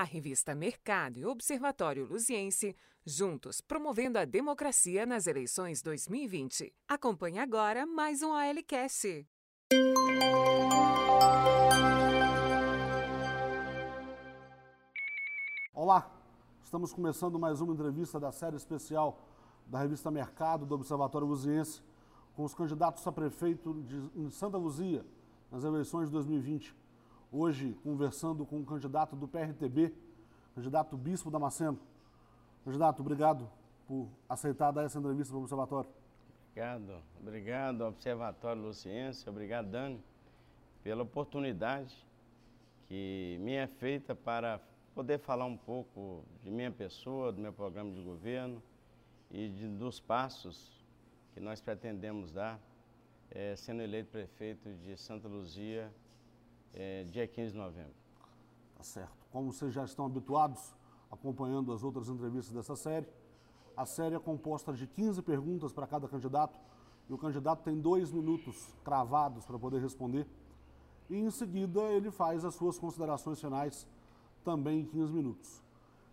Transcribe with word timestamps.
A 0.00 0.02
revista 0.02 0.54
Mercado 0.54 1.18
e 1.18 1.26
Observatório 1.26 2.06
Luziense, 2.06 2.74
juntos 3.04 3.60
promovendo 3.60 4.18
a 4.18 4.24
democracia 4.24 5.04
nas 5.04 5.26
eleições 5.26 5.82
2020. 5.82 6.74
Acompanhe 6.88 7.38
agora 7.38 7.84
mais 7.84 8.22
um 8.22 8.32
ALCast. 8.32 9.28
Olá, 15.74 16.10
estamos 16.64 16.94
começando 16.94 17.38
mais 17.38 17.60
uma 17.60 17.74
entrevista 17.74 18.18
da 18.18 18.32
série 18.32 18.56
especial 18.56 19.28
da 19.66 19.80
revista 19.80 20.10
Mercado 20.10 20.64
do 20.64 20.76
Observatório 20.76 21.26
Luziense 21.26 21.82
com 22.34 22.44
os 22.44 22.54
candidatos 22.54 23.06
a 23.06 23.12
prefeito 23.12 23.74
de 23.82 24.30
Santa 24.30 24.56
Luzia 24.56 25.04
nas 25.52 25.62
eleições 25.62 26.06
de 26.06 26.12
2020. 26.12 26.79
Hoje, 27.32 27.76
conversando 27.84 28.44
com 28.44 28.56
um 28.56 28.64
candidato 28.64 29.14
do 29.14 29.28
PRTB, 29.28 29.94
candidato 30.52 30.96
Bispo 30.96 31.30
Damasceno. 31.30 31.78
Candidato, 32.64 32.98
obrigado 33.02 33.48
por 33.86 34.08
aceitar 34.28 34.72
dar 34.72 34.82
essa 34.82 34.98
entrevista 34.98 35.32
para 35.32 35.38
o 35.38 35.42
Observatório. 35.42 35.88
Obrigado, 36.50 37.02
obrigado 37.20 37.80
Observatório 37.82 38.60
Luciense, 38.60 39.30
obrigado 39.30 39.70
Dani, 39.70 40.02
pela 40.82 41.04
oportunidade 41.04 41.96
que 42.88 43.38
me 43.40 43.54
é 43.54 43.68
feita 43.68 44.12
para 44.12 44.60
poder 44.92 45.20
falar 45.20 45.44
um 45.44 45.56
pouco 45.56 46.24
de 46.42 46.50
minha 46.50 46.72
pessoa, 46.72 47.30
do 47.30 47.40
meu 47.40 47.52
programa 47.52 47.92
de 47.92 48.02
governo 48.02 48.60
e 49.30 49.48
de, 49.48 49.68
dos 49.68 50.00
passos 50.00 50.84
que 51.32 51.38
nós 51.38 51.60
pretendemos 51.60 52.32
dar, 52.32 52.58
é, 53.30 53.54
sendo 53.54 53.82
eleito 53.82 54.10
prefeito 54.10 54.68
de 54.84 54.96
Santa 54.96 55.28
Luzia, 55.28 55.92
é, 56.74 57.04
dia 57.04 57.26
15 57.26 57.52
de 57.52 57.58
novembro. 57.58 57.94
Tá 58.76 58.82
certo. 58.82 59.26
Como 59.30 59.52
vocês 59.52 59.72
já 59.72 59.84
estão 59.84 60.06
habituados, 60.06 60.74
acompanhando 61.10 61.72
as 61.72 61.82
outras 61.82 62.08
entrevistas 62.08 62.54
dessa 62.54 62.76
série, 62.76 63.06
a 63.76 63.86
série 63.86 64.14
é 64.14 64.18
composta 64.18 64.72
de 64.72 64.86
15 64.86 65.22
perguntas 65.22 65.72
para 65.72 65.86
cada 65.86 66.08
candidato 66.08 66.58
e 67.08 67.12
o 67.12 67.18
candidato 67.18 67.62
tem 67.62 67.80
dois 67.80 68.10
minutos 68.10 68.74
cravados 68.84 69.44
para 69.44 69.58
poder 69.58 69.80
responder. 69.80 70.26
E 71.08 71.16
em 71.16 71.30
seguida 71.30 71.80
ele 71.92 72.10
faz 72.10 72.44
as 72.44 72.54
suas 72.54 72.78
considerações 72.78 73.40
finais 73.40 73.86
também 74.44 74.80
em 74.80 74.84
15 74.84 75.12
minutos. 75.12 75.62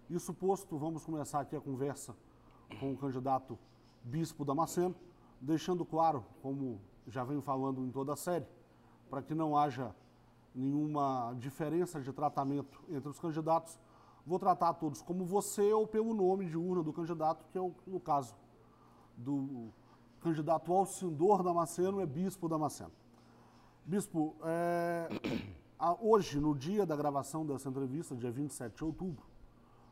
Isso 0.09 0.33
posto, 0.33 0.77
vamos 0.77 1.05
começar 1.05 1.41
aqui 1.41 1.55
a 1.55 1.61
conversa 1.61 2.15
com 2.79 2.93
o 2.93 2.97
candidato 2.97 3.57
Bispo 4.03 4.45
Damasceno 4.45 4.95
deixando 5.39 5.85
claro, 5.85 6.25
como 6.41 6.81
já 7.07 7.23
venho 7.23 7.41
falando 7.41 7.85
em 7.85 7.91
toda 7.91 8.13
a 8.13 8.15
série, 8.15 8.45
para 9.09 9.21
que 9.21 9.33
não 9.33 9.57
haja 9.57 9.95
nenhuma 10.53 11.35
diferença 11.39 11.99
de 11.99 12.11
tratamento 12.11 12.83
entre 12.89 13.09
os 13.09 13.19
candidatos, 13.19 13.79
vou 14.25 14.39
tratar 14.39 14.73
todos 14.73 15.01
como 15.01 15.25
você 15.25 15.71
ou 15.71 15.87
pelo 15.87 16.13
nome 16.13 16.45
de 16.45 16.57
urna 16.57 16.83
do 16.83 16.91
candidato, 16.91 17.45
que 17.51 17.57
é 17.57 17.61
o, 17.61 17.73
no 17.85 17.99
caso 17.99 18.35
do 19.15 19.69
candidato 20.19 20.73
Alcindor 20.73 21.43
Damasceno, 21.43 22.01
é 22.01 22.05
Bispo 22.05 22.49
Damasceno. 22.49 22.91
Bispo, 23.85 24.35
é, 24.43 25.07
hoje, 26.01 26.39
no 26.39 26.53
dia 26.53 26.85
da 26.85 26.95
gravação 26.95 27.45
dessa 27.45 27.69
entrevista, 27.69 28.15
dia 28.15 28.31
27 28.31 28.75
de 28.75 28.83
outubro, 28.83 29.25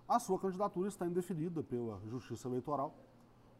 a 0.07 0.19
sua 0.19 0.37
candidatura 0.37 0.87
está 0.87 1.07
indeferida 1.07 1.63
pela 1.63 1.99
Justiça 2.07 2.47
Eleitoral 2.47 2.93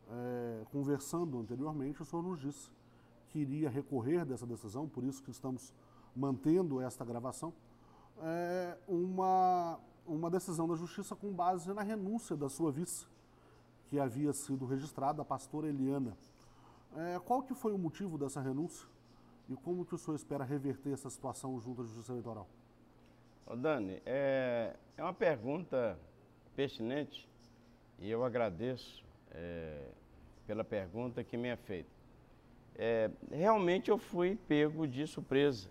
é, 0.09 0.65
conversando 0.71 1.39
anteriormente, 1.39 2.01
o 2.01 2.05
senhor 2.05 2.21
nos 2.21 2.39
disse 2.39 2.69
que 3.29 3.39
iria 3.39 3.69
recorrer 3.69 4.25
dessa 4.25 4.45
decisão, 4.45 4.87
por 4.87 5.03
isso 5.03 5.21
que 5.23 5.31
estamos 5.31 5.73
mantendo 6.15 6.81
esta 6.81 7.03
gravação, 7.03 7.53
é, 8.21 8.77
uma, 8.87 9.79
uma 10.07 10.29
decisão 10.29 10.67
da 10.67 10.75
Justiça 10.75 11.15
com 11.15 11.31
base 11.31 11.71
na 11.73 11.81
renúncia 11.81 12.35
da 12.35 12.47
sua 12.47 12.71
vice, 12.71 13.05
que 13.87 13.99
havia 13.99 14.31
sido 14.33 14.65
registrada, 14.65 15.21
a 15.21 15.25
pastora 15.25 15.67
Eliana. 15.67 16.17
É, 16.95 17.19
qual 17.19 17.43
que 17.43 17.53
foi 17.53 17.73
o 17.73 17.77
motivo 17.77 18.17
dessa 18.17 18.41
renúncia 18.41 18.87
e 19.49 19.55
como 19.55 19.85
que 19.85 19.93
o 19.93 19.97
senhor 19.97 20.15
espera 20.15 20.43
reverter 20.43 20.93
essa 20.93 21.09
situação 21.09 21.59
junto 21.59 21.81
à 21.81 21.85
Justiça 21.85 22.13
Eleitoral? 22.13 22.47
Ô 23.45 23.55
Dani, 23.55 24.01
é, 24.05 24.75
é 24.97 25.03
uma 25.03 25.13
pergunta 25.13 25.99
pertinente 26.55 27.29
e 27.99 28.09
eu 28.09 28.23
agradeço 28.23 29.03
é, 29.31 29.89
pela 30.47 30.63
pergunta 30.63 31.23
que 31.23 31.37
me 31.37 31.49
é 31.49 31.55
feita. 31.55 31.89
É, 32.77 33.11
realmente 33.29 33.91
eu 33.91 33.97
fui 33.97 34.37
pego 34.47 34.87
de 34.87 35.05
surpresa 35.05 35.69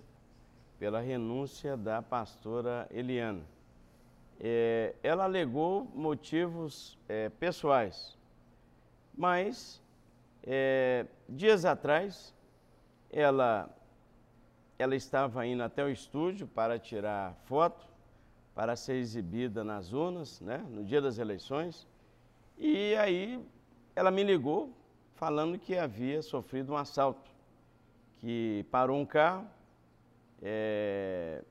pela 0.78 1.00
renúncia 1.00 1.76
da 1.76 2.02
pastora 2.02 2.86
Eliana. 2.90 3.42
É, 4.40 4.94
ela 5.02 5.24
alegou 5.24 5.84
motivos 5.94 6.98
é, 7.08 7.28
pessoais, 7.28 8.18
mas 9.16 9.80
é, 10.42 11.06
dias 11.28 11.64
atrás 11.64 12.34
ela, 13.10 13.70
ela 14.78 14.96
estava 14.96 15.46
indo 15.46 15.62
até 15.62 15.84
o 15.84 15.88
estúdio 15.88 16.46
para 16.48 16.78
tirar 16.78 17.34
foto, 17.44 17.86
para 18.54 18.76
ser 18.76 18.94
exibida 18.94 19.62
nas 19.64 19.92
urnas, 19.92 20.40
né, 20.40 20.58
no 20.68 20.84
dia 20.84 21.00
das 21.00 21.18
eleições, 21.18 21.86
e 22.58 22.94
aí 22.96 23.44
ela 23.96 24.10
me 24.10 24.22
ligou 24.22 24.72
falando 25.14 25.58
que 25.58 25.76
havia 25.78 26.22
sofrido 26.22 26.72
um 26.72 26.76
assalto, 26.76 27.30
que 28.18 28.64
parou 28.70 28.98
um 29.00 29.06
carro, 29.06 29.46
é, 30.42 31.42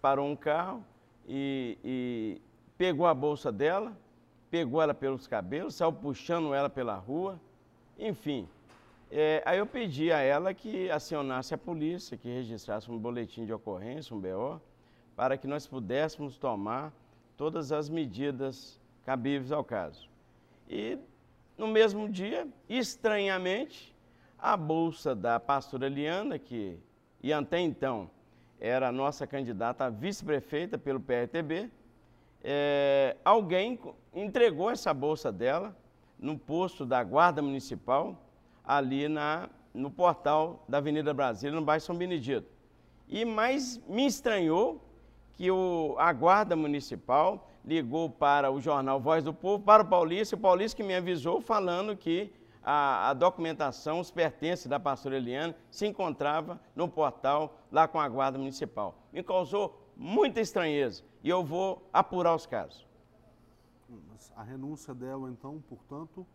parou 0.00 0.26
um 0.26 0.36
carro 0.36 0.84
e, 1.26 1.78
e 1.84 2.42
pegou 2.78 3.06
a 3.06 3.14
bolsa 3.14 3.50
dela, 3.50 3.96
pegou 4.50 4.80
ela 4.80 4.94
pelos 4.94 5.26
cabelos, 5.26 5.74
saiu 5.74 5.92
puxando 5.92 6.54
ela 6.54 6.70
pela 6.70 6.94
rua, 6.94 7.40
enfim. 7.98 8.48
É, 9.10 9.42
aí 9.46 9.58
eu 9.58 9.66
pedi 9.66 10.12
a 10.12 10.20
ela 10.20 10.52
que 10.52 10.90
acionasse 10.90 11.54
a 11.54 11.58
polícia, 11.58 12.16
que 12.16 12.28
registrasse 12.28 12.90
um 12.90 12.98
boletim 12.98 13.44
de 13.44 13.52
ocorrência, 13.52 14.14
um 14.14 14.20
BO, 14.20 14.60
para 15.14 15.36
que 15.36 15.46
nós 15.46 15.66
pudéssemos 15.66 16.36
tomar 16.36 16.92
todas 17.36 17.72
as 17.72 17.88
medidas 17.88 18.80
cabíveis 19.04 19.52
ao 19.52 19.64
caso. 19.64 20.08
E 20.68 20.98
no 21.56 21.68
mesmo 21.68 22.08
dia, 22.08 22.46
estranhamente, 22.68 23.95
a 24.46 24.56
bolsa 24.56 25.12
da 25.12 25.40
pastora 25.40 25.86
Eliana, 25.86 26.38
que 26.38 26.78
e 27.20 27.32
até 27.32 27.58
então 27.58 28.08
era 28.60 28.90
a 28.90 28.92
nossa 28.92 29.26
candidata 29.26 29.86
a 29.86 29.90
vice-prefeita 29.90 30.78
pelo 30.78 31.00
PRTB, 31.00 31.68
é, 32.44 33.16
alguém 33.24 33.76
entregou 34.14 34.70
essa 34.70 34.94
bolsa 34.94 35.32
dela 35.32 35.76
no 36.16 36.38
posto 36.38 36.86
da 36.86 37.02
Guarda 37.02 37.42
Municipal, 37.42 38.16
ali 38.64 39.08
na, 39.08 39.48
no 39.74 39.90
portal 39.90 40.64
da 40.68 40.78
Avenida 40.78 41.12
Brasília, 41.12 41.58
no 41.58 41.66
bairro 41.66 41.82
São 41.82 41.96
Benedito. 41.96 42.46
E 43.08 43.24
mais 43.24 43.78
me 43.88 44.06
estranhou 44.06 44.80
que 45.32 45.50
o, 45.50 45.96
a 45.98 46.12
Guarda 46.12 46.54
Municipal 46.54 47.50
ligou 47.64 48.08
para 48.08 48.48
o 48.52 48.60
jornal 48.60 49.00
Voz 49.00 49.24
do 49.24 49.34
Povo, 49.34 49.64
para 49.64 49.82
o 49.82 49.86
Paulista, 49.86 50.36
e 50.36 50.38
o 50.38 50.40
Paulista 50.40 50.76
que 50.76 50.84
me 50.84 50.94
avisou 50.94 51.40
falando 51.40 51.96
que 51.96 52.32
a, 52.68 53.10
a, 53.10 53.14
documentação, 53.14 54.00
os 54.00 54.10
pertences 54.10 54.66
da 54.66 54.80
pastora 54.80 55.16
Eliane 55.16 55.54
se 55.70 55.86
encontrava 55.86 56.60
no 56.74 56.88
portal 56.88 57.60
lá 57.70 57.86
com 57.86 58.00
a 58.00 58.08
Guarda 58.08 58.36
Municipal. 58.36 58.98
Me 59.12 59.22
causou 59.22 59.80
muita 59.96 60.40
estranheza 60.40 61.04
e 61.22 61.28
eu 61.28 61.44
vou 61.44 61.88
apurar 61.92 62.34
os 62.34 62.44
casos. 62.44 62.84
A 64.34 64.42
renúncia 64.42 64.92
dela, 64.92 65.30
então, 65.30 65.62
portanto, 65.68 66.26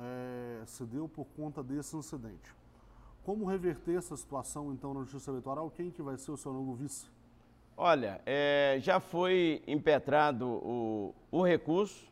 é, 0.00 0.62
se 0.64 0.84
deu 0.84 1.06
por 1.06 1.26
conta 1.36 1.62
desse 1.62 1.94
incidente. 1.94 2.54
Como 3.22 3.44
reverter 3.44 3.98
essa 3.98 4.16
situação, 4.16 4.72
então, 4.72 4.94
na 4.94 5.00
Justiça 5.00 5.30
Eleitoral? 5.30 5.70
Quem 5.70 5.90
que 5.90 6.00
vai 6.00 6.16
ser 6.16 6.30
o 6.30 6.36
seu 6.36 6.50
novo 6.50 6.74
vice? 6.74 7.06
Olha, 7.76 8.22
é, 8.24 8.78
já 8.80 8.98
foi 8.98 9.62
impetrado 9.66 10.48
o, 10.48 11.14
o 11.30 11.42
recurso 11.42 12.10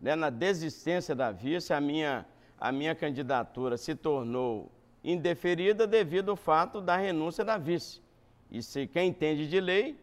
né, 0.00 0.14
na 0.14 0.28
desistência 0.28 1.14
da 1.14 1.32
vice, 1.32 1.72
a 1.72 1.80
minha, 1.80 2.26
a 2.60 2.70
minha 2.70 2.94
candidatura 2.94 3.76
se 3.76 3.94
tornou 3.94 4.70
indeferida 5.02 5.86
devido 5.86 6.32
ao 6.32 6.36
fato 6.36 6.80
da 6.80 6.96
renúncia 6.96 7.42
da 7.44 7.56
vice. 7.56 8.00
E 8.50 8.62
se 8.62 8.86
quem 8.86 9.08
entende 9.08 9.48
de 9.48 9.58
lei 9.60 9.98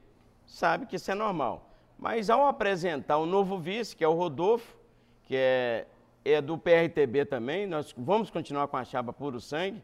sabe 0.46 0.86
que 0.88 0.96
isso 0.96 1.12
é 1.12 1.16
normal. 1.16 1.70
Mas 2.00 2.30
ao 2.30 2.48
apresentar 2.48 3.18
o 3.18 3.26
novo 3.26 3.60
vice, 3.60 3.96
que 3.96 4.04
é 4.04 4.08
o 4.08 4.14
Rodolfo, 4.14 4.76
que 5.24 5.36
é, 5.36 5.86
é 6.26 6.42
do 6.42 6.58
PRTB 6.58 7.26
também, 7.26 7.68
nós 7.68 7.94
vamos 7.96 8.32
continuar 8.32 8.68
com 8.68 8.78
a 8.78 8.84
chapa 8.84 9.14
puro 9.14 9.40
sangue, 9.40 9.84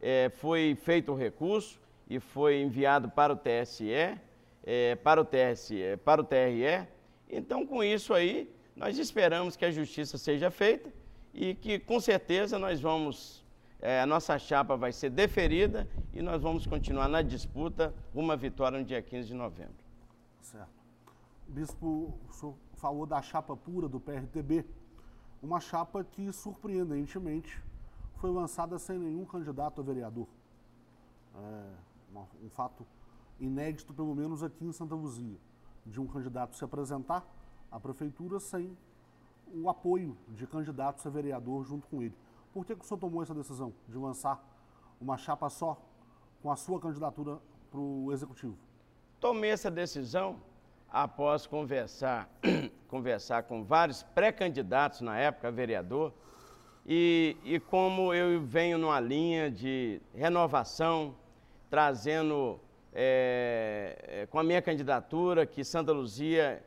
é, 0.00 0.30
foi 0.36 0.76
feito 0.80 1.12
o 1.12 1.14
recurso 1.14 1.78
e 2.08 2.18
foi 2.18 2.60
enviado 2.60 3.10
para 3.10 3.32
o 3.32 3.36
TSE 3.36 4.18
é, 4.64 4.94
para, 4.96 5.20
o 5.20 5.24
TSE, 5.24 5.98
para 6.04 6.20
o 6.20 6.24
TRE. 6.24 6.86
Então, 7.28 7.66
com 7.66 7.84
isso 7.84 8.14
aí, 8.14 8.50
nós 8.74 8.98
esperamos 8.98 9.56
que 9.56 9.64
a 9.64 9.70
justiça 9.70 10.16
seja 10.16 10.50
feita 10.50 10.90
e 11.34 11.54
que, 11.54 11.80
com 11.80 12.00
certeza, 12.00 12.58
nós 12.58 12.80
vamos, 12.80 13.44
é, 13.80 14.00
a 14.00 14.06
nossa 14.06 14.38
chapa 14.38 14.76
vai 14.76 14.92
ser 14.92 15.10
deferida 15.10 15.88
e 16.12 16.22
nós 16.22 16.40
vamos 16.40 16.64
continuar 16.64 17.08
na 17.08 17.20
disputa 17.22 17.92
uma 18.14 18.36
vitória 18.36 18.78
no 18.78 18.84
dia 18.84 19.02
15 19.02 19.28
de 19.28 19.34
novembro. 19.34 19.74
Certo. 20.40 20.70
Bispo, 21.48 22.14
o 22.28 22.32
senhor 22.32 22.54
falou 22.74 23.04
da 23.04 23.20
chapa 23.20 23.56
pura 23.56 23.88
do 23.88 23.98
PRTB, 23.98 24.64
uma 25.42 25.60
chapa 25.60 26.04
que, 26.04 26.32
surpreendentemente, 26.32 27.60
foi 28.16 28.30
lançada 28.30 28.78
sem 28.78 28.98
nenhum 28.98 29.24
candidato 29.24 29.80
a 29.80 29.84
vereador. 29.84 30.28
É 31.34 31.84
um 32.44 32.48
fato 32.48 32.86
inédito, 33.40 33.92
pelo 33.92 34.14
menos 34.14 34.42
aqui 34.42 34.64
em 34.64 34.72
Santa 34.72 34.94
Luzia, 34.94 35.36
de 35.84 36.00
um 36.00 36.06
candidato 36.06 36.54
se 36.54 36.64
apresentar 36.64 37.26
à 37.70 37.80
prefeitura 37.80 38.38
sem 38.38 38.76
o 39.54 39.68
apoio 39.68 40.16
de 40.28 40.46
candidatos 40.46 41.06
a 41.06 41.10
vereador 41.10 41.64
junto 41.64 41.86
com 41.88 42.02
ele. 42.02 42.14
Por 42.52 42.64
que, 42.64 42.74
que 42.74 42.84
o 42.84 42.84
senhor 42.84 42.98
tomou 42.98 43.22
essa 43.22 43.34
decisão 43.34 43.72
de 43.88 43.96
lançar 43.96 44.42
uma 45.00 45.16
chapa 45.16 45.48
só 45.48 45.80
com 46.42 46.50
a 46.50 46.56
sua 46.56 46.80
candidatura 46.80 47.38
para 47.70 47.80
o 47.80 48.12
executivo? 48.12 48.56
Tomei 49.20 49.50
essa 49.50 49.70
decisão 49.70 50.36
após 50.90 51.46
conversar, 51.46 52.28
conversar 52.88 53.44
com 53.44 53.64
vários 53.64 54.02
pré-candidatos 54.02 55.00
na 55.00 55.18
época 55.18 55.50
vereador 55.50 56.12
e, 56.86 57.36
e 57.44 57.58
como 57.58 58.12
eu 58.12 58.40
venho 58.42 58.76
numa 58.76 59.00
linha 59.00 59.50
de 59.50 60.00
renovação, 60.14 61.14
trazendo 61.70 62.60
é, 62.92 64.28
com 64.30 64.38
a 64.38 64.44
minha 64.44 64.60
candidatura 64.60 65.46
que 65.46 65.64
Santa 65.64 65.92
Luzia 65.92 66.62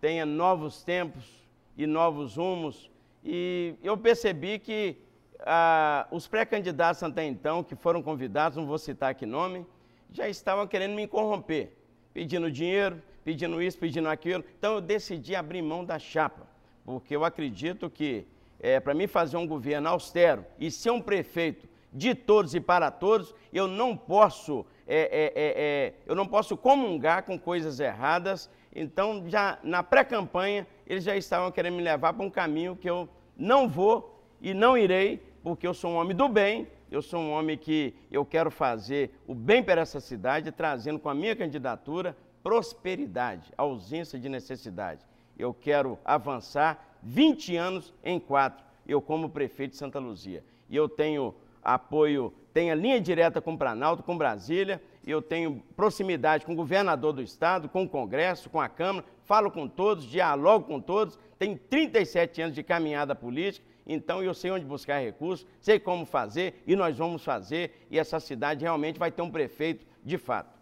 tenha 0.00 0.24
novos 0.24 0.82
tempos 0.82 1.37
e 1.78 1.86
novos 1.86 2.36
rumos. 2.36 2.90
E 3.24 3.76
eu 3.84 3.96
percebi 3.96 4.58
que 4.58 4.96
ah, 5.40 6.08
os 6.10 6.26
pré-candidatos 6.26 7.02
até 7.04 7.24
então, 7.24 7.62
que 7.62 7.76
foram 7.76 8.02
convidados, 8.02 8.58
não 8.58 8.66
vou 8.66 8.78
citar 8.78 9.12
aqui 9.12 9.24
nome, 9.24 9.64
já 10.10 10.28
estavam 10.28 10.66
querendo 10.66 10.94
me 10.94 11.06
corromper, 11.06 11.72
pedindo 12.12 12.50
dinheiro, 12.50 13.00
pedindo 13.24 13.62
isso, 13.62 13.78
pedindo 13.78 14.08
aquilo. 14.08 14.44
Então 14.58 14.74
eu 14.74 14.80
decidi 14.80 15.36
abrir 15.36 15.62
mão 15.62 15.84
da 15.84 16.00
chapa, 16.00 16.48
porque 16.84 17.14
eu 17.14 17.24
acredito 17.24 17.88
que 17.88 18.26
é, 18.58 18.80
para 18.80 18.92
mim 18.92 19.06
fazer 19.06 19.36
um 19.36 19.46
governo 19.46 19.88
austero 19.88 20.44
e 20.58 20.70
ser 20.72 20.90
um 20.90 21.00
prefeito 21.00 21.68
de 21.92 22.12
todos 22.14 22.54
e 22.54 22.60
para 22.60 22.90
todos, 22.90 23.34
eu 23.52 23.68
não 23.68 23.96
posso, 23.96 24.66
é, 24.86 25.32
é 25.36 25.94
eu 26.06 26.14
não 26.14 26.26
posso 26.26 26.56
comungar 26.56 27.22
com 27.22 27.38
coisas 27.38 27.78
erradas. 27.78 28.50
Então, 28.74 29.24
já 29.26 29.58
na 29.62 29.82
pré-campanha, 29.82 30.66
eles 30.88 31.04
já 31.04 31.14
estavam 31.14 31.52
querendo 31.52 31.74
me 31.74 31.82
levar 31.82 32.14
para 32.14 32.24
um 32.24 32.30
caminho 32.30 32.74
que 32.74 32.88
eu 32.88 33.06
não 33.36 33.68
vou 33.68 34.24
e 34.40 34.54
não 34.54 34.76
irei, 34.76 35.22
porque 35.42 35.66
eu 35.66 35.74
sou 35.74 35.90
um 35.90 35.96
homem 35.96 36.16
do 36.16 36.28
bem, 36.28 36.66
eu 36.90 37.02
sou 37.02 37.20
um 37.20 37.30
homem 37.30 37.58
que 37.58 37.94
eu 38.10 38.24
quero 38.24 38.50
fazer 38.50 39.10
o 39.26 39.34
bem 39.34 39.62
para 39.62 39.82
essa 39.82 40.00
cidade, 40.00 40.50
trazendo 40.50 40.98
com 40.98 41.10
a 41.10 41.14
minha 41.14 41.36
candidatura 41.36 42.16
prosperidade, 42.42 43.52
ausência 43.58 44.18
de 44.18 44.30
necessidade. 44.30 45.04
Eu 45.38 45.52
quero 45.52 45.98
avançar 46.02 46.96
20 47.02 47.54
anos 47.56 47.92
em 48.02 48.18
quatro, 48.18 48.64
eu 48.86 49.02
como 49.02 49.28
prefeito 49.28 49.72
de 49.72 49.76
Santa 49.76 49.98
Luzia. 49.98 50.42
E 50.70 50.74
eu 50.74 50.88
tenho 50.88 51.34
apoio, 51.62 52.32
tenho 52.54 52.72
a 52.72 52.74
linha 52.74 52.98
direta 52.98 53.42
com 53.42 53.52
o 53.52 53.58
Planalto, 53.58 54.02
com 54.02 54.16
Brasília, 54.16 54.82
eu 55.06 55.22
tenho 55.22 55.62
proximidade 55.76 56.44
com 56.44 56.52
o 56.52 56.56
governador 56.56 57.12
do 57.12 57.22
estado, 57.22 57.68
com 57.68 57.84
o 57.84 57.88
Congresso, 57.88 58.50
com 58.50 58.60
a 58.60 58.68
Câmara, 58.68 59.06
falo 59.24 59.50
com 59.50 59.68
todos, 59.68 60.04
dialogo 60.04 60.66
com 60.66 60.80
todos, 60.80 61.18
tenho 61.38 61.58
37 61.58 62.42
anos 62.42 62.54
de 62.54 62.62
caminhada 62.62 63.14
política, 63.14 63.66
então 63.86 64.22
eu 64.22 64.34
sei 64.34 64.50
onde 64.50 64.64
buscar 64.64 64.98
recursos, 64.98 65.46
sei 65.60 65.78
como 65.78 66.04
fazer 66.04 66.62
e 66.66 66.76
nós 66.76 66.98
vamos 66.98 67.24
fazer 67.24 67.86
e 67.90 67.98
essa 67.98 68.20
cidade 68.20 68.62
realmente 68.62 68.98
vai 68.98 69.10
ter 69.10 69.22
um 69.22 69.30
prefeito 69.30 69.86
de 70.04 70.18
fato. 70.18 70.58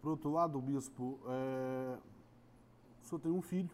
Por 0.00 0.10
outro 0.10 0.32
lado, 0.32 0.60
bispo, 0.60 1.18
é... 1.26 1.98
o 3.02 3.06
senhor 3.06 3.20
tem 3.20 3.32
um 3.32 3.42
filho, 3.42 3.70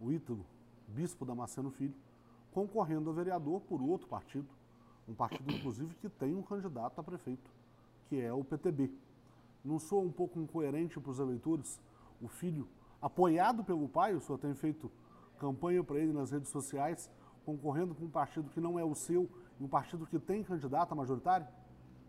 o 0.00 0.12
Ítalo, 0.12 0.44
bispo 0.86 1.24
Damasceno 1.24 1.70
Filho, 1.70 1.94
concorrendo 2.52 3.10
a 3.10 3.12
vereador 3.12 3.60
por 3.62 3.80
outro 3.82 4.06
partido, 4.06 4.48
um 5.08 5.14
partido, 5.14 5.50
inclusive, 5.52 5.94
que 6.00 6.08
tem 6.08 6.34
um 6.34 6.42
candidato 6.42 7.00
a 7.00 7.02
prefeito, 7.02 7.50
que 8.12 8.20
é 8.20 8.30
o 8.30 8.44
PTB. 8.44 8.90
Não 9.64 9.78
sou 9.78 10.04
um 10.04 10.12
pouco 10.12 10.38
incoerente 10.38 11.00
para 11.00 11.10
os 11.10 11.18
eleitores? 11.18 11.80
O 12.20 12.28
filho, 12.28 12.68
apoiado 13.00 13.64
pelo 13.64 13.88
pai, 13.88 14.14
o 14.14 14.20
senhor 14.20 14.36
tem 14.36 14.54
feito 14.54 14.92
campanha 15.38 15.82
para 15.82 15.98
ele 15.98 16.12
nas 16.12 16.30
redes 16.30 16.50
sociais, 16.50 17.10
concorrendo 17.42 17.94
com 17.94 18.04
um 18.04 18.10
partido 18.10 18.50
que 18.50 18.60
não 18.60 18.78
é 18.78 18.84
o 18.84 18.94
seu 18.94 19.30
e 19.58 19.64
um 19.64 19.66
partido 19.66 20.06
que 20.06 20.18
tem 20.18 20.44
candidato 20.44 20.92
a 20.92 20.94
majoritário? 20.94 21.46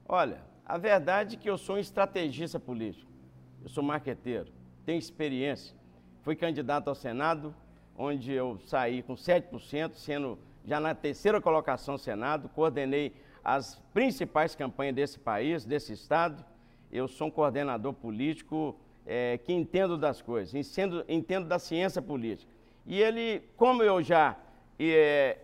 Olha, 0.06 0.44
a 0.66 0.78
verdade 0.78 1.38
é 1.38 1.40
que 1.40 1.50
eu 1.50 1.58
sou 1.58 1.78
um 1.78 1.80
estrategista 1.80 2.60
político. 2.60 3.10
Eu 3.62 3.70
sou 3.70 3.82
marqueteiro, 3.82 4.52
tenho 4.86 5.00
experiência. 5.00 5.74
Fui 6.22 6.36
candidato 6.36 6.90
ao 6.90 6.96
Senado, 6.96 7.56
onde 7.98 8.34
eu 8.34 8.60
saí 8.66 9.02
com 9.02 9.14
7%, 9.14 9.94
sendo 9.94 10.38
já 10.66 10.82
na 10.82 10.94
terceira 10.94 11.40
colocação 11.40 11.94
no 11.94 11.98
Senado, 11.98 12.50
coordenei 12.50 13.16
as 13.44 13.80
principais 13.94 14.56
campanhas 14.56 14.95
desse 14.95 15.19
país, 15.19 15.66
desse 15.66 15.94
estado. 15.94 16.44
Eu 16.92 17.07
sou 17.07 17.28
um 17.28 17.31
coordenador 17.31 17.94
político 17.94 18.75
é, 19.06 19.38
que 19.38 19.51
entendo 19.51 19.98
das 19.98 20.22
coisas, 20.22 20.54
entendo, 20.54 21.04
entendo 21.07 21.48
da 21.48 21.60
ciência 21.60 22.01
política. 22.01 22.51
E 22.86 23.01
ele, 23.01 23.42
como 23.57 23.84
eu 23.84 24.01
já 24.01 24.38
é, 24.80 25.38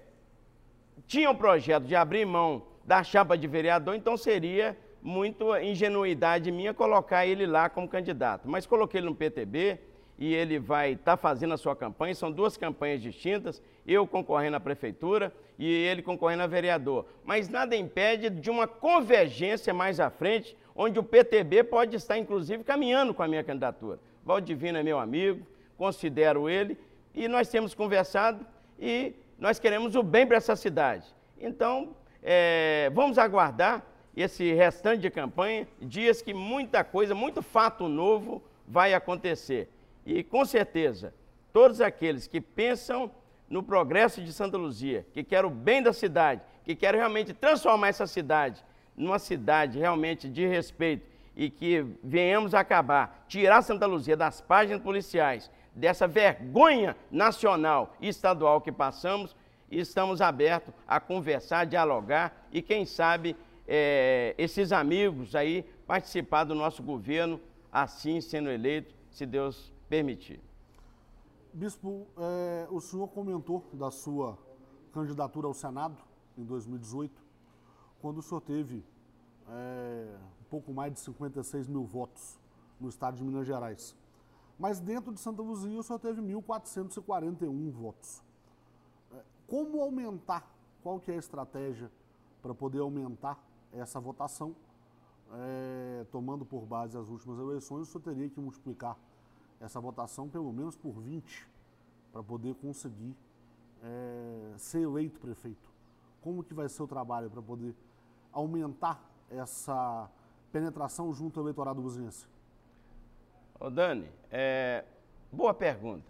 tinha 1.07 1.29
um 1.29 1.35
projeto 1.35 1.85
de 1.85 1.95
abrir 1.95 2.25
mão 2.25 2.63
da 2.85 3.03
chapa 3.03 3.37
de 3.37 3.47
vereador, 3.47 3.95
então 3.95 4.15
seria 4.15 4.77
muito 5.01 5.55
ingenuidade 5.57 6.51
minha 6.51 6.73
colocar 6.73 7.25
ele 7.25 7.45
lá 7.45 7.69
como 7.69 7.87
candidato. 7.87 8.49
Mas 8.49 8.65
coloquei 8.65 8.99
ele 8.99 9.07
no 9.07 9.15
PTB, 9.15 9.79
e 10.19 10.35
ele 10.35 10.59
vai 10.59 10.91
estar 10.91 11.15
tá 11.15 11.17
fazendo 11.17 11.53
a 11.53 11.57
sua 11.57 11.73
campanha. 11.73 12.13
São 12.13 12.29
duas 12.29 12.57
campanhas 12.57 13.01
distintas, 13.01 13.63
eu 13.87 14.05
concorrendo 14.05 14.57
à 14.57 14.59
prefeitura 14.59 15.33
e 15.57 15.65
ele 15.65 16.01
concorrendo 16.01 16.43
a 16.43 16.47
vereador. 16.47 17.05
Mas 17.23 17.47
nada 17.47 17.73
impede 17.73 18.29
de 18.29 18.49
uma 18.49 18.67
convergência 18.67 19.73
mais 19.73 19.97
à 19.97 20.09
frente, 20.09 20.57
onde 20.75 20.99
o 20.99 21.03
PTB 21.03 21.63
pode 21.63 21.95
estar, 21.95 22.17
inclusive, 22.17 22.65
caminhando 22.65 23.13
com 23.13 23.23
a 23.23 23.27
minha 23.29 23.43
candidatura. 23.45 23.97
Valdivino 24.25 24.77
é 24.77 24.83
meu 24.83 24.99
amigo, 24.99 25.47
considero 25.77 26.49
ele, 26.49 26.77
e 27.15 27.29
nós 27.29 27.47
temos 27.47 27.73
conversado 27.73 28.45
e 28.77 29.13
nós 29.39 29.57
queremos 29.57 29.95
o 29.95 30.03
bem 30.03 30.27
para 30.27 30.35
essa 30.35 30.55
cidade. 30.55 31.07
Então, 31.39 31.95
é, 32.21 32.91
vamos 32.93 33.17
aguardar 33.17 33.85
esse 34.15 34.51
restante 34.53 35.01
de 35.01 35.09
campanha, 35.09 35.65
dias 35.81 36.21
que 36.21 36.33
muita 36.33 36.83
coisa, 36.83 37.15
muito 37.15 37.41
fato 37.41 37.87
novo 37.87 38.43
vai 38.67 38.93
acontecer. 38.93 39.69
E 40.05 40.23
com 40.23 40.45
certeza, 40.45 41.13
todos 41.51 41.81
aqueles 41.81 42.27
que 42.27 42.39
pensam 42.39 43.11
no 43.49 43.63
progresso 43.63 44.21
de 44.21 44.31
Santa 44.31 44.57
Luzia, 44.57 45.05
que 45.13 45.23
querem 45.23 45.49
o 45.49 45.53
bem 45.53 45.81
da 45.81 45.91
cidade, 45.91 46.41
que 46.63 46.75
querem 46.75 46.99
realmente 46.99 47.33
transformar 47.33 47.87
essa 47.87 48.05
cidade 48.05 48.63
numa 48.95 49.17
cidade 49.17 49.79
realmente 49.79 50.29
de 50.29 50.45
respeito 50.45 51.07
e 51.35 51.49
que 51.49 51.85
venhamos 52.03 52.53
acabar, 52.53 53.25
tirar 53.27 53.61
Santa 53.61 53.85
Luzia 53.85 54.17
das 54.17 54.41
páginas 54.41 54.81
policiais, 54.81 55.49
dessa 55.73 56.07
vergonha 56.07 56.95
nacional 57.09 57.95
e 58.01 58.09
estadual 58.09 58.59
que 58.59 58.71
passamos, 58.71 59.35
estamos 59.71 60.19
abertos 60.19 60.73
a 60.87 60.99
conversar, 60.99 61.65
dialogar 61.65 62.47
e, 62.51 62.61
quem 62.61 62.85
sabe, 62.85 63.35
é, 63.67 64.35
esses 64.37 64.71
amigos 64.71 65.35
aí 65.35 65.63
participar 65.87 66.43
do 66.43 66.53
nosso 66.53 66.83
governo, 66.83 67.39
assim 67.71 68.19
sendo 68.19 68.49
eleito, 68.49 68.93
se 69.09 69.25
Deus 69.25 69.71
permitir. 69.89 70.39
Bispo, 71.51 72.05
é, 72.15 72.67
o 72.69 72.79
senhor 72.79 73.07
comentou 73.07 73.65
da 73.73 73.89
sua 73.89 74.37
candidatura 74.93 75.47
ao 75.47 75.53
Senado 75.53 75.97
em 76.37 76.45
2018, 76.45 77.11
quando 77.99 78.19
o 78.19 78.21
senhor 78.21 78.41
teve 78.41 78.85
é, 79.49 80.15
um 80.41 80.43
pouco 80.49 80.71
mais 80.71 80.93
de 80.93 80.99
56 80.99 81.67
mil 81.67 81.83
votos 81.83 82.39
no 82.79 82.87
estado 82.87 83.17
de 83.17 83.23
Minas 83.23 83.47
Gerais. 83.47 83.95
Mas 84.59 84.79
dentro 84.79 85.11
de 85.11 85.19
Santa 85.19 85.41
Luzia 85.41 85.79
o 85.79 85.83
senhor 85.83 85.99
teve 85.99 86.21
1.441 86.21 87.71
votos. 87.71 88.23
É, 89.11 89.23
como 89.47 89.81
aumentar? 89.81 90.47
Qual 90.83 90.99
que 90.99 91.11
é 91.11 91.15
a 91.15 91.17
estratégia 91.17 91.91
para 92.41 92.53
poder 92.53 92.79
aumentar 92.79 93.43
essa 93.73 93.99
votação? 93.99 94.55
É, 95.31 96.05
tomando 96.11 96.45
por 96.45 96.65
base 96.65 96.97
as 96.97 97.09
últimas 97.09 97.39
eleições, 97.39 97.87
o 97.87 97.91
senhor 97.91 98.03
teria 98.03 98.29
que 98.29 98.39
multiplicar 98.39 98.97
essa 99.59 99.79
votação 99.79 100.27
pelo 100.29 100.51
menos 100.51 100.75
por 100.75 100.99
20 100.99 101.47
para 102.11 102.23
poder 102.23 102.55
conseguir 102.55 103.15
é, 103.83 104.53
ser 104.57 104.81
eleito 104.81 105.19
prefeito. 105.19 105.69
Como 106.21 106.43
que 106.43 106.53
vai 106.53 106.67
ser 106.67 106.83
o 106.83 106.87
trabalho 106.87 107.29
para 107.29 107.41
poder 107.41 107.75
aumentar 108.31 109.01
essa 109.29 110.09
penetração 110.51 111.13
junto 111.13 111.39
ao 111.39 111.45
eleitorado 111.45 111.81
buzinense? 111.81 112.27
Ô 113.59 113.69
Dani, 113.69 114.09
é, 114.31 114.85
boa 115.31 115.53
pergunta. 115.53 116.05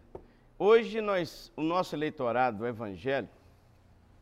Hoje 0.57 1.01
nós, 1.01 1.51
o 1.55 1.61
nosso 1.61 1.95
eleitorado 1.95 2.65
evangélico, 2.65 3.33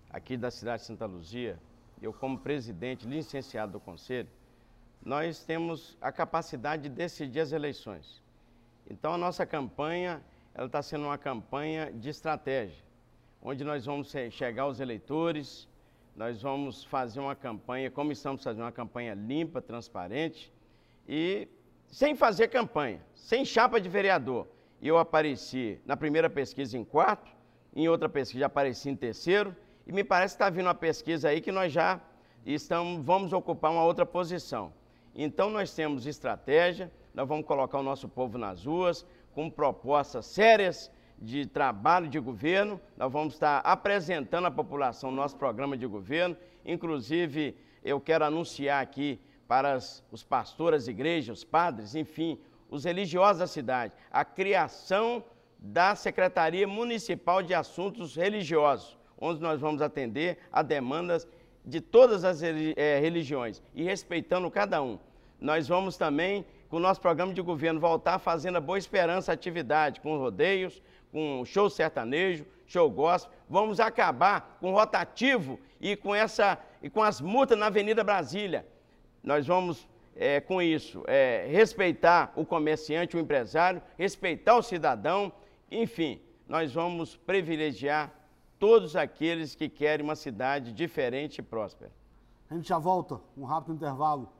aqui 0.09 0.37
da 0.37 0.49
cidade 0.51 0.81
de 0.81 0.87
Santa 0.87 1.05
Luzia, 1.05 1.59
eu 2.01 2.13
como 2.13 2.37
presidente, 2.37 3.07
licenciado 3.07 3.73
do 3.73 3.79
conselho, 3.79 4.29
nós 5.03 5.43
temos 5.43 5.97
a 6.01 6.11
capacidade 6.11 6.83
de 6.83 6.89
decidir 6.89 7.39
as 7.39 7.51
eleições. 7.51 8.21
Então 8.89 9.13
a 9.13 9.17
nossa 9.17 9.45
campanha, 9.45 10.21
ela 10.53 10.67
está 10.67 10.81
sendo 10.81 11.05
uma 11.05 11.17
campanha 11.17 11.91
de 11.91 12.09
estratégia, 12.09 12.83
onde 13.41 13.63
nós 13.63 13.85
vamos 13.85 14.13
chegar 14.31 14.63
aos 14.63 14.79
eleitores, 14.79 15.67
nós 16.15 16.41
vamos 16.41 16.83
fazer 16.83 17.19
uma 17.19 17.35
campanha, 17.35 17.91
como 17.91 18.11
estamos 18.11 18.43
fazendo 18.43 18.63
uma 18.63 18.71
campanha 18.71 19.13
limpa, 19.13 19.61
transparente 19.61 20.51
e 21.07 21.47
sem 21.87 22.15
fazer 22.15 22.47
campanha, 22.47 23.01
sem 23.13 23.45
chapa 23.45 23.79
de 23.79 23.87
vereador. 23.87 24.47
Eu 24.81 24.97
apareci 24.97 25.79
na 25.85 25.95
primeira 25.95 26.29
pesquisa 26.29 26.77
em 26.77 26.83
quarto, 26.83 27.31
em 27.75 27.87
outra 27.87 28.09
pesquisa 28.09 28.45
apareci 28.45 28.89
em 28.89 28.95
terceiro, 28.95 29.55
e 29.85 29.91
me 29.91 30.03
parece 30.03 30.35
que 30.35 30.43
está 30.43 30.49
vindo 30.49 30.65
uma 30.65 30.75
pesquisa 30.75 31.29
aí 31.29 31.39
que 31.39 31.51
nós 31.51 31.71
já 31.71 32.01
estamos, 32.45 33.05
vamos 33.05 33.33
ocupar 33.33 33.71
uma 33.71 33.83
outra 33.83 34.05
posição. 34.05 34.73
Então 35.19 35.49
nós 35.49 35.73
temos 35.73 36.05
estratégia, 36.05 36.91
nós 37.11 37.27
vamos 37.27 37.47
colocar 37.47 37.79
o 37.79 37.83
nosso 37.83 38.07
povo 38.07 38.37
nas 38.37 38.63
ruas 38.63 39.03
com 39.33 39.49
propostas 39.49 40.27
sérias 40.27 40.91
de 41.19 41.47
trabalho 41.47 42.07
de 42.07 42.19
governo, 42.19 42.79
nós 42.95 43.11
vamos 43.11 43.33
estar 43.33 43.57
apresentando 43.61 44.45
à 44.45 44.51
população 44.51 45.09
nosso 45.09 45.35
programa 45.35 45.75
de 45.75 45.87
governo, 45.87 46.37
inclusive 46.63 47.57
eu 47.83 47.99
quero 47.99 48.25
anunciar 48.25 48.83
aqui 48.83 49.19
para 49.47 49.73
as, 49.73 50.03
os 50.11 50.23
pastores 50.23 50.87
igrejas, 50.87 51.39
os 51.39 51.43
padres, 51.43 51.95
enfim, 51.95 52.39
os 52.69 52.83
religiosos 52.83 53.39
da 53.39 53.47
cidade, 53.47 53.93
a 54.11 54.23
criação 54.23 55.23
da 55.57 55.95
Secretaria 55.95 56.67
Municipal 56.67 57.41
de 57.41 57.55
Assuntos 57.55 58.15
Religiosos, 58.15 58.95
onde 59.17 59.41
nós 59.41 59.59
vamos 59.59 59.81
atender 59.81 60.37
a 60.51 60.61
demandas 60.61 61.27
de 61.65 61.81
todas 61.81 62.23
as 62.23 62.41
é, 62.43 62.99
religiões 62.99 63.61
e 63.73 63.83
respeitando 63.83 64.49
cada 64.51 64.81
um. 64.81 64.99
Nós 65.39 65.67
vamos 65.67 65.97
também, 65.97 66.45
com 66.69 66.77
o 66.77 66.79
nosso 66.79 66.99
programa 66.99 67.33
de 67.33 67.41
governo, 67.41 67.79
voltar 67.79 68.17
fazendo 68.19 68.57
a 68.57 68.61
Boa 68.61 68.77
Esperança 68.77 69.31
atividade, 69.31 70.01
com 70.01 70.17
rodeios, 70.17 70.81
com 71.11 71.43
show 71.45 71.69
sertanejo, 71.69 72.45
show 72.65 72.89
gospel. 72.89 73.31
Vamos 73.49 73.79
acabar 73.79 74.57
com 74.59 74.71
o 74.71 74.73
rotativo 74.73 75.59
e 75.79 75.95
com, 75.95 76.13
essa, 76.13 76.57
e 76.81 76.89
com 76.89 77.03
as 77.03 77.21
multas 77.21 77.57
na 77.57 77.67
Avenida 77.67 78.03
Brasília. 78.03 78.65
Nós 79.23 79.45
vamos, 79.45 79.87
é, 80.15 80.39
com 80.41 80.61
isso, 80.61 81.03
é, 81.07 81.47
respeitar 81.49 82.33
o 82.35 82.45
comerciante, 82.45 83.15
o 83.15 83.19
empresário, 83.19 83.81
respeitar 83.97 84.57
o 84.57 84.63
cidadão, 84.63 85.31
enfim, 85.69 86.19
nós 86.47 86.73
vamos 86.73 87.15
privilegiar 87.15 88.11
todos 88.57 88.95
aqueles 88.95 89.53
que 89.53 89.69
querem 89.69 90.03
uma 90.03 90.15
cidade 90.15 90.71
diferente 90.71 91.39
e 91.39 91.41
próspera. 91.43 91.91
A 92.49 92.55
gente 92.55 92.67
já 92.67 92.79
volta, 92.79 93.19
um 93.37 93.43
rápido 93.43 93.75
intervalo 93.75 94.31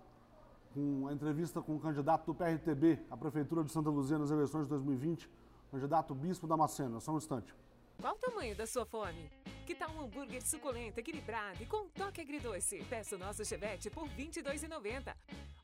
com 0.78 1.08
a 1.08 1.14
entrevista 1.14 1.60
com 1.60 1.76
o 1.76 1.80
candidato 1.80 2.28
do 2.28 2.36
PRTB 2.36 3.00
à 3.10 3.18
Prefeitura 3.18 3.64
de 3.64 3.72
Santa 3.72 3.90
Luzia 3.90 4.20
nas 4.20 4.30
eleições 4.30 4.66
de 4.66 4.70
2020, 4.70 5.28
candidato 5.72 6.14
Bispo 6.14 6.46
Damasceno. 6.46 7.02
Só 7.02 7.14
um 7.14 7.18
instante. 7.18 7.52
Qual 8.00 8.14
o 8.14 8.20
tamanho 8.20 8.56
da 8.56 8.68
sua 8.68 8.86
fome? 8.86 9.28
Que 9.66 9.74
tal 9.74 9.90
um 9.90 10.02
hambúrguer 10.02 10.40
suculento, 10.46 11.00
equilibrado 11.00 11.64
e 11.64 11.66
com 11.66 11.88
toque 11.90 12.22
agridoce? 12.22 12.86
Peça 12.88 13.16
o 13.16 13.20
nosso 13.20 13.44
chevette 13.44 13.90
por 13.90 14.08
R$ 14.08 14.26
22,90. 14.26 15.16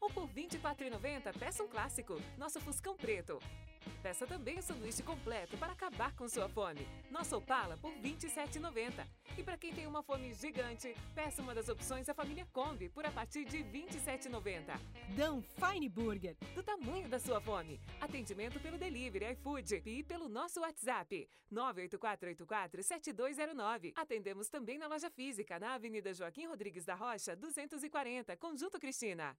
Ou 0.03 0.09
por 0.09 0.25
R$ 0.25 0.49
24,90, 0.49 1.39
peça 1.39 1.63
um 1.63 1.67
clássico, 1.69 2.21
nosso 2.37 2.59
Fuscão 2.59 2.93
Preto. 2.93 3.39
Peça 4.01 4.27
também 4.27 4.59
o 4.59 4.61
sanduíche 4.61 5.01
completo 5.01 5.57
para 5.57 5.71
acabar 5.71 6.13
com 6.13 6.27
sua 6.27 6.49
fome. 6.49 6.85
Nossa 7.09 7.37
Opala 7.37 7.77
por 7.77 7.93
R$ 7.93 8.01
27,90. 8.01 9.07
E 9.37 9.43
para 9.43 9.57
quem 9.57 9.73
tem 9.73 9.87
uma 9.87 10.03
fome 10.03 10.33
gigante, 10.33 10.93
peça 11.15 11.41
uma 11.41 11.55
das 11.55 11.69
opções 11.69 12.05
da 12.05 12.13
família 12.13 12.45
Kombi 12.51 12.89
por 12.89 13.05
a 13.05 13.11
partir 13.11 13.45
de 13.45 13.59
R$ 13.59 13.87
27,90. 13.87 14.77
Dão 15.15 15.41
Fine 15.41 15.87
Burger. 15.87 16.35
Do 16.53 16.61
tamanho 16.61 17.07
da 17.07 17.17
sua 17.17 17.39
fome. 17.39 17.79
Atendimento 18.01 18.59
pelo 18.59 18.77
delivery, 18.77 19.31
iFood 19.31 19.81
e 19.85 20.03
pelo 20.03 20.27
nosso 20.27 20.59
WhatsApp 20.59 21.29
984847209. 21.53 23.93
Atendemos 23.95 24.49
também 24.49 24.77
na 24.77 24.87
loja 24.87 25.09
física, 25.09 25.57
na 25.59 25.75
Avenida 25.75 26.13
Joaquim 26.13 26.47
Rodrigues 26.47 26.83
da 26.83 26.95
Rocha, 26.95 27.33
240, 27.35 28.35
Conjunto 28.37 28.79
Cristina. 28.79 29.37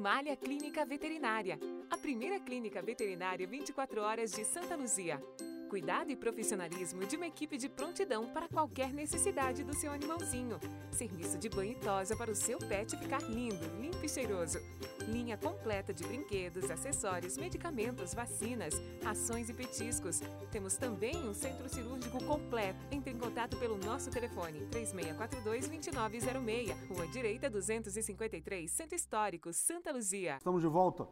Animalia 0.00 0.34
Clínica 0.34 0.82
Veterinária. 0.86 1.58
A 1.90 1.98
primeira 1.98 2.40
clínica 2.40 2.80
veterinária 2.80 3.46
24 3.46 4.00
horas 4.00 4.32
de 4.32 4.46
Santa 4.46 4.74
Luzia. 4.74 5.22
Cuidado 5.70 6.10
e 6.10 6.16
profissionalismo 6.16 7.06
de 7.06 7.14
uma 7.14 7.28
equipe 7.28 7.56
de 7.56 7.68
prontidão 7.68 8.26
para 8.26 8.48
qualquer 8.48 8.92
necessidade 8.92 9.62
do 9.62 9.72
seu 9.72 9.92
animalzinho. 9.92 10.58
Serviço 10.90 11.38
de 11.38 11.48
banho 11.48 11.70
e 11.70 11.76
tosa 11.76 12.16
para 12.16 12.32
o 12.32 12.34
seu 12.34 12.58
pet 12.58 12.96
ficar 12.96 13.22
lindo, 13.22 13.64
limpo 13.80 14.04
e 14.04 14.08
cheiroso. 14.08 14.58
Linha 15.06 15.36
completa 15.36 15.94
de 15.94 16.02
brinquedos, 16.02 16.68
acessórios, 16.68 17.38
medicamentos, 17.38 18.12
vacinas, 18.12 18.74
rações 19.00 19.48
e 19.48 19.54
petiscos. 19.54 20.18
Temos 20.50 20.76
também 20.76 21.16
um 21.16 21.32
centro 21.32 21.68
cirúrgico 21.68 22.20
completo. 22.24 22.84
Entre 22.90 23.12
em 23.12 23.16
contato 23.16 23.56
pelo 23.56 23.78
nosso 23.78 24.10
telefone 24.10 24.66
3642-2906, 24.72 26.88
Rua 26.88 27.06
Direita 27.06 27.48
253, 27.48 28.68
Centro 28.68 28.96
Histórico, 28.96 29.52
Santa 29.52 29.92
Luzia. 29.92 30.38
Estamos 30.38 30.62
de 30.62 30.68
volta 30.68 31.06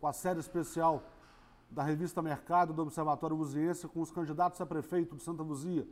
com 0.00 0.06
a 0.06 0.14
série 0.14 0.40
especial 0.40 1.04
da 1.70 1.82
revista 1.82 2.22
Mercado 2.22 2.72
do 2.72 2.82
Observatório 2.82 3.36
Luziense 3.36 3.86
com 3.86 4.00
os 4.00 4.10
candidatos 4.10 4.60
a 4.60 4.66
prefeito 4.66 5.16
de 5.16 5.22
Santa 5.22 5.42
Luzia 5.42 5.86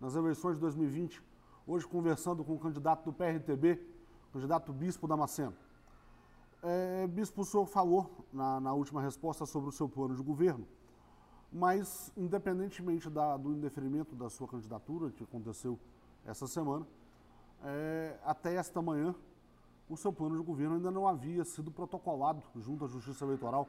nas 0.00 0.14
eleições 0.14 0.54
de 0.54 0.60
2020. 0.60 1.22
Hoje 1.66 1.86
conversando 1.86 2.44
com 2.44 2.54
o 2.54 2.58
candidato 2.58 3.04
do 3.04 3.12
PRTB, 3.12 3.80
candidato 4.32 4.72
Bispo 4.72 5.06
Damasceno. 5.06 5.54
É, 6.62 7.06
Bispo, 7.06 7.42
o 7.42 7.44
senhor 7.44 7.66
falou 7.66 8.26
na, 8.32 8.60
na, 8.60 8.72
última 8.72 9.00
resposta 9.00 9.46
sobre 9.46 9.68
o 9.68 9.72
seu 9.72 9.88
plano 9.88 10.14
de 10.14 10.22
governo, 10.22 10.66
mas 11.52 12.12
independentemente 12.16 13.08
da, 13.08 13.36
do 13.36 13.52
indeferimento 13.52 14.14
da 14.14 14.28
sua 14.28 14.46
candidatura, 14.46 15.10
que 15.10 15.24
aconteceu 15.24 15.78
essa 16.26 16.46
semana, 16.46 16.86
é, 17.64 18.18
até 18.24 18.54
esta 18.54 18.82
manhã, 18.82 19.14
o 19.88 19.96
seu 19.96 20.12
plano 20.12 20.36
de 20.36 20.44
governo 20.44 20.76
ainda 20.76 20.90
não 20.90 21.06
havia 21.08 21.44
sido 21.44 21.70
protocolado 21.70 22.42
junto 22.56 22.84
à 22.84 22.88
Justiça 22.88 23.24
Eleitoral 23.24 23.68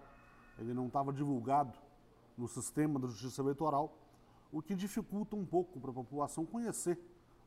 ele 0.58 0.74
não 0.74 0.88
estava 0.88 1.12
divulgado 1.12 1.78
no 2.38 2.48
sistema 2.48 3.00
da 3.00 3.08
justiça 3.08 3.42
eleitoral, 3.42 3.98
o 4.52 4.62
que 4.62 4.76
dificulta 4.76 5.36
um 5.36 5.46
pouco 5.46 5.80
para 5.80 5.92
a 5.92 5.94
população 5.94 6.46
conhecer 6.46 7.00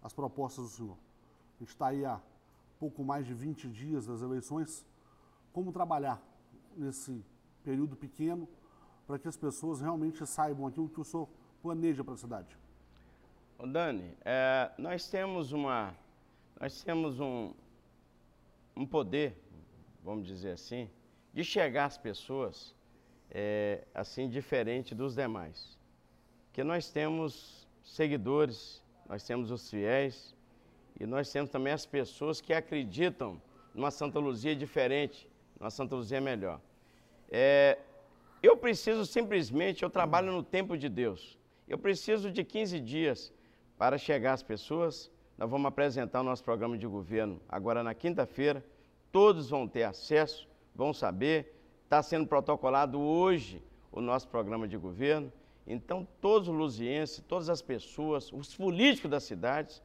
as 0.03 0.13
propostas 0.13 0.65
do 0.65 0.71
senhor. 0.71 0.99
A 1.57 1.59
gente 1.61 1.69
está 1.69 1.89
aí 1.89 2.05
há 2.05 2.21
pouco 2.79 3.05
mais 3.05 3.27
de 3.27 3.35
20 3.35 3.69
dias 3.69 4.07
das 4.07 4.23
eleições. 4.23 4.85
Como 5.53 5.73
trabalhar 5.73 6.23
nesse 6.77 7.25
período 7.63 7.97
pequeno 7.97 8.49
para 9.07 9.19
que 9.19 9.29
as 9.29 9.37
pessoas 9.37 9.81
realmente 9.81 10.27
saibam 10.27 10.67
aquilo 10.67 10.89
que 10.89 11.01
o 11.01 11.05
senhor 11.05 11.29
planeja 11.63 12.03
para 12.03 12.15
a 12.15 12.17
cidade? 12.17 12.59
Dani, 13.73 14.17
é, 14.25 14.71
nós 14.77 15.09
temos 15.09 15.53
uma, 15.53 15.95
nós 16.61 16.83
temos 16.83 17.21
um, 17.21 17.55
um 18.77 18.87
poder, 18.87 19.41
vamos 20.03 20.27
dizer 20.27 20.53
assim, 20.53 20.91
de 21.33 21.45
chegar 21.45 21.87
às 21.87 21.97
pessoas 21.97 22.75
é, 23.31 23.85
assim 23.95 24.29
diferente 24.29 24.95
dos 24.95 25.15
demais. 25.15 25.79
Que 26.53 26.63
nós 26.63 26.91
temos 26.91 27.67
seguidores, 27.83 28.83
nós 29.09 29.23
temos 29.25 29.51
os 29.51 29.69
fiéis 29.71 30.35
e 30.99 31.07
nós 31.07 31.31
temos 31.31 31.51
também 31.51 31.73
as 31.73 31.85
pessoas 31.85 32.41
que 32.41 32.53
acreditam 32.53 33.41
numa 33.75 33.91
Santa 33.91 34.19
Luzia 34.19 34.55
diferente, 34.55 35.29
numa 35.59 35.71
Santa 35.71 35.97
Luzia 35.97 36.21
melhor. 36.21 36.61
É, 37.31 37.79
eu 38.43 38.57
preciso 38.57 39.05
simplesmente, 39.07 39.83
eu 39.83 39.91
trabalho 39.91 40.31
no 40.31 40.43
tempo 40.43 40.77
de 40.77 40.89
Deus. 40.89 41.39
Eu 41.67 41.79
preciso 41.79 42.31
de 42.31 42.45
15 42.45 42.79
dias 42.79 43.33
para 43.79 43.99
chegar 43.99 44.35
às 44.35 44.43
pessoas. 44.43 45.11
Nós 45.37 45.51
vamos 45.51 45.67
apresentar 45.67 46.21
o 46.21 46.25
nosso 46.25 46.45
programa 46.45 46.77
de 46.77 46.87
governo 46.87 47.41
agora 47.49 47.83
na 47.83 47.95
quinta-feira. 47.95 48.65
Todos 49.11 49.51
vão 49.51 49.67
ter 49.67 49.85
acesso, 49.85 50.49
vão 50.75 50.93
saber. 50.93 51.54
Está 51.95 52.03
sendo 52.03 52.27
protocolado 52.27 53.01
hoje 53.01 53.63
o 53.93 54.01
nosso 54.01 54.27
programa 54.27 54.67
de 54.67 54.77
governo. 54.77 55.33
Então, 55.65 56.05
todos 56.21 56.49
os 56.49 56.55
luzienses, 56.57 57.23
todas 57.29 57.49
as 57.49 57.63
pessoas, 57.63 58.33
os 58.33 58.53
políticos 58.53 59.09
das 59.09 59.23
cidades, 59.23 59.81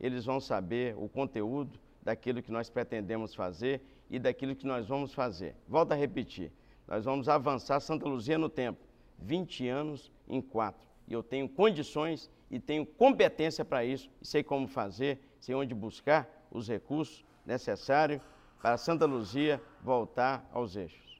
eles 0.00 0.24
vão 0.24 0.40
saber 0.40 0.96
o 0.98 1.08
conteúdo 1.08 1.78
daquilo 2.02 2.42
que 2.42 2.50
nós 2.50 2.68
pretendemos 2.68 3.32
fazer 3.32 3.80
e 4.10 4.18
daquilo 4.18 4.56
que 4.56 4.66
nós 4.66 4.88
vamos 4.88 5.14
fazer. 5.14 5.54
Volto 5.68 5.92
a 5.92 5.94
repetir, 5.94 6.50
nós 6.88 7.04
vamos 7.04 7.28
avançar 7.28 7.78
Santa 7.78 8.08
Luzia 8.08 8.36
no 8.36 8.48
tempo, 8.48 8.80
20 9.20 9.68
anos 9.68 10.10
em 10.26 10.42
quatro. 10.42 10.84
E 11.06 11.12
eu 11.12 11.22
tenho 11.22 11.48
condições 11.48 12.28
e 12.50 12.58
tenho 12.58 12.84
competência 12.84 13.64
para 13.64 13.84
isso, 13.84 14.10
sei 14.20 14.42
como 14.42 14.66
fazer, 14.66 15.20
sei 15.38 15.54
onde 15.54 15.76
buscar 15.76 16.28
os 16.50 16.66
recursos 16.66 17.24
necessários 17.46 18.20
para 18.60 18.76
Santa 18.76 19.06
Luzia 19.06 19.62
voltar 19.80 20.44
aos 20.52 20.74
eixos 20.74 21.11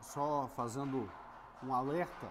só 0.00 0.48
fazendo 0.56 1.08
um 1.62 1.74
alerta 1.74 2.28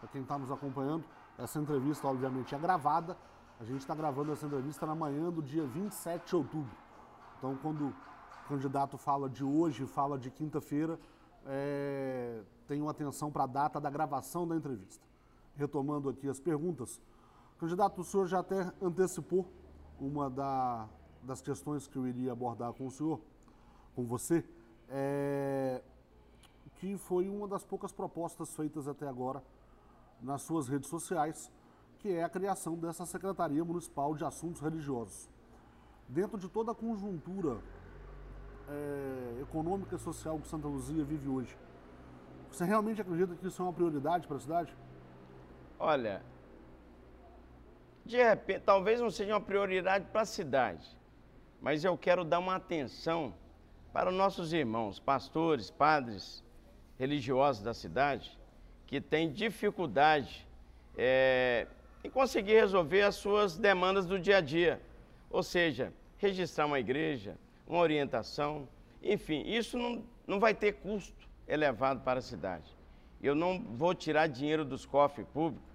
para 0.00 0.08
quem 0.08 0.22
está 0.22 0.38
nos 0.38 0.50
acompanhando. 0.50 1.04
Essa 1.38 1.58
entrevista, 1.58 2.06
obviamente, 2.06 2.54
é 2.54 2.58
gravada. 2.58 3.16
A 3.60 3.64
gente 3.64 3.80
está 3.80 3.94
gravando 3.94 4.32
essa 4.32 4.46
entrevista 4.46 4.86
na 4.86 4.94
manhã 4.94 5.30
do 5.30 5.42
dia 5.42 5.66
27 5.66 6.28
de 6.28 6.36
outubro. 6.36 6.76
Então, 7.38 7.56
quando 7.56 7.88
o 7.88 8.48
candidato 8.48 8.96
fala 8.98 9.28
de 9.28 9.44
hoje, 9.44 9.86
fala 9.86 10.18
de 10.18 10.30
quinta-feira, 10.30 10.98
é, 11.46 12.42
tenham 12.66 12.88
atenção 12.88 13.30
para 13.30 13.44
a 13.44 13.46
data 13.46 13.80
da 13.80 13.90
gravação 13.90 14.46
da 14.46 14.56
entrevista. 14.56 15.04
Retomando 15.56 16.08
aqui 16.08 16.28
as 16.28 16.40
perguntas, 16.40 17.00
candidato, 17.58 18.00
o 18.00 18.04
senhor 18.04 18.26
já 18.26 18.40
até 18.40 18.72
antecipou 18.80 19.46
uma 20.00 20.28
da, 20.28 20.88
das 21.22 21.40
questões 21.40 21.86
que 21.86 21.96
eu 21.96 22.06
iria 22.06 22.32
abordar 22.32 22.72
com 22.72 22.86
o 22.86 22.90
senhor, 22.90 23.20
com 23.94 24.04
você, 24.04 24.44
é, 24.88 25.82
que 26.82 26.98
foi 26.98 27.28
uma 27.28 27.46
das 27.46 27.64
poucas 27.64 27.92
propostas 27.92 28.56
feitas 28.56 28.88
até 28.88 29.06
agora 29.06 29.40
nas 30.20 30.42
suas 30.42 30.66
redes 30.66 30.90
sociais, 30.90 31.48
que 32.00 32.08
é 32.08 32.24
a 32.24 32.28
criação 32.28 32.74
dessa 32.74 33.06
Secretaria 33.06 33.64
Municipal 33.64 34.16
de 34.16 34.24
Assuntos 34.24 34.60
Religiosos. 34.60 35.30
Dentro 36.08 36.36
de 36.36 36.48
toda 36.48 36.72
a 36.72 36.74
conjuntura 36.74 37.60
é, 38.68 39.42
econômica 39.42 39.94
e 39.94 39.98
social 40.00 40.40
que 40.40 40.48
Santa 40.48 40.66
Luzia 40.66 41.04
vive 41.04 41.28
hoje, 41.28 41.56
você 42.50 42.64
realmente 42.64 43.00
acredita 43.00 43.36
que 43.36 43.46
isso 43.46 43.62
é 43.62 43.64
uma 43.64 43.72
prioridade 43.72 44.26
para 44.26 44.38
a 44.38 44.40
cidade? 44.40 44.76
Olha, 45.78 46.20
de 48.04 48.16
repente, 48.16 48.64
talvez 48.64 49.00
não 49.00 49.08
seja 49.08 49.34
uma 49.34 49.40
prioridade 49.40 50.04
para 50.06 50.22
a 50.22 50.26
cidade, 50.26 50.98
mas 51.60 51.84
eu 51.84 51.96
quero 51.96 52.24
dar 52.24 52.40
uma 52.40 52.56
atenção 52.56 53.32
para 53.92 54.10
nossos 54.10 54.52
irmãos, 54.52 54.98
pastores, 54.98 55.70
padres, 55.70 56.42
religiosos 57.02 57.60
da 57.60 57.74
cidade, 57.74 58.38
que 58.86 59.00
têm 59.00 59.28
dificuldade 59.28 60.46
é, 60.96 61.66
em 62.04 62.08
conseguir 62.08 62.54
resolver 62.54 63.02
as 63.02 63.16
suas 63.16 63.58
demandas 63.58 64.06
do 64.06 64.20
dia 64.20 64.36
a 64.36 64.40
dia. 64.40 64.80
Ou 65.28 65.42
seja, 65.42 65.92
registrar 66.16 66.64
uma 66.66 66.78
igreja, 66.78 67.36
uma 67.66 67.80
orientação, 67.80 68.68
enfim, 69.02 69.42
isso 69.44 69.76
não, 69.76 70.04
não 70.28 70.38
vai 70.38 70.54
ter 70.54 70.74
custo 70.74 71.28
elevado 71.48 72.02
para 72.02 72.20
a 72.20 72.22
cidade. 72.22 72.70
Eu 73.20 73.34
não 73.34 73.60
vou 73.60 73.92
tirar 73.94 74.28
dinheiro 74.28 74.64
dos 74.64 74.86
cofres 74.86 75.26
públicos 75.26 75.68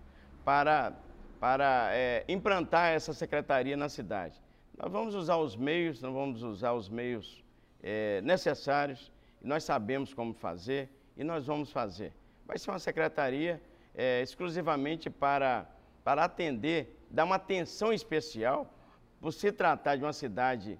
para 0.46 0.94
para 1.40 1.90
é, 1.92 2.26
implantar 2.28 2.94
essa 2.94 3.14
secretaria 3.14 3.78
na 3.78 3.90
cidade. 3.90 4.42
Nós 4.76 4.92
vamos 4.92 5.14
usar 5.14 5.38
os 5.38 5.56
meios, 5.56 6.02
nós 6.02 6.12
vamos 6.12 6.42
usar 6.42 6.74
os 6.74 6.90
meios 6.90 7.44
é, 7.84 8.22
necessários, 8.22 9.12
nós 9.40 9.64
sabemos 9.64 10.16
como 10.16 10.34
fazer 10.34 10.90
e 11.18 11.24
nós 11.24 11.48
vamos 11.48 11.72
fazer. 11.72 12.14
Vai 12.46 12.58
ser 12.58 12.70
uma 12.70 12.80
secretaria 12.80 13.62
é, 13.94 14.22
exclusivamente 14.22 15.10
para, 15.10 15.68
para 16.04 16.24
atender, 16.24 16.96
dar 17.10 17.26
uma 17.26 17.36
atenção 17.36 17.92
especial, 17.92 18.72
por 19.20 19.34
se 19.34 19.52
tratar 19.52 19.96
de 19.96 20.04
uma 20.04 20.14
cidade 20.14 20.80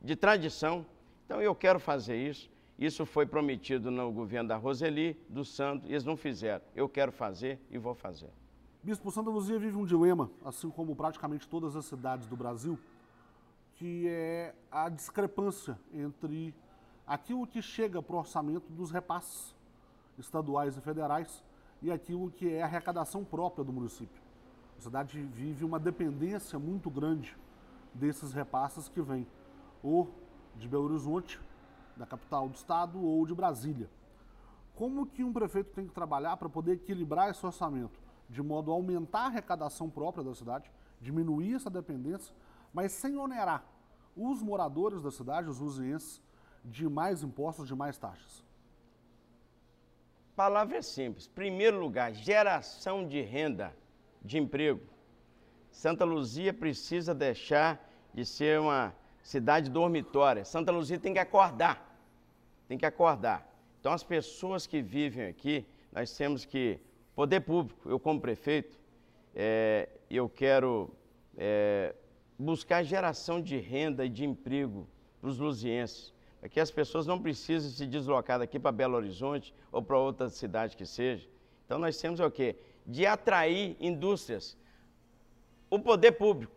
de 0.00 0.14
tradição. 0.14 0.84
Então 1.24 1.40
eu 1.40 1.54
quero 1.54 1.80
fazer 1.80 2.16
isso. 2.16 2.50
Isso 2.78 3.04
foi 3.04 3.26
prometido 3.26 3.90
no 3.90 4.10
governo 4.10 4.48
da 4.48 4.56
Roseli, 4.56 5.14
do 5.28 5.44
Santo, 5.44 5.86
e 5.86 5.92
eles 5.92 6.04
não 6.04 6.16
fizeram. 6.16 6.64
Eu 6.74 6.88
quero 6.88 7.12
fazer 7.12 7.58
e 7.70 7.78
vou 7.78 7.94
fazer. 7.94 8.30
Bispo, 8.82 9.10
Santa 9.10 9.28
Luzia 9.28 9.58
vive 9.58 9.76
um 9.76 9.84
dilema, 9.84 10.30
assim 10.42 10.70
como 10.70 10.96
praticamente 10.96 11.46
todas 11.46 11.76
as 11.76 11.84
cidades 11.84 12.26
do 12.26 12.34
Brasil, 12.34 12.78
que 13.74 14.06
é 14.08 14.54
a 14.70 14.88
discrepância 14.88 15.78
entre 15.92 16.54
aquilo 17.10 17.46
que 17.46 17.60
chega 17.60 18.00
para 18.00 18.14
o 18.14 18.18
orçamento 18.18 18.70
dos 18.72 18.90
repasses 18.90 19.54
estaduais 20.18 20.76
e 20.76 20.80
federais 20.80 21.42
e 21.82 21.90
aquilo 21.90 22.30
que 22.30 22.48
é 22.48 22.62
a 22.62 22.66
arrecadação 22.66 23.24
própria 23.24 23.64
do 23.64 23.72
município. 23.72 24.22
A 24.78 24.82
cidade 24.82 25.20
vive 25.20 25.64
uma 25.64 25.78
dependência 25.78 26.58
muito 26.58 26.88
grande 26.88 27.36
desses 27.92 28.32
repasses 28.32 28.88
que 28.88 29.00
vêm 29.00 29.26
ou 29.82 30.08
de 30.56 30.68
Belo 30.68 30.84
Horizonte, 30.84 31.40
da 31.96 32.06
capital 32.06 32.48
do 32.48 32.54
estado, 32.54 33.02
ou 33.02 33.26
de 33.26 33.34
Brasília. 33.34 33.90
Como 34.76 35.06
que 35.06 35.24
um 35.24 35.32
prefeito 35.32 35.72
tem 35.72 35.86
que 35.86 35.92
trabalhar 35.92 36.36
para 36.36 36.48
poder 36.48 36.74
equilibrar 36.74 37.30
esse 37.30 37.44
orçamento? 37.44 37.98
de 38.30 38.42
modo 38.42 38.70
a 38.70 38.74
aumentar 38.74 39.22
a 39.22 39.26
arrecadação 39.26 39.90
própria 39.90 40.22
da 40.22 40.34
cidade, 40.34 40.70
diminuir 41.00 41.54
essa 41.54 41.68
dependência, 41.68 42.32
mas 42.72 42.92
sem 42.92 43.16
onerar 43.16 43.64
os 44.16 44.40
moradores 44.40 45.02
da 45.02 45.10
cidade, 45.10 45.48
os 45.48 45.58
luzienses, 45.58 46.22
de 46.64 46.88
mais 46.88 47.22
impostos, 47.22 47.66
de 47.66 47.74
mais 47.74 47.98
taxas? 47.98 48.44
Palavra 50.36 50.78
é 50.78 50.82
simples. 50.82 51.26
Primeiro 51.26 51.78
lugar, 51.78 52.12
geração 52.12 53.06
de 53.06 53.20
renda, 53.20 53.74
de 54.22 54.38
emprego. 54.38 54.82
Santa 55.70 56.04
Luzia 56.04 56.52
precisa 56.52 57.14
deixar 57.14 57.88
de 58.12 58.24
ser 58.24 58.58
uma 58.60 58.94
cidade 59.22 59.70
dormitória. 59.70 60.44
Santa 60.44 60.72
Luzia 60.72 60.98
tem 60.98 61.12
que 61.12 61.18
acordar. 61.18 61.98
Tem 62.66 62.78
que 62.78 62.86
acordar. 62.86 63.46
Então, 63.78 63.92
as 63.92 64.02
pessoas 64.02 64.66
que 64.66 64.80
vivem 64.82 65.26
aqui, 65.26 65.66
nós 65.92 66.16
temos 66.16 66.44
que 66.44 66.80
Poder 67.20 67.40
público, 67.40 67.86
eu 67.86 68.00
como 68.00 68.18
prefeito, 68.18 68.80
é, 69.34 69.90
eu 70.08 70.26
quero 70.26 70.90
é, 71.36 71.94
buscar 72.38 72.82
geração 72.82 73.42
de 73.42 73.58
renda 73.58 74.06
e 74.06 74.08
de 74.08 74.24
emprego 74.24 74.88
para 75.20 75.28
os 75.28 75.38
luzienses, 75.38 76.14
para 76.40 76.48
que 76.48 76.58
as 76.58 76.70
pessoas 76.70 77.06
não 77.06 77.20
precisem 77.20 77.70
se 77.70 77.86
deslocar 77.86 78.38
daqui 78.38 78.58
para 78.58 78.72
Belo 78.72 78.96
Horizonte 78.96 79.54
ou 79.70 79.82
para 79.82 79.98
outra 79.98 80.30
cidade 80.30 80.74
que 80.74 80.86
seja. 80.86 81.28
Então 81.66 81.78
nós 81.78 82.00
temos 82.00 82.18
o 82.18 82.30
quê? 82.30 82.56
De 82.86 83.04
atrair 83.04 83.76
indústrias. 83.78 84.56
O 85.68 85.78
poder 85.78 86.12
público, 86.12 86.52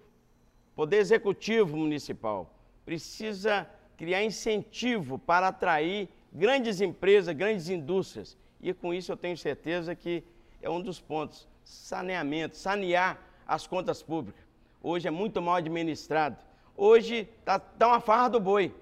poder 0.74 0.98
executivo 0.98 1.76
municipal, 1.76 2.58
precisa 2.86 3.69
criar 3.98 4.24
incentivo 4.24 5.19
para 5.19 5.50
atrair 5.50 6.08
grandes 6.32 6.80
empresas, 6.80 7.36
grandes 7.36 7.67
indústrias. 7.67 8.38
E 8.62 8.74
com 8.74 8.93
isso 8.93 9.12
eu 9.12 9.17
tenho 9.17 9.38
certeza 9.38 9.93
que 9.93 10.24
é 10.62 10.69
um 10.69 10.82
dos 10.82 11.00
pontos. 11.00 11.46
Saneamento, 11.65 12.56
sanear 12.56 13.19
as 13.46 13.67
contas 13.67 14.02
públicas. 14.02 14.41
Hoje 14.82 15.08
é 15.10 15.12
muito 15.12 15.41
mal 15.41 15.56
administrado. 15.56 16.38
Hoje 16.76 17.30
está 17.39 17.60
tá 17.60 17.88
uma 17.88 18.00
farra 18.00 18.30
do 18.30 18.39
boi. 18.39 18.74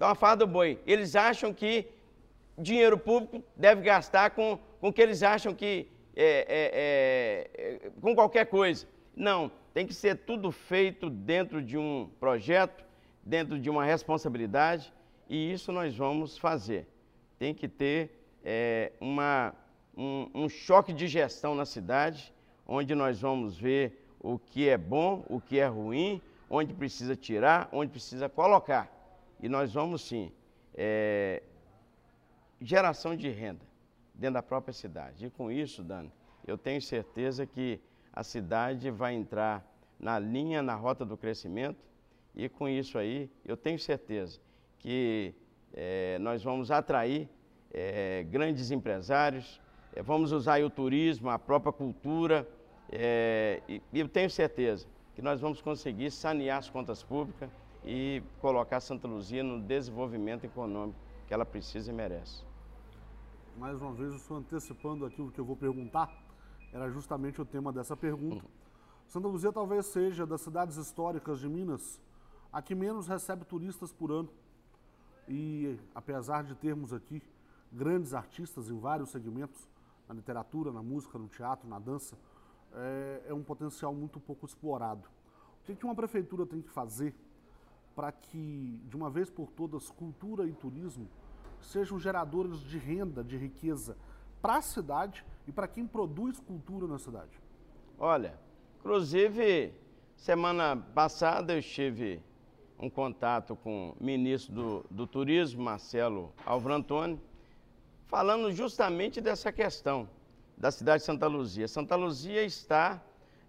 Uma 0.00 0.14
farra 0.14 0.36
do 0.36 0.46
boi. 0.46 0.78
Eles 0.86 1.14
acham 1.14 1.52
que 1.52 1.86
dinheiro 2.56 2.98
público 2.98 3.42
deve 3.56 3.82
gastar 3.82 4.30
com, 4.30 4.58
com 4.80 4.88
o 4.88 4.92
que 4.92 5.00
eles 5.02 5.22
acham 5.22 5.54
que 5.54 5.86
é, 6.16 6.46
é, 6.48 7.84
é, 7.86 7.90
com 8.00 8.14
qualquer 8.14 8.46
coisa. 8.46 8.86
Não, 9.14 9.50
tem 9.74 9.86
que 9.86 9.94
ser 9.94 10.16
tudo 10.16 10.50
feito 10.50 11.10
dentro 11.10 11.62
de 11.62 11.76
um 11.76 12.08
projeto, 12.18 12.84
dentro 13.22 13.58
de 13.58 13.68
uma 13.68 13.84
responsabilidade, 13.84 14.92
e 15.28 15.52
isso 15.52 15.70
nós 15.70 15.94
vamos 15.94 16.38
fazer. 16.38 16.86
Tem 17.38 17.54
que 17.54 17.68
ter 17.68 18.10
é, 18.44 18.92
uma 19.00 19.54
um, 19.96 20.30
um 20.34 20.48
choque 20.48 20.92
de 20.92 21.06
gestão 21.06 21.54
na 21.54 21.66
cidade, 21.66 22.32
onde 22.66 22.94
nós 22.94 23.20
vamos 23.20 23.58
ver 23.58 24.06
o 24.18 24.38
que 24.38 24.68
é 24.68 24.78
bom, 24.78 25.24
o 25.28 25.40
que 25.40 25.58
é 25.58 25.66
ruim, 25.66 26.20
onde 26.48 26.72
precisa 26.72 27.14
tirar, 27.14 27.68
onde 27.72 27.90
precisa 27.90 28.28
colocar. 28.28 28.99
E 29.42 29.48
nós 29.48 29.72
vamos 29.72 30.02
sim, 30.02 30.30
é, 30.74 31.42
geração 32.60 33.16
de 33.16 33.28
renda 33.30 33.64
dentro 34.14 34.34
da 34.34 34.42
própria 34.42 34.72
cidade. 34.72 35.26
E 35.26 35.30
com 35.30 35.50
isso, 35.50 35.82
Dani, 35.82 36.12
eu 36.46 36.58
tenho 36.58 36.80
certeza 36.82 37.46
que 37.46 37.80
a 38.12 38.22
cidade 38.22 38.90
vai 38.90 39.14
entrar 39.14 39.64
na 39.98 40.18
linha, 40.18 40.62
na 40.62 40.74
rota 40.74 41.04
do 41.04 41.16
crescimento, 41.16 41.78
e 42.34 42.48
com 42.48 42.68
isso 42.68 42.98
aí, 42.98 43.30
eu 43.44 43.56
tenho 43.56 43.78
certeza 43.78 44.38
que 44.78 45.34
é, 45.72 46.18
nós 46.18 46.42
vamos 46.42 46.70
atrair 46.70 47.28
é, 47.72 48.24
grandes 48.30 48.70
empresários, 48.70 49.60
é, 49.94 50.02
vamos 50.02 50.32
usar 50.32 50.62
o 50.62 50.70
turismo, 50.70 51.28
a 51.30 51.38
própria 51.38 51.72
cultura, 51.72 52.46
é, 52.90 53.62
e, 53.68 53.82
e 53.92 54.00
eu 54.00 54.08
tenho 54.08 54.30
certeza 54.30 54.86
que 55.14 55.22
nós 55.22 55.40
vamos 55.40 55.60
conseguir 55.60 56.10
sanear 56.10 56.58
as 56.58 56.68
contas 56.68 57.02
públicas 57.02 57.50
e 57.84 58.22
colocar 58.40 58.80
Santa 58.80 59.08
Luzia 59.08 59.42
no 59.42 59.60
desenvolvimento 59.60 60.44
econômico 60.44 60.98
que 61.26 61.34
ela 61.34 61.46
precisa 61.46 61.90
e 61.90 61.94
merece. 61.94 62.44
Mais 63.56 63.80
uma 63.80 63.92
vez, 63.92 64.10
eu 64.10 64.16
estou 64.16 64.36
antecipando 64.36 65.04
aquilo 65.04 65.30
que 65.30 65.38
eu 65.38 65.44
vou 65.44 65.56
perguntar, 65.56 66.10
era 66.72 66.90
justamente 66.90 67.40
o 67.40 67.44
tema 67.44 67.72
dessa 67.72 67.96
pergunta. 67.96 68.44
Santa 69.06 69.28
Luzia 69.28 69.52
talvez 69.52 69.86
seja 69.86 70.26
das 70.26 70.40
cidades 70.40 70.76
históricas 70.76 71.40
de 71.40 71.48
Minas 71.48 72.00
a 72.52 72.60
que 72.60 72.74
menos 72.74 73.06
recebe 73.06 73.44
turistas 73.44 73.92
por 73.92 74.10
ano. 74.10 74.28
E 75.28 75.78
apesar 75.94 76.42
de 76.42 76.54
termos 76.54 76.92
aqui 76.92 77.22
grandes 77.72 78.14
artistas 78.14 78.68
em 78.68 78.78
vários 78.78 79.10
segmentos, 79.10 79.68
na 80.08 80.14
literatura, 80.14 80.72
na 80.72 80.82
música, 80.82 81.18
no 81.18 81.28
teatro, 81.28 81.68
na 81.68 81.78
dança, 81.78 82.18
é, 82.72 83.22
é 83.28 83.34
um 83.34 83.42
potencial 83.42 83.94
muito 83.94 84.18
pouco 84.18 84.46
explorado. 84.46 85.08
O 85.68 85.76
que 85.76 85.84
uma 85.84 85.94
prefeitura 85.94 86.44
tem 86.44 86.60
que 86.60 86.70
fazer 86.70 87.14
para 87.94 88.12
que, 88.12 88.80
de 88.84 88.96
uma 88.96 89.10
vez 89.10 89.30
por 89.30 89.50
todas, 89.50 89.90
cultura 89.90 90.46
e 90.46 90.52
turismo 90.52 91.08
sejam 91.60 91.98
geradores 91.98 92.60
de 92.60 92.78
renda, 92.78 93.22
de 93.22 93.36
riqueza 93.36 93.96
para 94.40 94.56
a 94.56 94.62
cidade 94.62 95.24
e 95.46 95.52
para 95.52 95.68
quem 95.68 95.86
produz 95.86 96.40
cultura 96.40 96.86
na 96.86 96.98
cidade? 96.98 97.38
Olha, 97.98 98.38
inclusive, 98.78 99.74
semana 100.16 100.76
passada 100.76 101.52
eu 101.52 101.58
estive 101.58 102.22
um 102.78 102.88
contato 102.88 103.54
com 103.54 103.94
o 104.00 104.02
ministro 104.04 104.54
do, 104.54 104.86
do 104.90 105.06
Turismo, 105.06 105.62
Marcelo 105.62 106.32
Alvrantoni, 106.46 107.20
falando 108.06 108.50
justamente 108.52 109.20
dessa 109.20 109.52
questão 109.52 110.08
da 110.56 110.70
cidade 110.70 111.00
de 111.00 111.06
Santa 111.06 111.26
Luzia. 111.26 111.68
Santa 111.68 111.94
Luzia 111.94 112.42
está 112.42 113.02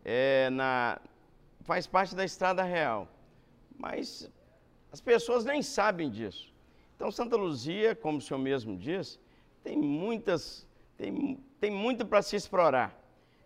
é, 0.03 0.49
na, 0.49 0.99
faz 1.61 1.87
parte 1.87 2.13
da 2.15 2.25
Estrada 2.25 2.63
Real, 2.63 3.07
mas 3.81 4.31
as 4.91 5.01
pessoas 5.01 5.43
nem 5.43 5.61
sabem 5.63 6.09
disso. 6.09 6.53
Então, 6.95 7.11
Santa 7.11 7.35
Luzia, 7.35 7.95
como 7.95 8.19
o 8.19 8.21
senhor 8.21 8.39
mesmo 8.39 8.77
diz, 8.77 9.19
tem 9.63 9.75
muitas, 9.75 10.67
tem, 10.95 11.39
tem 11.59 11.71
muito 11.71 12.05
para 12.05 12.21
se 12.21 12.35
explorar 12.35 12.95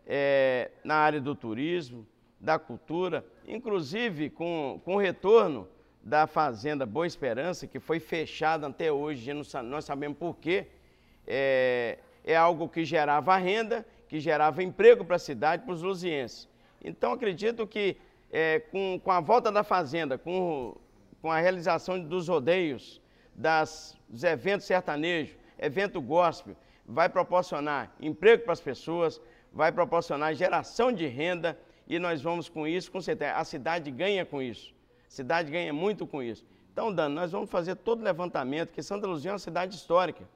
é, 0.05 0.71
na 0.83 0.95
área 0.95 1.21
do 1.21 1.33
turismo, 1.33 2.05
da 2.37 2.59
cultura, 2.59 3.25
inclusive 3.47 4.29
com, 4.29 4.81
com 4.83 4.95
o 4.95 4.99
retorno 4.99 5.69
da 6.03 6.27
Fazenda 6.27 6.85
Boa 6.85 7.07
Esperança, 7.07 7.65
que 7.65 7.79
foi 7.79 7.99
fechada 7.99 8.67
até 8.67 8.91
hoje, 8.91 9.31
nós 9.33 9.85
sabemos 9.85 10.17
por 10.17 10.35
quê, 10.35 10.67
é, 11.25 11.97
é 12.25 12.35
algo 12.35 12.67
que 12.67 12.83
gerava 12.83 13.37
renda, 13.37 13.85
que 14.09 14.19
gerava 14.19 14.61
emprego 14.61 15.05
para 15.05 15.15
a 15.15 15.19
cidade, 15.19 15.63
para 15.63 15.73
os 15.73 15.81
luzienses. 15.81 16.47
Então, 16.83 17.13
acredito 17.13 17.65
que 17.65 17.97
é, 18.35 18.59
com, 18.59 18.99
com 19.01 19.11
a 19.11 19.21
volta 19.21 19.49
da 19.49 19.63
Fazenda, 19.63 20.17
com, 20.17 20.75
com 21.21 21.31
a 21.31 21.39
realização 21.39 21.97
dos 21.97 22.27
rodeios, 22.27 23.01
das, 23.33 23.97
dos 24.09 24.25
eventos 24.25 24.67
sertanejos, 24.67 25.37
evento 25.57 26.01
gospel, 26.01 26.53
vai 26.85 27.07
proporcionar 27.07 27.95
emprego 27.97 28.43
para 28.43 28.51
as 28.51 28.59
pessoas, 28.59 29.21
vai 29.53 29.71
proporcionar 29.71 30.35
geração 30.35 30.91
de 30.91 31.07
renda 31.07 31.57
e 31.87 31.97
nós 31.97 32.21
vamos 32.21 32.49
com 32.49 32.67
isso, 32.67 32.91
com 32.91 32.99
certeza. 32.99 33.35
A 33.35 33.45
cidade 33.45 33.89
ganha 33.89 34.25
com 34.25 34.41
isso. 34.41 34.73
A 35.07 35.11
cidade 35.11 35.49
ganha 35.49 35.71
muito 35.71 36.05
com 36.05 36.21
isso. 36.21 36.45
Então, 36.73 36.93
Dano, 36.93 37.15
nós 37.15 37.31
vamos 37.31 37.49
fazer 37.49 37.75
todo 37.75 38.01
o 38.01 38.03
levantamento, 38.03 38.73
que 38.73 38.83
Santa 38.83 39.07
Luzia 39.07 39.31
é 39.31 39.33
uma 39.33 39.39
cidade 39.39 39.75
histórica, 39.75 40.27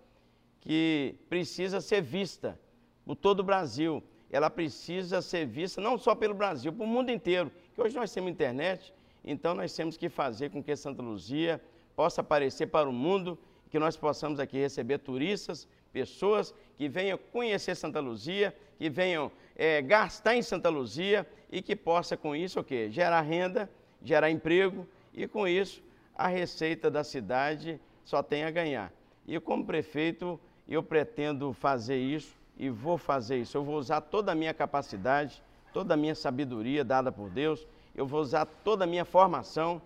que 0.61 1.15
precisa 1.27 1.81
ser 1.81 2.01
vista 2.01 2.57
por 3.05 3.17
todo 3.17 3.41
o 3.41 3.43
Brasil. 3.43 4.01
Ela 4.31 4.49
precisa 4.49 5.21
ser 5.21 5.45
vista 5.45 5.81
não 5.81 5.97
só 5.97 6.15
pelo 6.15 6.33
Brasil, 6.33 6.71
para 6.71 6.85
o 6.85 6.87
mundo 6.87 7.11
inteiro. 7.11 7.51
Que 7.79 7.83
hoje 7.83 7.95
nós 7.95 8.13
temos 8.13 8.29
internet, 8.29 8.93
então 9.23 9.55
nós 9.55 9.73
temos 9.73 9.95
que 9.95 10.09
fazer 10.09 10.49
com 10.49 10.61
que 10.61 10.75
Santa 10.75 11.01
Luzia 11.01 11.61
possa 11.95 12.19
aparecer 12.19 12.67
para 12.67 12.89
o 12.89 12.91
mundo, 12.91 13.39
que 13.71 13.79
nós 13.79 13.95
possamos 13.95 14.37
aqui 14.37 14.57
receber 14.57 14.97
turistas, 14.97 15.65
pessoas 15.93 16.53
que 16.77 16.89
venham 16.89 17.17
conhecer 17.31 17.75
Santa 17.75 18.01
Luzia, 18.01 18.53
que 18.77 18.89
venham 18.89 19.31
é, 19.55 19.81
gastar 19.81 20.35
em 20.35 20.41
Santa 20.41 20.67
Luzia 20.67 21.25
e 21.49 21.61
que 21.61 21.73
possa 21.73 22.17
com 22.17 22.35
isso 22.35 22.59
o 22.59 22.63
quê? 22.65 22.89
Gerar 22.91 23.21
renda, 23.21 23.69
gerar 24.03 24.29
emprego 24.29 24.85
e 25.13 25.25
com 25.25 25.47
isso 25.47 25.81
a 26.13 26.27
receita 26.27 26.91
da 26.91 27.01
cidade 27.01 27.79
só 28.03 28.21
tem 28.21 28.43
a 28.43 28.51
ganhar. 28.51 28.91
E 29.25 29.39
como 29.39 29.65
prefeito, 29.65 30.37
eu 30.67 30.83
pretendo 30.83 31.53
fazer 31.53 31.97
isso 31.97 32.35
e 32.57 32.69
vou 32.69 32.97
fazer 32.97 33.37
isso. 33.37 33.55
Eu 33.55 33.63
vou 33.63 33.77
usar 33.77 34.01
toda 34.01 34.33
a 34.33 34.35
minha 34.35 34.53
capacidade, 34.53 35.41
toda 35.79 35.93
a 35.93 35.97
minha 35.97 36.13
sabedoria 36.13 36.83
dada 36.83 37.09
por 37.09 37.29
Deus, 37.29 37.65
eu 37.95 38.05
vou 38.05 38.19
usar 38.19 38.45
toda 38.45 38.83
a 38.83 38.87
minha 38.87 39.05
formação 39.05 39.81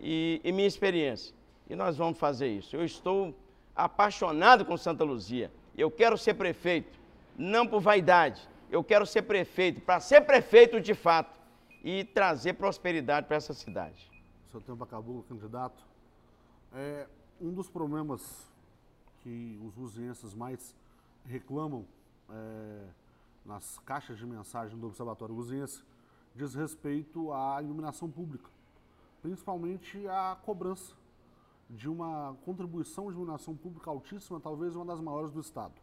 e, 0.00 0.40
e 0.42 0.50
minha 0.50 0.66
experiência. 0.66 1.34
E 1.68 1.76
nós 1.76 1.98
vamos 1.98 2.18
fazer 2.18 2.48
isso. 2.48 2.74
Eu 2.74 2.82
estou 2.82 3.34
apaixonado 3.76 4.64
com 4.64 4.74
Santa 4.78 5.04
Luzia. 5.04 5.52
Eu 5.76 5.90
quero 5.90 6.16
ser 6.16 6.32
prefeito, 6.32 6.98
não 7.36 7.66
por 7.66 7.82
vaidade. 7.82 8.48
Eu 8.70 8.82
quero 8.82 9.04
ser 9.04 9.20
prefeito, 9.20 9.82
para 9.82 10.00
ser 10.00 10.22
prefeito 10.22 10.80
de 10.80 10.94
fato 10.94 11.38
e 11.82 12.04
trazer 12.04 12.54
prosperidade 12.54 13.26
para 13.26 13.36
essa 13.36 13.52
cidade. 13.52 14.10
Seu 14.50 14.62
tempo 14.62 14.82
acabou, 14.82 15.24
candidato. 15.28 15.84
É, 16.72 17.06
um 17.38 17.52
dos 17.52 17.68
problemas 17.68 18.50
que 19.22 19.60
os 19.62 19.76
luzienses 19.76 20.32
mais 20.32 20.74
reclamam 21.26 21.84
é, 22.30 22.86
nas 23.44 23.78
caixas 23.80 24.18
de 24.18 24.26
mensagem 24.26 24.78
do 24.78 24.86
Observatório 24.86 25.34
Luziense 25.34 25.84
diz 26.34 26.54
respeito 26.54 27.32
à 27.32 27.62
iluminação 27.62 28.10
pública, 28.10 28.50
principalmente 29.22 30.06
a 30.08 30.36
cobrança 30.44 30.94
de 31.68 31.88
uma 31.88 32.36
contribuição 32.44 33.06
de 33.06 33.12
iluminação 33.12 33.56
pública 33.56 33.90
altíssima, 33.90 34.40
talvez 34.40 34.74
uma 34.74 34.84
das 34.84 35.00
maiores 35.00 35.30
do 35.30 35.40
Estado. 35.40 35.74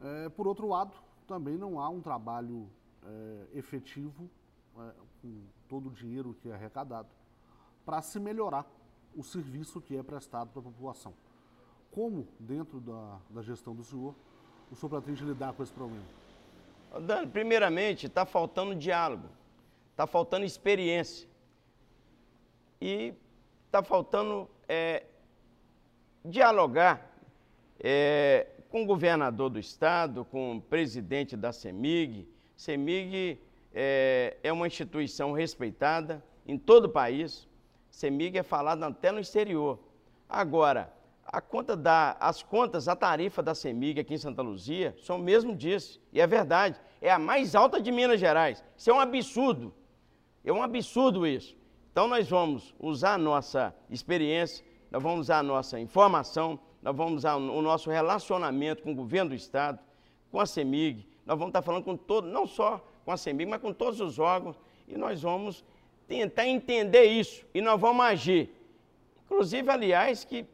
É, 0.00 0.28
por 0.28 0.46
outro 0.46 0.68
lado, 0.68 0.92
também 1.26 1.56
não 1.56 1.80
há 1.80 1.88
um 1.88 2.00
trabalho 2.00 2.68
é, 3.04 3.46
efetivo, 3.54 4.28
é, 4.76 4.92
com 5.20 5.42
todo 5.68 5.88
o 5.88 5.92
dinheiro 5.92 6.36
que 6.40 6.48
é 6.48 6.54
arrecadado, 6.54 7.08
para 7.84 8.02
se 8.02 8.18
melhorar 8.20 8.66
o 9.16 9.22
serviço 9.22 9.80
que 9.80 9.96
é 9.96 10.02
prestado 10.02 10.50
para 10.50 10.60
a 10.60 10.64
população. 10.64 11.14
Como, 11.90 12.26
dentro 12.38 12.80
da, 12.80 13.18
da 13.30 13.42
gestão 13.42 13.74
do 13.74 13.84
senhor, 13.84 14.14
o 14.70 14.76
senhor 14.76 14.90
pretende 14.90 15.24
lidar 15.24 15.52
com 15.52 15.62
esse 15.62 15.72
problema? 15.72 16.21
Dani, 17.00 17.26
primeiramente, 17.26 18.06
está 18.06 18.26
faltando 18.26 18.74
diálogo, 18.74 19.28
está 19.90 20.06
faltando 20.06 20.44
experiência. 20.44 21.28
E 22.80 23.14
está 23.66 23.82
faltando 23.82 24.48
é, 24.68 25.04
dialogar 26.24 27.10
é, 27.78 28.46
com 28.68 28.82
o 28.82 28.86
governador 28.86 29.50
do 29.50 29.58
estado, 29.58 30.24
com 30.24 30.56
o 30.56 30.60
presidente 30.60 31.36
da 31.36 31.52
CEMIG. 31.52 32.28
CEMIG 32.56 33.38
é, 33.72 34.36
é 34.42 34.52
uma 34.52 34.66
instituição 34.66 35.32
respeitada 35.32 36.22
em 36.46 36.58
todo 36.58 36.86
o 36.86 36.88
país. 36.88 37.48
CEMIG 37.90 38.38
é 38.38 38.42
falada 38.42 38.86
até 38.86 39.10
no 39.10 39.20
exterior. 39.20 39.78
Agora, 40.28 40.92
a 41.24 41.40
conta 41.40 41.76
da, 41.76 42.16
as 42.18 42.42
contas, 42.42 42.88
a 42.88 42.96
tarifa 42.96 43.42
da 43.42 43.54
CEMIG 43.54 44.00
aqui 44.00 44.14
em 44.14 44.18
Santa 44.18 44.42
Luzia 44.42 44.94
são 45.02 45.18
mesmo 45.18 45.54
disso. 45.54 46.00
E 46.12 46.20
é 46.20 46.26
verdade, 46.26 46.80
é 47.00 47.10
a 47.10 47.18
mais 47.18 47.54
alta 47.54 47.80
de 47.80 47.90
Minas 47.90 48.20
Gerais. 48.20 48.62
Isso 48.76 48.90
é 48.90 48.92
um 48.92 49.00
absurdo. 49.00 49.72
É 50.44 50.52
um 50.52 50.62
absurdo 50.62 51.26
isso. 51.26 51.56
Então 51.90 52.08
nós 52.08 52.28
vamos 52.28 52.74
usar 52.80 53.14
a 53.14 53.18
nossa 53.18 53.74
experiência, 53.90 54.64
nós 54.90 55.02
vamos 55.02 55.20
usar 55.20 55.38
a 55.38 55.42
nossa 55.42 55.78
informação, 55.78 56.58
nós 56.82 56.96
vamos 56.96 57.18
usar 57.18 57.36
o 57.36 57.62
nosso 57.62 57.90
relacionamento 57.90 58.82
com 58.82 58.92
o 58.92 58.94
governo 58.94 59.30
do 59.30 59.36
Estado, 59.36 59.78
com 60.30 60.40
a 60.40 60.46
CEMIG, 60.46 61.06
nós 61.24 61.38
vamos 61.38 61.50
estar 61.50 61.62
falando 61.62 61.84
com 61.84 61.96
todo, 61.96 62.26
não 62.26 62.46
só 62.46 62.84
com 63.04 63.12
a 63.12 63.16
CEMIG, 63.16 63.50
mas 63.50 63.60
com 63.60 63.72
todos 63.72 64.00
os 64.00 64.18
órgãos, 64.18 64.56
e 64.88 64.96
nós 64.96 65.22
vamos 65.22 65.64
tentar 66.08 66.46
entender 66.46 67.04
isso, 67.04 67.46
e 67.54 67.60
nós 67.60 67.80
vamos 67.80 68.04
agir. 68.04 68.50
Inclusive, 69.24 69.70
aliás, 69.70 70.24
que 70.24 70.44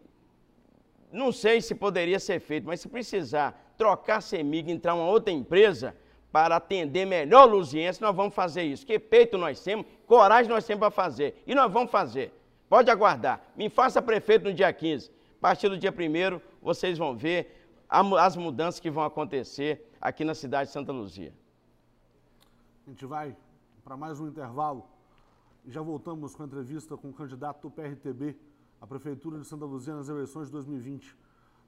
não 1.13 1.33
sei 1.33 1.61
se 1.61 1.75
poderia 1.75 2.19
ser 2.19 2.41
feito, 2.41 2.67
mas 2.67 2.81
se 2.81 2.89
precisar 2.89 3.75
trocar 3.77 4.17
a 4.17 4.21
CEMIG, 4.21 4.71
entrar 4.71 4.95
uma 4.95 5.07
outra 5.07 5.33
empresa, 5.33 5.95
para 6.31 6.57
atender 6.57 7.07
melhor 7.07 7.49
o 7.49 7.57
Luziense, 7.57 8.01
nós 8.01 8.15
vamos 8.15 8.35
fazer 8.35 8.63
isso. 8.63 8.87
Que 8.87 8.99
peito 8.99 9.39
nós 9.39 9.63
temos, 9.63 9.87
coragem 10.07 10.51
nós 10.51 10.65
temos 10.65 10.81
para 10.81 10.91
fazer. 10.91 11.43
E 11.47 11.55
nós 11.55 11.73
vamos 11.73 11.91
fazer. 11.91 12.33
Pode 12.69 12.91
aguardar. 12.91 13.43
Me 13.57 13.69
faça 13.71 14.03
prefeito 14.03 14.45
no 14.45 14.53
dia 14.53 14.73
15. 14.73 15.11
A 15.11 15.41
partir 15.41 15.69
do 15.69 15.79
dia 15.79 15.91
1 15.91 16.41
vocês 16.61 16.99
vão 16.99 17.17
ver 17.17 17.67
as 17.89 18.37
mudanças 18.37 18.79
que 18.79 18.91
vão 18.91 19.03
acontecer 19.03 19.91
aqui 20.01 20.25
na 20.25 20.35
cidade 20.35 20.69
de 20.69 20.73
Santa 20.73 20.93
Luzia. 20.93 21.33
A 22.87 22.91
gente 22.91 23.07
vai 23.07 23.35
para 23.83 23.97
mais 23.97 24.21
um 24.21 24.29
intervalo 24.29 24.87
e 25.65 25.71
já 25.71 25.81
voltamos 25.81 26.35
com 26.35 26.43
a 26.43 26.47
entrevista 26.47 26.97
com 26.97 27.09
o 27.09 27.13
candidato 27.13 27.63
do 27.63 27.71
PRTB 27.71 28.37
à 28.81 28.87
Prefeitura 28.87 29.39
de 29.39 29.47
Santa 29.47 29.65
Luzia 29.65 29.95
nas 29.95 30.09
eleições 30.09 30.47
de 30.47 30.53
2020, 30.53 31.17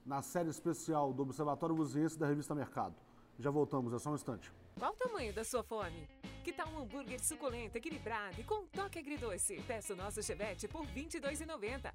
na 0.04 0.22
série 0.22 0.48
especial 0.48 1.12
do 1.12 1.22
Observatório 1.22 1.74
Luziense 1.74 2.18
da 2.18 2.26
revista 2.26 2.54
Mercado. 2.54 2.94
Já 3.38 3.50
voltamos, 3.50 3.92
é 3.92 3.98
só 3.98 4.10
um 4.10 4.14
instante. 4.14 4.52
Qual 4.78 4.92
o 4.92 4.96
tamanho 4.96 5.32
da 5.32 5.44
sua 5.44 5.62
fome? 5.62 6.08
Que 6.44 6.52
tal 6.52 6.68
um 6.68 6.82
hambúrguer 6.82 7.22
suculento, 7.22 7.76
equilibrado 7.76 8.40
e 8.40 8.44
com 8.44 8.66
toque 8.66 8.98
agridoce? 8.98 9.62
Peça 9.66 9.92
o 9.92 9.96
nosso 9.96 10.22
chevette 10.22 10.68
por 10.68 10.84
R$ 10.84 11.02
22,90. 11.04 11.92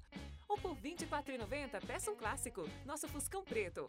Ou 0.48 0.56
por 0.58 0.74
R$ 0.74 0.94
24,90, 0.96 1.86
peça 1.86 2.10
um 2.10 2.16
clássico, 2.16 2.68
nosso 2.84 3.08
Fuscão 3.08 3.42
Preto. 3.42 3.86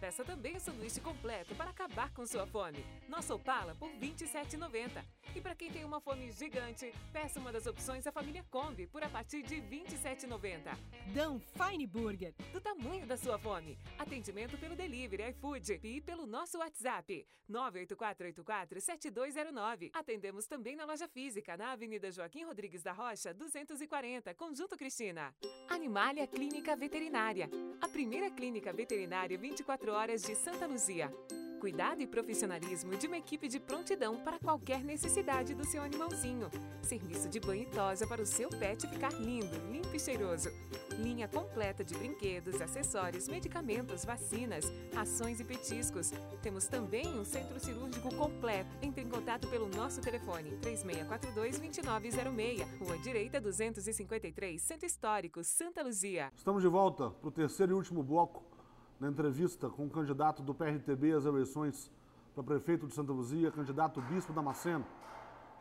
Peça 0.00 0.24
também 0.24 0.56
o 0.56 0.60
sanduíche 0.60 1.00
completo 1.00 1.54
para 1.54 1.70
acabar 1.70 2.12
com 2.12 2.26
sua 2.26 2.46
fome. 2.46 2.84
Nosso 3.08 3.34
Opala 3.34 3.74
por 3.74 3.88
R$ 3.90 3.98
27,90. 4.00 5.04
E 5.34 5.40
para 5.40 5.54
quem 5.54 5.70
tem 5.70 5.84
uma 5.84 6.00
fome 6.00 6.30
gigante, 6.32 6.92
peça 7.12 7.40
uma 7.40 7.52
das 7.52 7.66
opções 7.66 8.04
da 8.04 8.12
família 8.12 8.44
Kombi 8.50 8.86
por 8.86 9.02
a 9.02 9.08
partir 9.08 9.42
de 9.42 9.56
R$ 9.56 9.84
27,90. 9.86 10.76
Dão 11.14 11.40
Fine 11.40 11.86
Burger. 11.86 12.34
Do 12.52 12.60
tamanho 12.60 13.06
da 13.06 13.16
sua 13.16 13.38
fome. 13.38 13.78
Atendimento 13.98 14.58
pelo 14.58 14.76
delivery, 14.76 15.30
iFood 15.30 15.80
e 15.82 16.00
pelo 16.00 16.26
nosso 16.26 16.58
WhatsApp 16.58 17.26
984847209. 17.50 19.90
Atendemos 19.92 20.46
também 20.46 20.76
na 20.76 20.84
loja 20.84 21.08
física, 21.08 21.56
na 21.56 21.72
Avenida 21.72 22.10
Joaquim 22.10 22.44
Rodrigues 22.44 22.82
da 22.82 22.92
Rocha, 22.92 23.32
240, 23.32 24.34
Conjunto 24.34 24.76
Cristina. 24.76 25.34
Animalia 25.68 26.26
Clínica 26.26 26.76
Veterinária. 26.76 27.48
A 27.80 27.88
primeira 27.88 28.30
clínica 28.30 28.72
veterinária 28.72 29.38
24 29.38 29.64
horas 29.68 30.22
de 30.22 30.36
Santa 30.36 30.66
Luzia. 30.66 31.12
cuidado 31.58 32.00
e 32.00 32.06
profissionalismo 32.06 32.94
de 32.96 33.08
uma 33.08 33.16
equipe 33.16 33.48
de 33.48 33.58
prontidão 33.58 34.22
para 34.22 34.38
qualquer 34.38 34.84
necessidade 34.84 35.54
do 35.54 35.66
seu 35.66 35.82
animalzinho. 35.82 36.48
Serviço 36.82 37.28
de 37.28 37.40
banho 37.40 37.62
e 37.62 37.66
tosa 37.66 38.06
para 38.06 38.22
o 38.22 38.26
seu 38.26 38.48
pet 38.50 38.86
ficar 38.86 39.12
lindo, 39.14 39.56
limpo 39.72 39.96
e 39.96 39.98
cheiroso. 39.98 40.50
Linha 40.98 41.26
completa 41.26 41.82
de 41.82 41.94
brinquedos, 41.94 42.60
acessórios, 42.60 43.26
medicamentos, 43.26 44.04
vacinas, 44.04 44.70
rações 44.94 45.40
e 45.40 45.44
petiscos. 45.44 46.12
Temos 46.42 46.68
também 46.68 47.08
um 47.18 47.24
centro 47.24 47.58
cirúrgico 47.58 48.14
completo. 48.14 48.76
Entre 48.82 49.02
em 49.02 49.08
contato 49.08 49.48
pelo 49.48 49.68
nosso 49.68 50.00
telefone 50.00 50.56
3642-2906, 50.60 52.78
Rua 52.78 52.98
Direita 52.98 53.40
253, 53.40 54.62
Centro 54.62 54.86
Histórico, 54.86 55.42
Santa 55.42 55.82
Luzia. 55.82 56.30
Estamos 56.36 56.62
de 56.62 56.68
volta 56.68 57.10
para 57.10 57.28
o 57.28 57.32
terceiro 57.32 57.72
e 57.72 57.74
último 57.74 58.04
bloco 58.04 58.55
na 58.98 59.08
entrevista 59.08 59.68
com 59.68 59.86
o 59.86 59.90
candidato 59.90 60.42
do 60.42 60.54
PRTB 60.54 61.12
às 61.12 61.24
eleições 61.24 61.90
para 62.34 62.42
prefeito 62.42 62.86
de 62.86 62.94
Santa 62.94 63.12
Luzia, 63.12 63.50
candidato 63.50 64.00
Bispo 64.02 64.32
Damasceno, 64.32 64.84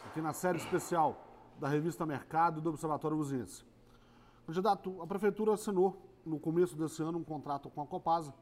aqui 0.05 0.21
na 0.21 0.33
série 0.33 0.57
especial 0.57 1.17
da 1.59 1.67
revista 1.67 2.05
Mercado 2.05 2.59
e 2.59 2.61
do 2.61 2.69
Observatório 2.69 3.17
Luziense. 3.17 3.63
Candidato, 4.45 5.01
a 5.01 5.07
prefeitura 5.07 5.53
assinou 5.53 6.01
no 6.25 6.39
começo 6.39 6.75
desse 6.75 7.01
ano 7.01 7.19
um 7.19 7.23
contrato 7.23 7.69
com 7.69 7.81
a 7.81 7.85
Copasa, 7.85 8.33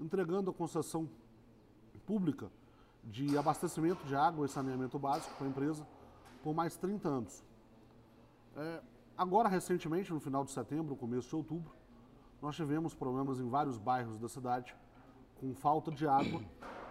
entregando 0.00 0.50
a 0.50 0.54
concessão 0.54 1.08
pública 2.06 2.50
de 3.04 3.36
abastecimento 3.38 4.04
de 4.04 4.14
água 4.14 4.46
e 4.46 4.48
saneamento 4.48 4.98
básico 4.98 5.34
para 5.36 5.46
a 5.46 5.50
empresa 5.50 5.86
por 6.42 6.54
mais 6.54 6.76
30 6.76 7.08
anos. 7.08 7.44
É, 8.56 8.82
agora, 9.16 9.48
recentemente, 9.48 10.12
no 10.12 10.20
final 10.20 10.44
de 10.44 10.50
setembro, 10.50 10.96
começo 10.96 11.28
de 11.28 11.36
outubro, 11.36 11.72
nós 12.46 12.54
tivemos 12.54 12.94
problemas 12.94 13.40
em 13.40 13.48
vários 13.48 13.76
bairros 13.76 14.20
da 14.20 14.28
cidade 14.28 14.72
com 15.40 15.52
falta 15.52 15.90
de 15.90 16.06
água 16.06 16.40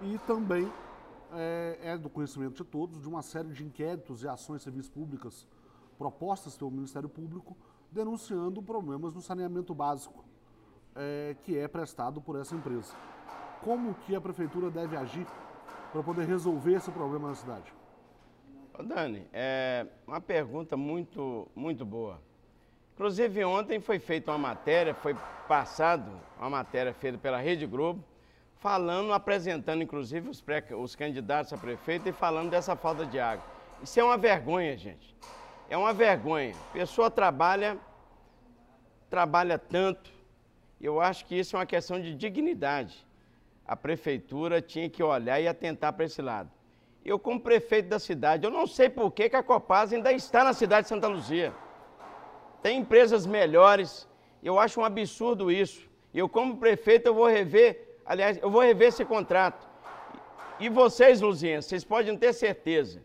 e 0.01 0.17
também 0.27 0.69
é, 1.31 1.79
é, 1.81 1.97
do 1.97 2.09
conhecimento 2.09 2.61
de 2.61 2.69
todos 2.69 3.01
de 3.01 3.07
uma 3.07 3.21
série 3.21 3.47
de 3.47 3.63
inquéritos 3.63 4.21
e 4.21 4.27
ações 4.27 4.63
civis 4.63 4.89
públicas 4.89 5.47
propostas 5.97 6.57
pelo 6.57 6.71
Ministério 6.71 7.07
Público 7.07 7.55
denunciando 7.89 8.61
problemas 8.61 9.15
no 9.15 9.21
saneamento 9.21 9.73
básico 9.73 10.25
é, 10.93 11.37
que 11.43 11.57
é 11.57 11.69
prestado 11.69 12.19
por 12.19 12.35
essa 12.35 12.53
empresa. 12.53 12.93
Como 13.63 13.93
que 13.93 14.13
a 14.13 14.19
prefeitura 14.19 14.69
deve 14.69 14.97
agir 14.97 15.25
para 15.93 16.03
poder 16.03 16.27
resolver 16.27 16.73
esse 16.73 16.91
problema 16.91 17.29
na 17.29 17.35
cidade? 17.35 17.73
Dani, 18.83 19.25
é 19.31 19.87
uma 20.05 20.19
pergunta 20.19 20.75
muito, 20.75 21.47
muito 21.55 21.85
boa. 21.85 22.19
Inclusive, 22.95 23.43
ontem 23.43 23.81
foi 23.81 23.99
feita 23.99 24.31
uma 24.31 24.37
matéria, 24.37 24.93
foi 24.93 25.13
passado 25.49 26.09
uma 26.39 26.49
matéria 26.49 26.93
feita 26.93 27.17
pela 27.17 27.37
Rede 27.37 27.65
Globo, 27.65 28.01
falando, 28.55 29.11
apresentando 29.11 29.83
inclusive 29.83 30.29
os, 30.29 30.39
pré, 30.39 30.63
os 30.71 30.95
candidatos 30.95 31.51
a 31.51 31.57
prefeito 31.57 32.07
e 32.07 32.13
falando 32.13 32.49
dessa 32.49 32.73
falta 32.73 33.05
de 33.05 33.19
água. 33.19 33.43
Isso 33.83 33.99
é 33.99 34.03
uma 34.03 34.17
vergonha, 34.17 34.77
gente. 34.77 35.13
É 35.69 35.75
uma 35.75 35.91
vergonha. 35.91 36.55
A 36.69 36.73
pessoa 36.73 37.11
trabalha, 37.11 37.77
trabalha 39.09 39.59
tanto. 39.59 40.09
Eu 40.79 41.01
acho 41.01 41.25
que 41.25 41.37
isso 41.37 41.57
é 41.57 41.59
uma 41.59 41.65
questão 41.65 41.99
de 41.99 42.15
dignidade. 42.15 43.05
A 43.67 43.75
prefeitura 43.75 44.61
tinha 44.61 44.89
que 44.89 45.03
olhar 45.03 45.41
e 45.41 45.49
atentar 45.49 45.91
para 45.91 46.05
esse 46.05 46.21
lado. 46.21 46.49
Eu, 47.03 47.19
como 47.19 47.41
prefeito 47.41 47.89
da 47.89 47.99
cidade, 47.99 48.45
eu 48.45 48.51
não 48.51 48.65
sei 48.65 48.87
por 48.87 49.11
que, 49.11 49.27
que 49.27 49.35
a 49.35 49.43
Copasa 49.43 49.97
ainda 49.97 50.13
está 50.13 50.45
na 50.45 50.53
cidade 50.53 50.83
de 50.83 50.89
Santa 50.89 51.07
Luzia. 51.07 51.53
Tem 52.65 52.79
empresas 52.79 53.27
melhores. 53.27 54.09
Eu 54.41 54.57
acho 54.57 54.81
um 54.81 54.83
absurdo 54.83 55.51
isso. 55.51 55.87
Eu, 56.11 56.27
como 56.27 56.57
prefeito, 56.57 57.05
eu 57.05 57.13
vou 57.13 57.27
rever, 57.27 57.99
aliás, 58.03 58.39
eu 58.41 58.49
vou 58.49 58.59
rever 58.59 58.87
esse 58.87 59.05
contrato. 59.05 59.69
E 60.59 60.67
vocês, 60.67 61.21
Luzienses, 61.21 61.69
vocês 61.69 61.83
podem 61.83 62.17
ter 62.17 62.33
certeza 62.33 63.03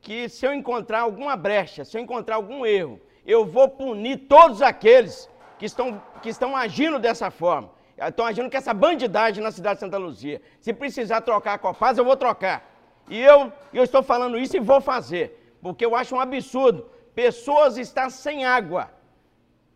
que 0.00 0.26
se 0.30 0.46
eu 0.46 0.54
encontrar 0.54 1.00
alguma 1.00 1.36
brecha, 1.36 1.84
se 1.84 1.98
eu 1.98 2.00
encontrar 2.00 2.36
algum 2.36 2.64
erro, 2.64 2.98
eu 3.26 3.44
vou 3.44 3.68
punir 3.68 4.20
todos 4.26 4.62
aqueles 4.62 5.28
que 5.58 5.66
estão, 5.66 6.00
que 6.22 6.30
estão 6.30 6.56
agindo 6.56 6.98
dessa 6.98 7.30
forma. 7.30 7.70
Estão 7.98 8.24
agindo 8.24 8.50
com 8.50 8.56
essa 8.56 8.72
bandidagem 8.72 9.44
na 9.44 9.50
cidade 9.50 9.74
de 9.74 9.80
Santa 9.80 9.98
Luzia. 9.98 10.40
Se 10.60 10.72
precisar 10.72 11.20
trocar 11.20 11.52
a 11.52 11.58
Copaz, 11.58 11.98
eu 11.98 12.06
vou 12.06 12.16
trocar. 12.16 12.74
E 13.10 13.20
eu, 13.20 13.52
eu 13.70 13.84
estou 13.84 14.02
falando 14.02 14.38
isso 14.38 14.56
e 14.56 14.60
vou 14.60 14.80
fazer. 14.80 15.56
Porque 15.60 15.84
eu 15.84 15.94
acho 15.94 16.16
um 16.16 16.20
absurdo 16.20 16.93
pessoas 17.14 17.76
estão 17.76 18.10
sem 18.10 18.44
água. 18.44 18.90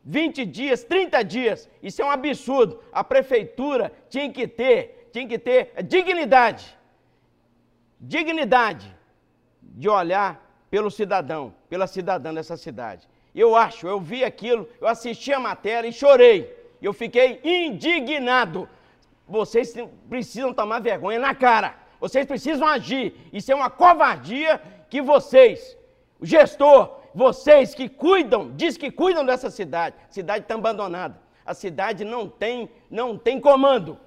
20 0.05 0.45
dias, 0.47 0.85
30 0.85 1.23
dias. 1.23 1.69
Isso 1.83 2.01
é 2.01 2.05
um 2.05 2.11
absurdo. 2.11 2.83
A 2.93 3.05
prefeitura 3.05 3.93
tinha 4.09 4.31
que 4.33 4.49
ter, 4.49 5.11
tinha 5.13 5.27
que 5.29 5.39
ter 5.39 5.73
dignidade. 5.85 6.77
Dignidade 8.01 8.95
de 9.63 9.89
olhar 9.89 10.31
pelo 10.71 10.91
cidadão, 10.91 11.55
pela 11.69 11.87
cidadã 11.87 12.33
dessa 12.33 12.57
cidade. 12.57 13.09
Eu 13.35 13.55
acho, 13.55 13.87
eu 13.87 14.01
vi 14.01 14.25
aquilo, 14.25 14.69
eu 14.81 14.89
assisti 14.89 15.33
a 15.33 15.41
matéria 15.41 15.89
e 15.89 15.93
chorei. 15.93 16.57
Eu 16.81 16.93
fiquei 16.93 17.41
indignado. 17.45 18.69
Vocês 19.27 19.75
precisam 20.09 20.55
tomar 20.55 20.81
vergonha 20.81 21.19
na 21.19 21.35
cara. 21.35 21.75
Vocês 22.01 22.25
precisam 22.27 22.67
agir. 22.67 23.15
Isso 23.33 23.53
é 23.53 23.55
uma 23.55 23.69
covardia 23.69 24.61
que 24.89 25.03
vocês, 25.03 25.77
o 26.19 26.25
gestor, 26.25 26.98
vocês 27.19 27.75
que 27.75 27.89
cuidam, 27.89 28.53
diz 28.55 28.77
que 28.77 28.93
cuidam 28.93 29.27
dessa 29.27 29.51
cidade, 29.51 29.97
a 30.09 30.13
cidade 30.13 30.45
está 30.45 30.55
abandonada. 30.55 31.21
A 31.45 31.53
cidade 31.53 32.05
não 32.05 32.29
tem, 32.29 32.71
não 32.89 33.19
tem 33.19 33.41
comando. 33.41 33.99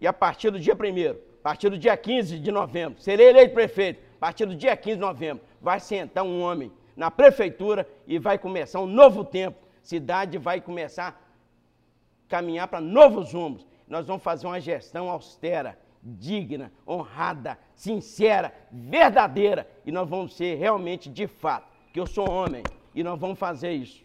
E 0.00 0.06
a 0.06 0.12
partir 0.12 0.50
do 0.50 0.60
dia 0.60 0.74
1 0.74 1.10
a 1.40 1.42
partir 1.42 1.68
do 1.68 1.76
dia 1.76 1.96
15 1.96 2.38
de 2.38 2.52
novembro, 2.52 3.00
serei 3.00 3.30
eleito 3.30 3.54
prefeito. 3.54 4.00
A 4.18 4.20
partir 4.20 4.46
do 4.46 4.54
dia 4.54 4.76
15 4.76 4.94
de 4.94 5.00
novembro, 5.00 5.42
vai 5.60 5.80
sentar 5.80 6.22
um 6.22 6.40
homem 6.42 6.70
na 6.94 7.10
prefeitura 7.10 7.88
e 8.06 8.20
vai 8.20 8.38
começar 8.38 8.78
um 8.78 8.86
novo 8.86 9.24
tempo. 9.24 9.58
Cidade 9.82 10.38
vai 10.38 10.60
começar 10.60 11.08
a 11.08 12.28
caminhar 12.28 12.68
para 12.68 12.80
novos 12.80 13.32
rumos. 13.32 13.66
Nós 13.88 14.06
vamos 14.06 14.22
fazer 14.22 14.46
uma 14.46 14.60
gestão 14.60 15.10
austera, 15.10 15.76
digna, 16.00 16.70
honrada, 16.86 17.58
sincera, 17.74 18.54
verdadeira. 18.70 19.66
E 19.84 19.90
nós 19.90 20.08
vamos 20.08 20.36
ser 20.36 20.54
realmente, 20.54 21.08
de 21.08 21.26
fato, 21.26 21.69
que 21.92 22.00
eu 22.00 22.06
sou 22.06 22.28
homem 22.28 22.62
e 22.94 23.02
nós 23.02 23.18
vamos 23.18 23.38
fazer 23.38 23.72
isso. 23.72 24.04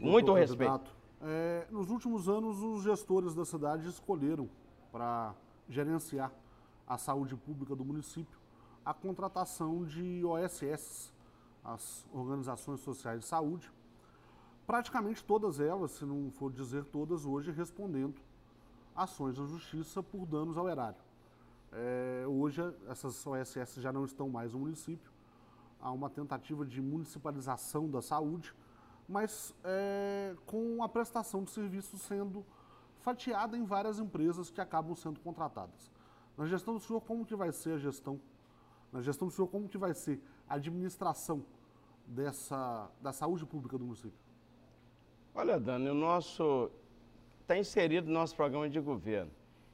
Muito 0.00 0.32
respeito. 0.32 0.90
É, 1.20 1.66
nos 1.70 1.90
últimos 1.90 2.28
anos, 2.28 2.62
os 2.62 2.82
gestores 2.82 3.34
da 3.34 3.44
cidade 3.44 3.88
escolheram 3.88 4.48
para 4.92 5.34
gerenciar 5.68 6.30
a 6.86 6.98
saúde 6.98 7.34
pública 7.34 7.74
do 7.74 7.84
município 7.84 8.44
a 8.84 8.92
contratação 8.92 9.84
de 9.84 10.22
OSS, 10.24 11.12
as 11.64 12.06
Organizações 12.12 12.80
Sociais 12.80 13.20
de 13.20 13.26
Saúde, 13.26 13.72
praticamente 14.66 15.24
todas 15.24 15.58
elas, 15.58 15.92
se 15.92 16.04
não 16.04 16.30
for 16.30 16.52
dizer 16.52 16.84
todas, 16.84 17.24
hoje 17.24 17.50
respondendo 17.50 18.20
ações 18.94 19.36
da 19.36 19.44
justiça 19.46 20.02
por 20.02 20.26
danos 20.26 20.58
ao 20.58 20.68
erário. 20.68 20.98
É, 21.72 22.24
hoje 22.26 22.60
essas 22.88 23.26
OSS 23.26 23.80
já 23.80 23.92
não 23.92 24.04
estão 24.04 24.28
mais 24.28 24.52
no 24.52 24.60
município, 24.60 25.10
a 25.84 25.92
uma 25.92 26.08
tentativa 26.08 26.64
de 26.64 26.80
municipalização 26.80 27.90
da 27.90 28.00
saúde, 28.00 28.54
mas 29.06 29.54
é, 29.62 30.34
com 30.46 30.82
a 30.82 30.88
prestação 30.88 31.44
de 31.44 31.50
serviços 31.50 32.00
sendo 32.00 32.42
fatiada 33.00 33.54
em 33.54 33.66
várias 33.66 33.98
empresas 33.98 34.50
que 34.50 34.62
acabam 34.62 34.96
sendo 34.96 35.20
contratadas. 35.20 35.92
Na 36.38 36.46
gestão 36.46 36.72
do 36.72 36.80
senhor, 36.80 37.02
como 37.02 37.26
que 37.26 37.36
vai 37.36 37.52
ser 37.52 37.74
a 37.74 37.78
gestão? 37.78 38.18
Na 38.90 39.02
gestão 39.02 39.28
do 39.28 39.34
senhor, 39.34 39.46
como 39.48 39.68
que 39.68 39.76
vai 39.76 39.92
ser 39.92 40.18
a 40.48 40.54
administração 40.54 41.44
dessa, 42.06 42.90
da 43.02 43.12
saúde 43.12 43.44
pública 43.44 43.76
do 43.76 43.84
município? 43.84 44.18
Olha, 45.34 45.60
Dani, 45.60 45.90
o 45.90 45.94
nosso 45.94 46.70
está 47.42 47.58
inserido 47.58 48.06
no 48.06 48.14
nosso 48.14 48.34
programa 48.34 48.70
de 48.70 48.80
governo. 48.80 49.30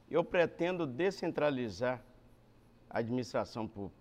Eu 0.09 0.25
pretendo 0.25 0.85
descentralizar 0.85 2.03
a 2.89 2.99
administração 2.99 3.65
pública 3.65 4.00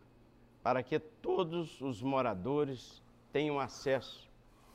para 0.63 0.83
que 0.83 0.99
todos 0.99 1.81
os 1.81 2.03
moradores 2.03 3.03
tenham 3.33 3.59
acesso. 3.59 4.29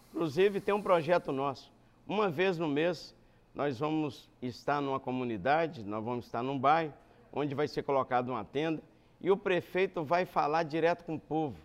Inclusive, 0.10 0.62
tem 0.62 0.74
um 0.74 0.82
projeto 0.82 1.32
nosso. 1.32 1.72
Uma 2.08 2.30
vez 2.30 2.58
no 2.58 2.68
mês, 2.68 3.16
nós 3.54 3.80
vamos 3.80 4.30
estar 4.42 4.82
numa 4.82 5.00
comunidade, 5.00 5.84
nós 5.84 6.04
vamos 6.04 6.26
estar 6.26 6.42
num 6.42 6.58
bairro, 6.58 6.94
onde 7.32 7.54
vai 7.54 7.68
ser 7.68 7.84
colocada 7.84 8.32
uma 8.32 8.46
tenda, 8.46 8.82
e 9.22 9.30
o 9.30 9.38
prefeito 9.38 10.04
vai 10.04 10.26
falar 10.26 10.64
direto 10.64 11.04
com 11.04 11.16
o 11.16 11.20
povo, 11.20 11.58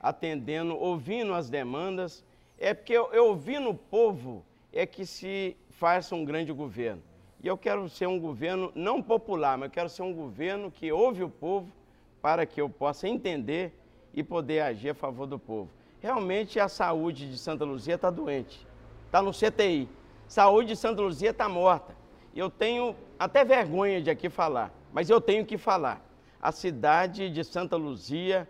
atendendo, 0.00 0.76
ouvindo 0.76 1.34
as 1.34 1.48
demandas. 1.48 2.24
É 2.58 2.74
porque 2.74 2.92
eu, 2.92 3.10
ouvindo 3.26 3.70
o 3.70 3.74
povo 3.74 4.44
é 4.72 4.84
que 4.86 5.06
se 5.06 5.56
faz 5.70 6.10
um 6.12 6.24
grande 6.24 6.52
governo. 6.52 7.02
E 7.42 7.46
eu 7.46 7.56
quero 7.56 7.88
ser 7.88 8.06
um 8.08 8.18
governo 8.18 8.72
não 8.74 9.00
popular, 9.02 9.56
mas 9.56 9.68
eu 9.68 9.72
quero 9.72 9.88
ser 9.88 10.02
um 10.02 10.12
governo 10.12 10.70
que 10.70 10.90
ouve 10.90 11.22
o 11.22 11.30
povo 11.30 11.72
para 12.20 12.46
que 12.46 12.60
eu 12.60 12.68
possa 12.68 13.08
entender 13.08 13.78
e 14.14 14.22
poder 14.22 14.60
agir 14.60 14.90
a 14.90 14.94
favor 14.94 15.26
do 15.26 15.38
povo. 15.38 15.70
Realmente 16.00 16.60
a 16.60 16.68
saúde 16.68 17.30
de 17.30 17.38
Santa 17.38 17.64
Luzia 17.64 17.96
está 17.96 18.10
doente, 18.10 18.66
está 19.06 19.20
no 19.20 19.32
CTI. 19.32 19.88
Saúde 20.26 20.68
de 20.68 20.76
Santa 20.76 21.02
Luzia 21.02 21.30
está 21.30 21.48
morta. 21.48 21.96
Eu 22.34 22.50
tenho 22.50 22.94
até 23.18 23.44
vergonha 23.44 24.00
de 24.00 24.10
aqui 24.10 24.28
falar, 24.28 24.72
mas 24.92 25.10
eu 25.10 25.20
tenho 25.20 25.44
que 25.44 25.58
falar. 25.58 26.04
A 26.40 26.52
cidade 26.52 27.30
de 27.30 27.42
Santa 27.42 27.76
Luzia, 27.76 28.48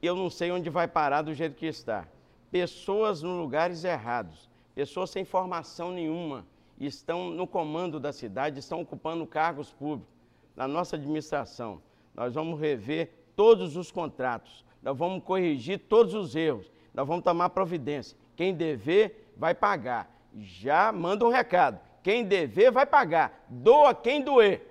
eu 0.00 0.16
não 0.16 0.30
sei 0.30 0.50
onde 0.50 0.70
vai 0.70 0.88
parar 0.88 1.22
do 1.22 1.34
jeito 1.34 1.56
que 1.56 1.66
está. 1.66 2.06
Pessoas 2.50 3.20
nos 3.20 3.36
lugares 3.36 3.84
errados, 3.84 4.48
pessoas 4.74 5.10
sem 5.10 5.24
formação 5.24 5.90
nenhuma, 5.90 6.46
estão 6.78 7.30
no 7.30 7.46
comando 7.46 8.00
da 8.00 8.12
cidade, 8.12 8.60
estão 8.60 8.80
ocupando 8.80 9.26
cargos 9.26 9.70
públicos. 9.70 10.12
Na 10.56 10.68
nossa 10.68 10.96
administração, 10.96 11.82
nós 12.14 12.34
vamos 12.34 12.60
rever 12.60 13.10
todos 13.34 13.76
os 13.76 13.90
contratos, 13.90 14.64
nós 14.82 14.96
vamos 14.96 15.22
corrigir 15.24 15.78
todos 15.88 16.14
os 16.14 16.36
erros, 16.36 16.70
nós 16.92 17.06
vamos 17.06 17.24
tomar 17.24 17.50
providência. 17.50 18.16
Quem 18.36 18.54
dever, 18.54 19.32
vai 19.36 19.54
pagar. 19.54 20.10
Já 20.36 20.92
manda 20.92 21.24
um 21.24 21.30
recado: 21.30 21.78
quem 22.02 22.24
dever, 22.24 22.70
vai 22.70 22.86
pagar. 22.86 23.44
Doa 23.48 23.94
quem 23.94 24.22
doer. 24.22 24.70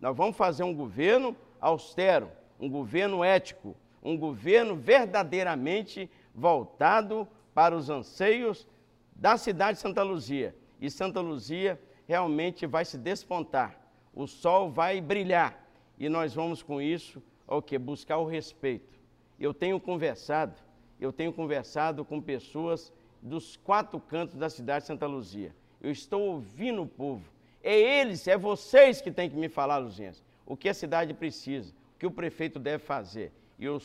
Nós 0.00 0.16
vamos 0.16 0.36
fazer 0.36 0.62
um 0.62 0.74
governo 0.74 1.36
austero, 1.60 2.30
um 2.58 2.70
governo 2.70 3.24
ético, 3.24 3.76
um 4.02 4.16
governo 4.16 4.76
verdadeiramente 4.76 6.10
voltado 6.34 7.26
para 7.52 7.76
os 7.76 7.90
anseios 7.90 8.66
da 9.14 9.36
cidade 9.36 9.76
de 9.76 9.82
Santa 9.82 10.02
Luzia. 10.02 10.54
E 10.80 10.88
Santa 10.88 11.20
Luzia 11.20 11.80
realmente 12.06 12.66
vai 12.66 12.84
se 12.84 12.96
despontar. 12.96 13.76
O 14.14 14.26
sol 14.26 14.70
vai 14.70 15.00
brilhar 15.00 15.67
e 15.98 16.08
nós 16.08 16.34
vamos 16.34 16.62
com 16.62 16.80
isso 16.80 17.22
o 17.46 17.62
que 17.62 17.78
buscar 17.78 18.18
o 18.18 18.26
respeito. 18.26 18.98
Eu 19.38 19.54
tenho 19.54 19.80
conversado, 19.80 20.54
eu 21.00 21.12
tenho 21.12 21.32
conversado 21.32 22.04
com 22.04 22.20
pessoas 22.20 22.92
dos 23.22 23.56
quatro 23.56 23.98
cantos 23.98 24.36
da 24.36 24.48
cidade 24.48 24.82
de 24.82 24.86
Santa 24.88 25.06
Luzia. 25.06 25.54
Eu 25.80 25.90
estou 25.90 26.22
ouvindo 26.22 26.82
o 26.82 26.86
povo. 26.86 27.24
É 27.62 27.76
eles, 28.00 28.26
é 28.28 28.36
vocês 28.36 29.00
que 29.00 29.10
têm 29.10 29.28
que 29.28 29.36
me 29.36 29.48
falar, 29.48 29.78
Luziense, 29.78 30.22
o 30.46 30.56
que 30.56 30.68
a 30.68 30.74
cidade 30.74 31.12
precisa, 31.14 31.72
o 31.94 31.98
que 31.98 32.06
o 32.06 32.10
prefeito 32.10 32.58
deve 32.58 32.82
fazer. 32.82 33.32
Eu, 33.58 33.80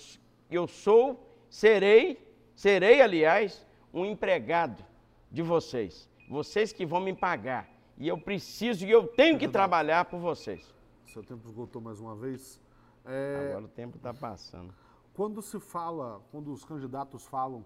eu 0.49 0.67
sou, 0.67 1.27
serei, 1.49 2.17
serei, 2.55 3.01
aliás, 3.01 3.65
um 3.93 4.05
empregado 4.05 4.83
de 5.31 5.41
vocês. 5.41 6.07
Vocês 6.29 6.71
que 6.71 6.85
vão 6.85 7.01
me 7.01 7.13
pagar. 7.13 7.69
E 7.97 8.07
eu 8.07 8.17
preciso 8.17 8.85
e 8.85 8.91
eu 8.91 9.07
tenho 9.07 9.37
que 9.37 9.47
trabalhar 9.47 10.05
por 10.05 10.19
vocês. 10.19 10.73
Seu 11.07 11.23
tempo 11.23 11.47
esgotou 11.47 11.81
mais 11.81 11.99
uma 11.99 12.15
vez. 12.15 12.59
É... 13.05 13.47
Agora 13.49 13.65
o 13.65 13.67
tempo 13.67 13.97
está 13.97 14.13
passando. 14.13 14.73
Quando 15.13 15.41
se 15.41 15.59
fala, 15.59 16.21
quando 16.31 16.51
os 16.51 16.65
candidatos 16.65 17.25
falam 17.25 17.65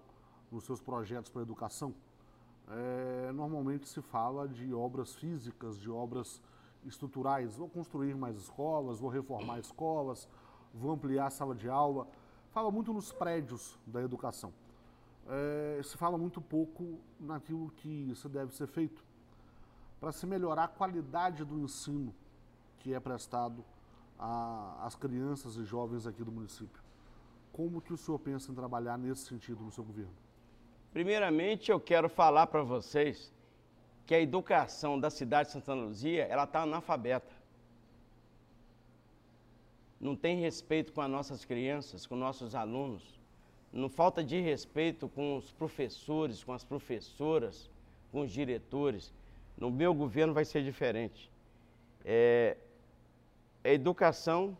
nos 0.50 0.64
seus 0.64 0.80
projetos 0.82 1.30
para 1.30 1.40
a 1.40 1.44
educação, 1.44 1.94
é, 2.70 3.32
normalmente 3.32 3.88
se 3.88 4.02
fala 4.02 4.46
de 4.46 4.74
obras 4.74 5.14
físicas, 5.14 5.78
de 5.78 5.90
obras 5.90 6.42
estruturais. 6.84 7.56
Vou 7.56 7.68
construir 7.68 8.14
mais 8.14 8.36
escolas, 8.36 9.00
vou 9.00 9.08
reformar 9.08 9.58
escolas, 9.60 10.28
vou 10.74 10.92
ampliar 10.92 11.26
a 11.26 11.30
sala 11.30 11.54
de 11.54 11.68
aula. 11.68 12.06
Fala 12.50 12.70
muito 12.70 12.92
nos 12.92 13.12
prédios 13.12 13.78
da 13.86 14.02
educação. 14.02 14.52
É, 15.26 15.80
se 15.82 15.96
fala 15.96 16.18
muito 16.18 16.40
pouco 16.40 16.98
naquilo 17.18 17.70
que 17.76 18.10
isso 18.10 18.28
deve 18.28 18.54
ser 18.54 18.66
feito 18.66 19.04
para 20.00 20.12
se 20.12 20.26
melhorar 20.26 20.64
a 20.64 20.68
qualidade 20.68 21.44
do 21.44 21.58
ensino 21.58 22.14
que 22.78 22.94
é 22.94 23.00
prestado 23.00 23.64
às 24.18 24.94
crianças 24.94 25.56
e 25.56 25.64
jovens 25.64 26.06
aqui 26.06 26.24
do 26.24 26.32
município. 26.32 26.82
Como 27.52 27.80
que 27.80 27.92
o 27.92 27.96
senhor 27.96 28.18
pensa 28.18 28.50
em 28.50 28.54
trabalhar 28.54 28.96
nesse 28.98 29.26
sentido 29.26 29.62
no 29.62 29.70
seu 29.70 29.84
governo? 29.84 30.14
Primeiramente, 30.92 31.70
eu 31.70 31.80
quero 31.80 32.08
falar 32.08 32.46
para 32.46 32.62
vocês 32.62 33.32
que 34.06 34.14
a 34.14 34.20
educação 34.20 34.98
da 34.98 35.10
cidade 35.10 35.48
de 35.48 35.52
Santa 35.52 35.74
Luzia, 35.74 36.24
ela 36.24 36.44
está 36.44 36.62
analfabeta. 36.62 37.30
Não 40.00 40.16
tem 40.16 40.40
respeito 40.40 40.92
com 40.92 41.00
as 41.00 41.10
nossas 41.10 41.44
crianças, 41.44 42.06
com 42.06 42.16
nossos 42.16 42.54
alunos. 42.54 43.18
Não 43.72 43.88
falta 43.88 44.24
de 44.24 44.40
respeito 44.40 45.08
com 45.08 45.36
os 45.36 45.52
professores, 45.52 46.42
com 46.42 46.52
as 46.52 46.64
professoras, 46.64 47.68
com 48.10 48.22
os 48.22 48.30
diretores. 48.32 49.12
No 49.56 49.70
meu 49.70 49.92
governo 49.92 50.32
vai 50.32 50.44
ser 50.44 50.62
diferente. 50.62 51.30
É, 52.04 52.56
a 53.64 53.68
educação 53.68 54.56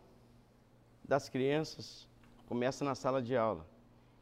das 1.03 1.29
crianças 1.29 2.07
começa 2.47 2.83
na 2.85 2.95
sala 2.95 3.21
de 3.21 3.35
aula. 3.35 3.65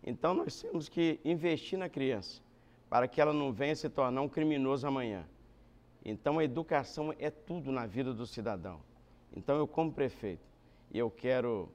Então 0.03 0.33
nós 0.33 0.61
temos 0.61 0.87
que 0.87 1.19
investir 1.25 1.77
na 1.77 1.89
criança 1.89 2.41
para 2.89 3.07
que 3.07 3.19
ela 3.19 3.33
não 3.33 3.51
venha 3.51 3.75
se 3.75 3.89
tornar 3.89 4.21
um 4.21 4.29
criminoso 4.29 4.87
amanhã. 4.87 5.25
Então 6.03 6.39
a 6.39 6.43
educação 6.43 7.13
é 7.19 7.29
tudo 7.29 7.71
na 7.71 7.85
vida 7.85 8.13
do 8.13 8.25
cidadão. 8.25 8.79
Então 9.35 9.57
eu 9.57 9.67
como 9.67 9.91
prefeito, 9.91 10.47
eu 10.93 11.11
quero, 11.11 11.69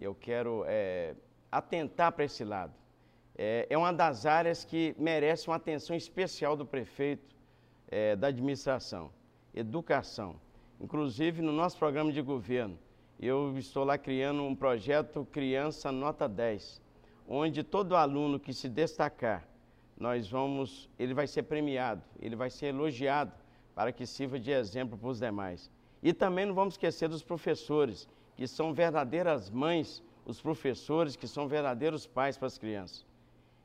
eu 0.00 0.14
quero 0.14 0.64
é, 0.66 1.14
atentar 1.50 2.12
para 2.12 2.24
esse 2.24 2.44
lado. 2.44 2.72
É, 3.36 3.66
é, 3.68 3.76
uma 3.76 3.92
das 3.92 4.26
áreas 4.26 4.64
que 4.64 4.94
merece 4.96 5.48
uma 5.48 5.56
atenção 5.56 5.96
especial 5.96 6.56
do 6.56 6.64
prefeito, 6.64 7.34
é, 7.88 8.14
da 8.14 8.28
administração. 8.28 9.10
Educação. 9.52 10.36
Inclusive 10.80 11.42
no 11.42 11.52
nosso 11.52 11.78
programa 11.78 12.12
de 12.12 12.20
governo, 12.20 12.78
eu 13.20 13.56
estou 13.56 13.84
lá 13.84 13.96
criando 13.96 14.42
um 14.42 14.54
projeto 14.54 15.26
Criança 15.30 15.90
Nota 15.90 16.28
10 16.28 16.84
onde 17.26 17.62
todo 17.62 17.96
aluno 17.96 18.38
que 18.38 18.52
se 18.52 18.68
destacar, 18.68 19.46
nós 19.96 20.28
vamos, 20.28 20.90
ele 20.98 21.14
vai 21.14 21.26
ser 21.26 21.44
premiado, 21.44 22.02
ele 22.20 22.36
vai 22.36 22.50
ser 22.50 22.66
elogiado 22.66 23.32
para 23.74 23.92
que 23.92 24.06
sirva 24.06 24.38
de 24.38 24.50
exemplo 24.50 24.98
para 24.98 25.08
os 25.08 25.18
demais. 25.18 25.70
E 26.02 26.12
também 26.12 26.46
não 26.46 26.54
vamos 26.54 26.74
esquecer 26.74 27.08
dos 27.08 27.22
professores, 27.22 28.08
que 28.36 28.46
são 28.46 28.74
verdadeiras 28.74 29.50
mães, 29.50 30.02
os 30.26 30.40
professores 30.40 31.16
que 31.16 31.26
são 31.26 31.48
verdadeiros 31.48 32.06
pais 32.06 32.36
para 32.36 32.46
as 32.46 32.58
crianças. 32.58 33.06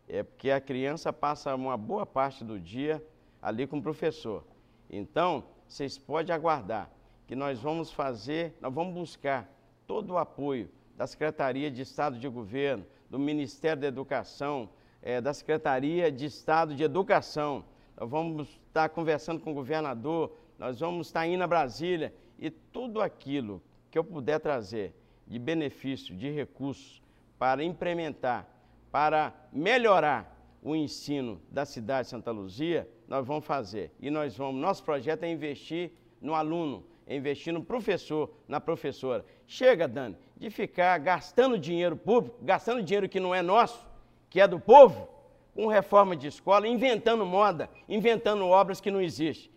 É 0.07 0.23
porque 0.23 0.49
a 0.51 0.61
criança 0.61 1.11
passa 1.11 1.53
uma 1.55 1.77
boa 1.77 2.05
parte 2.05 2.43
do 2.43 2.59
dia 2.59 3.03
ali 3.41 3.67
com 3.67 3.77
o 3.77 3.81
professor. 3.81 4.43
Então, 4.89 5.43
vocês 5.67 5.97
podem 5.97 6.33
aguardar 6.33 6.89
que 7.29 7.35
nós 7.35 7.59
vamos 7.59 7.91
fazer, 7.91 8.55
nós 8.59 8.73
vamos 8.73 8.91
buscar 8.91 9.47
todo 9.85 10.13
o 10.13 10.17
apoio 10.17 10.67
da 10.97 11.05
Secretaria 11.05 11.69
de 11.69 11.83
Estado 11.83 12.17
de 12.17 12.27
Governo, 12.27 12.83
do 13.07 13.19
Ministério 13.19 13.79
da 13.79 13.87
Educação, 13.87 14.67
é, 14.99 15.21
da 15.21 15.31
Secretaria 15.31 16.11
de 16.11 16.25
Estado 16.25 16.73
de 16.73 16.81
Educação. 16.81 17.63
Nós 17.95 18.09
vamos 18.09 18.59
estar 18.65 18.89
conversando 18.89 19.41
com 19.41 19.51
o 19.51 19.53
governador, 19.53 20.35
nós 20.57 20.79
vamos 20.79 21.05
estar 21.05 21.27
indo 21.27 21.43
a 21.43 21.45
Brasília 21.45 22.11
e 22.39 22.49
tudo 22.49 22.99
aquilo 22.99 23.61
que 23.91 23.99
eu 23.99 24.03
puder 24.03 24.39
trazer 24.39 24.95
de 25.27 25.37
benefício, 25.37 26.15
de 26.15 26.31
recursos 26.31 26.99
para 27.37 27.63
implementar, 27.63 28.47
para 28.91 29.35
melhorar 29.53 30.35
o 30.63 30.75
ensino 30.75 31.39
da 31.51 31.63
cidade 31.63 32.05
de 32.05 32.09
Santa 32.09 32.31
Luzia, 32.31 32.89
nós 33.07 33.23
vamos 33.23 33.45
fazer. 33.45 33.91
E 33.99 34.09
nós 34.09 34.35
vamos, 34.35 34.59
nosso 34.59 34.83
projeto 34.83 35.25
é 35.25 35.31
investir 35.31 35.91
no 36.19 36.33
aluno, 36.33 36.88
investir 37.15 37.51
no 37.51 37.63
professor, 37.63 38.29
na 38.47 38.59
professora. 38.59 39.25
Chega, 39.47 39.87
Dani, 39.87 40.15
de 40.37 40.49
ficar 40.49 40.97
gastando 40.99 41.57
dinheiro 41.57 41.95
público, 41.95 42.37
gastando 42.41 42.83
dinheiro 42.83 43.09
que 43.09 43.19
não 43.19 43.33
é 43.33 43.41
nosso, 43.41 43.85
que 44.29 44.39
é 44.39 44.47
do 44.47 44.59
povo, 44.59 45.09
com 45.55 45.67
reforma 45.67 46.15
de 46.15 46.27
escola, 46.27 46.67
inventando 46.67 47.25
moda, 47.25 47.69
inventando 47.87 48.45
obras 48.45 48.79
que 48.79 48.91
não 48.91 49.01
existem. 49.01 49.51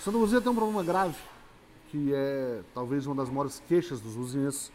Santa 0.00 0.16
Luzia 0.16 0.40
tem 0.40 0.52
um 0.52 0.54
problema 0.54 0.84
grave, 0.84 1.16
que 1.90 2.12
é 2.14 2.62
talvez 2.72 3.06
uma 3.06 3.16
das 3.16 3.28
maiores 3.28 3.62
queixas 3.66 4.00
dos 4.00 4.14
luzienses, 4.14 4.72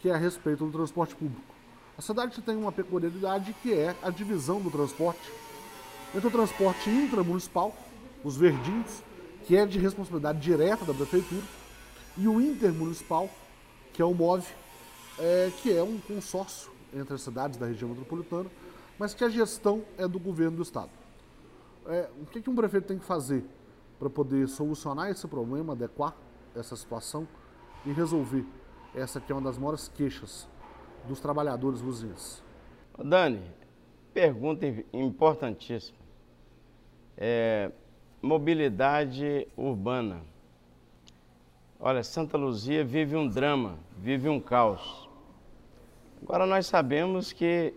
que 0.00 0.08
é 0.08 0.14
a 0.14 0.16
respeito 0.16 0.64
do 0.64 0.72
transporte 0.72 1.14
público. 1.14 1.54
A 1.98 2.02
cidade 2.02 2.40
tem 2.40 2.56
uma 2.56 2.72
peculiaridade 2.72 3.54
que 3.62 3.74
é 3.74 3.94
a 4.02 4.08
divisão 4.08 4.60
do 4.60 4.70
transporte 4.70 5.20
entre 6.14 6.26
o 6.26 6.30
transporte 6.30 6.88
intramunicipal, 6.88 7.74
os 8.24 8.36
verdinhos, 8.36 9.02
que 9.50 9.56
é 9.56 9.66
de 9.66 9.80
responsabilidade 9.80 10.38
direta 10.38 10.84
da 10.84 10.94
prefeitura, 10.94 11.42
e 12.16 12.28
o 12.28 12.40
intermunicipal, 12.40 13.28
que 13.92 14.00
é 14.00 14.04
o 14.04 14.14
MOVE, 14.14 14.46
é, 15.18 15.50
que 15.60 15.76
é 15.76 15.82
um 15.82 15.98
consórcio 15.98 16.70
entre 16.94 17.14
as 17.14 17.20
cidades 17.20 17.58
da 17.58 17.66
região 17.66 17.88
metropolitana, 17.88 18.48
mas 18.96 19.12
que 19.12 19.24
a 19.24 19.28
gestão 19.28 19.82
é 19.98 20.06
do 20.06 20.20
governo 20.20 20.58
do 20.58 20.62
estado. 20.62 20.90
É, 21.84 22.08
o 22.22 22.26
que, 22.26 22.40
que 22.40 22.48
um 22.48 22.54
prefeito 22.54 22.86
tem 22.86 22.98
que 23.00 23.04
fazer 23.04 23.44
para 23.98 24.08
poder 24.08 24.46
solucionar 24.46 25.10
esse 25.10 25.26
problema, 25.26 25.72
adequar 25.72 26.14
essa 26.54 26.76
situação 26.76 27.26
e 27.84 27.90
resolver 27.90 28.46
essa 28.94 29.20
que 29.20 29.32
é 29.32 29.34
uma 29.34 29.42
das 29.42 29.58
maiores 29.58 29.88
queixas 29.88 30.46
dos 31.08 31.18
trabalhadores 31.18 31.80
luzienses? 31.80 32.40
Dani, 32.96 33.42
pergunta 34.14 34.64
importantíssima. 34.92 35.98
É, 37.16 37.72
mobilidade 38.22 39.48
urbana. 39.56 40.20
Olha, 41.78 42.02
Santa 42.02 42.36
Luzia 42.36 42.84
vive 42.84 43.16
um 43.16 43.26
drama, 43.26 43.78
vive 43.96 44.28
um 44.28 44.38
caos. 44.38 45.08
Agora 46.22 46.44
nós 46.44 46.66
sabemos 46.66 47.32
que 47.32 47.72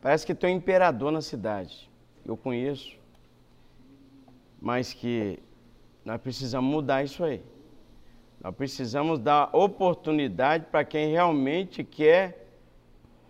parece 0.00 0.24
que 0.24 0.34
tem 0.34 0.54
um 0.54 0.58
imperador 0.58 1.10
na 1.10 1.20
cidade. 1.20 1.90
Eu 2.24 2.36
conheço, 2.36 2.96
mas 4.60 4.92
que 4.92 5.40
nós 6.04 6.20
precisamos 6.20 6.70
mudar 6.70 7.02
isso 7.02 7.24
aí. 7.24 7.42
Nós 8.40 8.54
precisamos 8.54 9.18
dar 9.18 9.50
oportunidade 9.52 10.66
para 10.70 10.84
quem 10.84 11.10
realmente 11.10 11.82
quer 11.82 12.46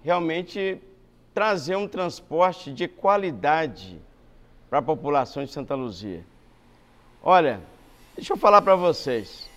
realmente 0.02 0.80
trazer 1.32 1.76
um 1.76 1.88
transporte 1.88 2.72
de 2.72 2.86
qualidade 2.86 3.98
para 4.68 4.80
a 4.80 4.82
população 4.82 5.44
de 5.44 5.50
Santa 5.50 5.74
Luzia. 5.74 6.24
Olha, 7.22 7.60
deixa 8.14 8.32
eu 8.32 8.36
falar 8.36 8.62
para 8.62 8.76
vocês. 8.76 9.48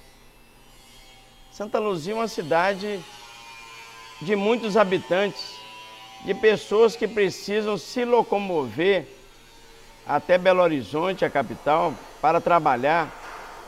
Santa 1.52 1.80
Luzia 1.80 2.14
é 2.14 2.16
uma 2.16 2.28
cidade 2.28 3.00
de 4.22 4.36
muitos 4.36 4.78
habitantes, 4.78 5.60
de 6.24 6.34
pessoas 6.34 6.96
que 6.96 7.08
precisam 7.08 7.78
se 7.78 8.06
locomover 8.06 9.06
até 10.08 10.38
Belo 10.38 10.62
Horizonte, 10.62 11.26
a 11.26 11.30
capital, 11.30 11.94
para 12.22 12.40
trabalhar 12.40 13.10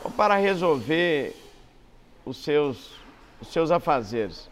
ou 0.02 0.10
para 0.10 0.36
resolver 0.36 1.34
os 2.24 2.38
seus, 2.38 2.92
os 3.40 3.48
seus 3.48 3.70
afazeres. 3.70 4.48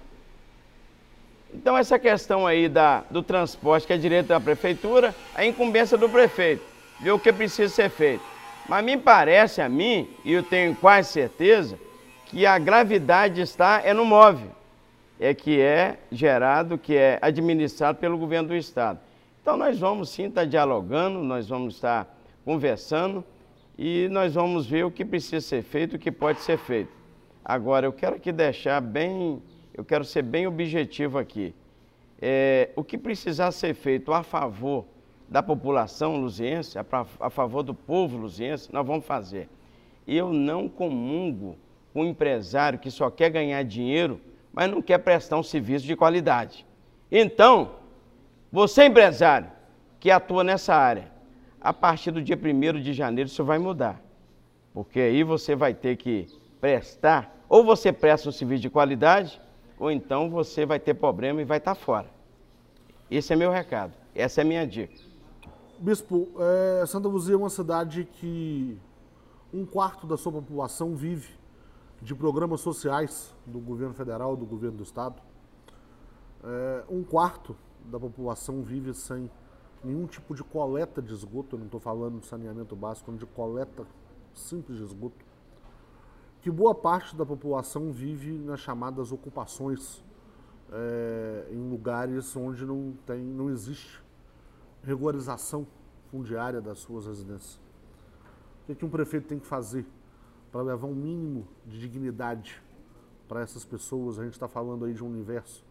Então, 1.55 1.77
essa 1.77 1.99
questão 1.99 2.47
aí 2.47 2.69
da, 2.69 3.05
do 3.11 3.23
transporte, 3.23 3.87
que 3.87 3.93
é 3.93 3.99
direito 3.99 4.29
da 4.29 4.41
prefeitura, 4.41 5.15
a 5.35 5.45
incumbência 5.45 5.99
do 5.99 6.09
prefeito, 6.09 6.72
ver 7.03 7.11
o 7.11 7.19
que 7.19 7.33
precisa 7.33 7.69
ser 7.69 7.91
feito. 7.91 8.23
Mas 8.69 8.85
me 8.85 8.97
parece 8.97 9.61
a 9.61 9.69
mim, 9.69 10.09
e 10.25 10.33
eu 10.33 10.43
tenho 10.43 10.75
quase 10.77 11.11
certeza, 11.11 11.79
que 12.27 12.47
a 12.47 12.59
gravidade 12.59 13.41
está 13.41 13.83
é 13.85 13.93
no 13.93 14.05
móvel, 14.05 14.51
é 15.19 15.35
que 15.35 15.61
é 15.61 15.99
gerado, 16.11 16.79
que 16.79 16.97
é 16.97 17.19
administrado 17.21 17.99
pelo 17.99 18.17
governo 18.17 18.49
do 18.49 18.57
estado. 18.57 19.01
Então 19.43 19.57
nós 19.57 19.79
vamos 19.79 20.09
sim 20.11 20.27
estar 20.27 20.45
dialogando, 20.45 21.19
nós 21.19 21.49
vamos 21.49 21.75
estar 21.75 22.17
conversando 22.45 23.25
e 23.77 24.09
nós 24.09 24.35
vamos 24.35 24.67
ver 24.67 24.85
o 24.85 24.91
que 24.91 25.05
precisa 25.05 25.41
ser 25.41 25.63
feito, 25.63 25.97
o 25.97 25.99
que 25.99 26.13
pode 26.13 26.41
ser 26.41 26.57
feito. 26.57 26.91
Agora 27.45 27.87
eu 27.87 27.93
quero 27.93 28.17
aqui 28.17 28.31
deixar 28.31 28.81
bem, 28.81 29.43
eu 29.75 29.85
quero 29.85 30.05
ser 30.05 30.23
bem 30.23 30.47
objetivo 30.47 31.19
aqui. 31.19 31.53
É, 32.21 32.71
o 32.77 32.85
que 32.85 32.97
precisar 32.97 33.51
ser 33.51 33.75
feito 33.75 34.13
a 34.13 34.23
favor 34.23 34.87
da 35.33 35.43
população 35.43 36.19
luziense, 36.19 36.79
a, 36.79 36.85
a 37.19 37.31
favor 37.31 37.63
do 37.63 37.73
povo 37.73 38.19
luziense, 38.19 38.71
nós 38.71 38.87
vamos 38.87 39.07
fazer. 39.07 39.49
Eu 40.07 40.31
não 40.31 40.69
comungo 40.69 41.57
um 41.95 42.05
empresário 42.05 42.79
que 42.79 42.91
só 42.91 43.09
quer 43.09 43.31
ganhar 43.31 43.63
dinheiro, 43.63 44.21
mas 44.53 44.71
não 44.71 44.83
quer 44.83 44.99
prestar 44.99 45.39
um 45.39 45.43
serviço 45.43 45.87
de 45.87 45.97
qualidade. 45.97 46.67
Então, 47.11 47.77
você 48.53 48.85
empresário 48.85 49.51
que 49.99 50.11
atua 50.11 50.45
nessa 50.45 50.75
área, 50.75 51.11
a 51.59 51.73
partir 51.73 52.11
do 52.11 52.21
dia 52.21 52.37
1 52.37 52.81
de 52.81 52.93
janeiro 52.93 53.29
isso 53.29 53.43
vai 53.43 53.59
mudar. 53.59 54.03
Porque 54.75 55.01
aí 55.01 55.25
você 55.25 55.57
vai 55.57 55.73
ter 55.73 55.97
que 55.97 56.27
prestar, 56.61 57.35
ou 57.49 57.65
você 57.65 57.91
presta 57.91 58.29
um 58.29 58.33
serviço 58.33 58.61
de 58.61 58.69
qualidade, 58.69 59.41
ou 59.79 59.91
então 59.91 60.29
você 60.29 60.67
vai 60.67 60.79
ter 60.79 60.93
problema 60.93 61.41
e 61.41 61.45
vai 61.45 61.57
estar 61.57 61.75
fora. 61.75 62.09
Esse 63.11 63.33
é 63.33 63.37
meu 63.37 63.51
recado, 63.51 63.95
essa 64.15 64.43
é 64.43 64.45
minha 64.45 64.67
dica. 64.67 65.12
Bispo, 65.83 66.29
é, 66.39 66.87
Santa 66.87 67.09
Luzia 67.09 67.35
é 67.35 67.37
uma 67.37 67.51
cidade 67.51 68.05
que 68.05 68.79
um 69.53 69.67
quarto 69.67 70.07
da 70.07 70.17
sua 70.17 70.31
população 70.31 70.95
vive 70.95 71.37
de 72.01 72.15
programas 72.15 72.61
sociais 72.61 73.35
do 73.45 73.59
governo 73.59 73.93
federal, 73.93 74.37
do 74.37 74.47
governo 74.47 74.77
do 74.77 74.85
estado. 74.85 75.21
É, 76.45 76.85
um 76.89 77.03
quarto 77.03 77.57
da 77.85 77.99
população 77.99 78.63
vive 78.63 78.95
sem 78.95 79.29
nenhum 79.83 80.07
tipo 80.07 80.37
de 80.37 80.45
coleta 80.45 81.03
de 81.03 81.13
esgoto, 81.13 81.59
não 81.59 81.65
estou 81.65 81.81
falando 81.81 82.21
de 82.21 82.27
saneamento 82.27 82.77
básico, 82.77 83.11
de 83.15 83.27
coleta 83.27 83.85
simples 84.33 84.79
de 84.79 84.85
esgoto. 84.85 85.27
Que 86.43 86.49
boa 86.49 86.77
parte 86.77 87.17
da 87.17 87.27
população 87.27 87.91
vive 87.91 88.39
nas 88.39 88.61
chamadas 88.61 89.11
ocupações, 89.11 90.01
é, 90.71 91.49
em 91.51 91.69
lugares 91.69 92.37
onde 92.37 92.65
não, 92.65 92.95
tem, 93.05 93.21
não 93.21 93.51
existe 93.51 94.01
regularização 94.85 95.67
fundiária 96.11 96.61
das 96.61 96.79
suas 96.79 97.07
residências. 97.07 97.55
O 98.63 98.67
que, 98.67 98.73
é 98.73 98.75
que 98.75 98.85
um 98.85 98.91
prefeito 98.91 99.27
tem 99.27 99.39
que 99.39 99.47
fazer 99.47 99.87
para 100.53 100.61
levar 100.61 100.87
um 100.87 100.95
mínimo 100.95 101.49
de 101.67 101.81
dignidade 101.81 102.63
para 103.27 103.41
essas 103.41 103.65
pessoas. 103.65 104.19
A 104.19 104.25
gente 104.25 104.35
está 104.35 104.47
falando 104.47 104.85
aí 104.85 104.93
de 104.93 105.03
um 105.03 105.07
universo 105.07 105.65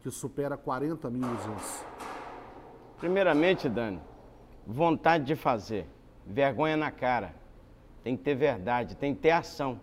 que 0.00 0.10
supera 0.10 0.56
40 0.56 1.10
mil 1.10 1.28
vizinhos. 1.28 1.84
Primeiramente, 2.98 3.68
Dani, 3.68 4.00
vontade 4.64 5.24
de 5.24 5.34
fazer, 5.34 5.88
vergonha 6.24 6.76
na 6.76 6.92
cara. 6.92 7.34
Tem 8.04 8.16
que 8.16 8.22
ter 8.22 8.36
verdade, 8.36 8.96
tem 8.96 9.14
que 9.14 9.20
ter 9.20 9.32
ação. 9.32 9.80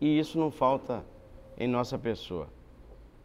E 0.00 0.18
isso 0.18 0.38
não 0.38 0.52
falta 0.52 1.04
em 1.56 1.66
nossa 1.66 1.98
pessoa. 1.98 2.48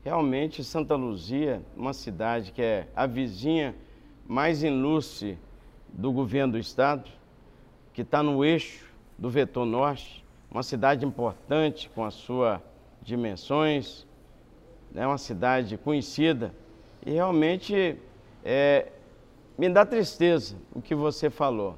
Realmente, 0.03 0.63
Santa 0.63 0.95
Luzia, 0.95 1.63
uma 1.77 1.93
cidade 1.93 2.51
que 2.51 2.61
é 2.61 2.87
a 2.95 3.05
vizinha 3.05 3.75
mais 4.27 4.63
ilustre 4.63 5.37
do 5.89 6.11
governo 6.11 6.53
do 6.53 6.59
estado, 6.59 7.09
que 7.93 8.01
está 8.01 8.23
no 8.23 8.43
eixo 8.43 8.85
do 9.17 9.29
vetor 9.29 9.65
norte, 9.65 10.23
uma 10.49 10.63
cidade 10.63 11.05
importante 11.05 11.89
com 11.93 12.03
as 12.03 12.13
suas 12.13 12.59
dimensões, 13.01 14.05
é 14.93 14.99
né, 14.99 15.07
uma 15.07 15.17
cidade 15.17 15.77
conhecida 15.77 16.53
e 17.05 17.11
realmente 17.11 17.97
é, 18.45 18.91
me 19.57 19.69
dá 19.69 19.85
tristeza 19.85 20.55
o 20.73 20.81
que 20.81 20.95
você 20.95 21.29
falou. 21.29 21.77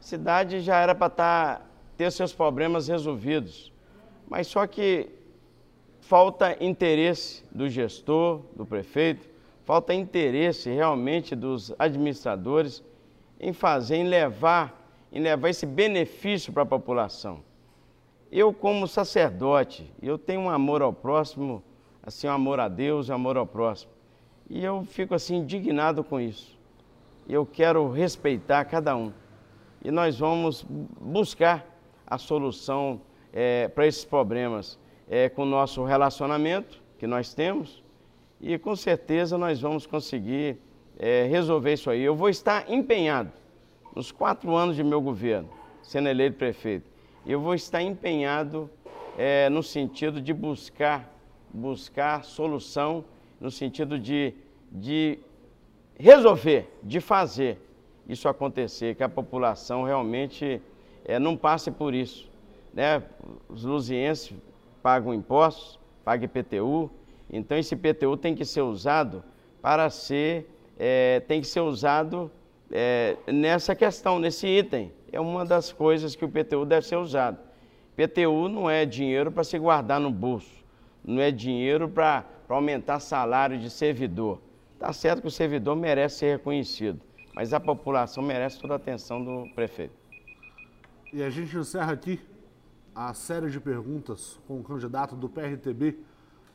A 0.00 0.02
cidade 0.02 0.60
já 0.60 0.78
era 0.78 0.94
para 0.94 1.10
tá, 1.10 1.62
ter 1.96 2.10
seus 2.12 2.32
problemas 2.32 2.88
resolvidos, 2.88 3.72
mas 4.28 4.46
só 4.46 4.66
que 4.66 5.08
falta 6.00 6.56
interesse 6.62 7.44
do 7.50 7.68
gestor, 7.68 8.42
do 8.54 8.66
prefeito, 8.66 9.26
falta 9.66 9.92
interesse 9.92 10.70
realmente 10.70 11.36
dos 11.36 11.74
administradores 11.78 12.82
em 13.38 13.52
fazer, 13.52 13.96
em 13.96 14.04
levar 14.04 14.86
em 15.12 15.20
levar 15.20 15.48
esse 15.48 15.64
benefício 15.64 16.52
para 16.52 16.62
a 16.62 16.66
população. 16.66 17.42
Eu, 18.30 18.52
como 18.52 18.86
sacerdote, 18.86 19.90
eu 20.02 20.18
tenho 20.18 20.42
um 20.42 20.50
amor 20.50 20.82
ao 20.82 20.92
próximo, 20.92 21.62
assim, 22.02 22.26
um 22.26 22.32
amor 22.32 22.60
a 22.60 22.68
Deus, 22.68 23.08
um 23.08 23.14
amor 23.14 23.36
ao 23.36 23.46
próximo. 23.46 23.90
E 24.50 24.62
eu 24.62 24.84
fico 24.84 25.14
assim 25.14 25.36
indignado 25.36 26.04
com 26.04 26.20
isso. 26.20 26.58
Eu 27.28 27.46
quero 27.46 27.90
respeitar 27.90 28.64
cada 28.66 28.94
um. 28.96 29.12
E 29.82 29.90
nós 29.90 30.18
vamos 30.18 30.66
buscar 31.00 31.64
a 32.06 32.18
solução 32.18 33.00
é, 33.32 33.68
para 33.68 33.86
esses 33.86 34.04
problemas 34.04 34.78
é, 35.08 35.28
com 35.28 35.42
o 35.42 35.46
nosso 35.46 35.82
relacionamento 35.84 36.82
que 36.98 37.06
nós 37.06 37.32
temos. 37.32 37.82
E 38.40 38.58
com 38.58 38.76
certeza 38.76 39.38
nós 39.38 39.60
vamos 39.60 39.86
conseguir 39.86 40.58
é, 40.98 41.24
resolver 41.24 41.72
isso 41.72 41.90
aí. 41.90 42.02
Eu 42.02 42.14
vou 42.14 42.28
estar 42.28 42.70
empenhado 42.70 43.32
nos 43.94 44.12
quatro 44.12 44.54
anos 44.54 44.76
de 44.76 44.84
meu 44.84 45.00
governo, 45.00 45.48
sendo 45.82 46.08
eleito 46.08 46.36
prefeito, 46.36 46.90
eu 47.26 47.40
vou 47.40 47.54
estar 47.54 47.82
empenhado 47.82 48.70
é, 49.16 49.48
no 49.48 49.62
sentido 49.62 50.20
de 50.20 50.32
buscar, 50.34 51.10
buscar 51.52 52.22
solução, 52.22 53.04
no 53.40 53.50
sentido 53.50 53.98
de, 53.98 54.34
de 54.70 55.18
resolver, 55.98 56.70
de 56.82 57.00
fazer 57.00 57.58
isso 58.06 58.28
acontecer, 58.28 58.94
que 58.94 59.02
a 59.02 59.08
população 59.08 59.82
realmente 59.82 60.60
é, 61.04 61.18
não 61.18 61.36
passe 61.36 61.70
por 61.70 61.94
isso. 61.94 62.30
Né? 62.72 63.02
Os 63.48 63.64
luzienses 63.64 64.32
pagam 64.82 65.12
impostos, 65.12 65.80
pagam 66.04 66.26
IPTU, 66.26 66.90
então 67.30 67.56
esse 67.58 67.74
IPTU 67.74 68.16
tem 68.16 68.34
que 68.34 68.44
ser 68.44 68.62
usado 68.62 69.22
para 69.60 69.90
ser, 69.90 70.48
é, 70.78 71.20
tem 71.20 71.40
que 71.40 71.46
ser 71.46 71.60
usado 71.60 72.30
é, 72.70 73.16
nessa 73.26 73.74
questão, 73.74 74.18
nesse 74.18 74.46
item. 74.46 74.92
É 75.10 75.20
uma 75.20 75.44
das 75.44 75.72
coisas 75.72 76.14
que 76.14 76.24
o 76.24 76.28
PTU 76.28 76.64
deve 76.64 76.86
ser 76.86 76.96
usado. 76.96 77.38
PTU 77.96 78.48
não 78.48 78.68
é 78.68 78.84
dinheiro 78.84 79.32
para 79.32 79.42
se 79.42 79.58
guardar 79.58 79.98
no 79.98 80.10
bolso, 80.10 80.64
não 81.02 81.22
é 81.22 81.30
dinheiro 81.30 81.88
para 81.88 82.24
aumentar 82.48 83.00
salário 83.00 83.58
de 83.58 83.70
servidor. 83.70 84.40
Está 84.74 84.92
certo 84.92 85.22
que 85.22 85.28
o 85.28 85.30
servidor 85.30 85.74
merece 85.74 86.18
ser 86.18 86.36
reconhecido, 86.36 87.00
mas 87.34 87.54
a 87.54 87.58
população 87.58 88.22
merece 88.22 88.60
toda 88.60 88.74
a 88.74 88.76
atenção 88.76 89.24
do 89.24 89.48
prefeito. 89.54 89.94
E 91.12 91.22
a 91.22 91.30
gente 91.30 91.56
encerra 91.56 91.92
aqui 91.92 92.20
a 92.94 93.14
série 93.14 93.50
de 93.50 93.58
perguntas 93.58 94.38
com 94.46 94.60
o 94.60 94.62
candidato 94.62 95.16
do 95.16 95.28
PRTB 95.28 95.96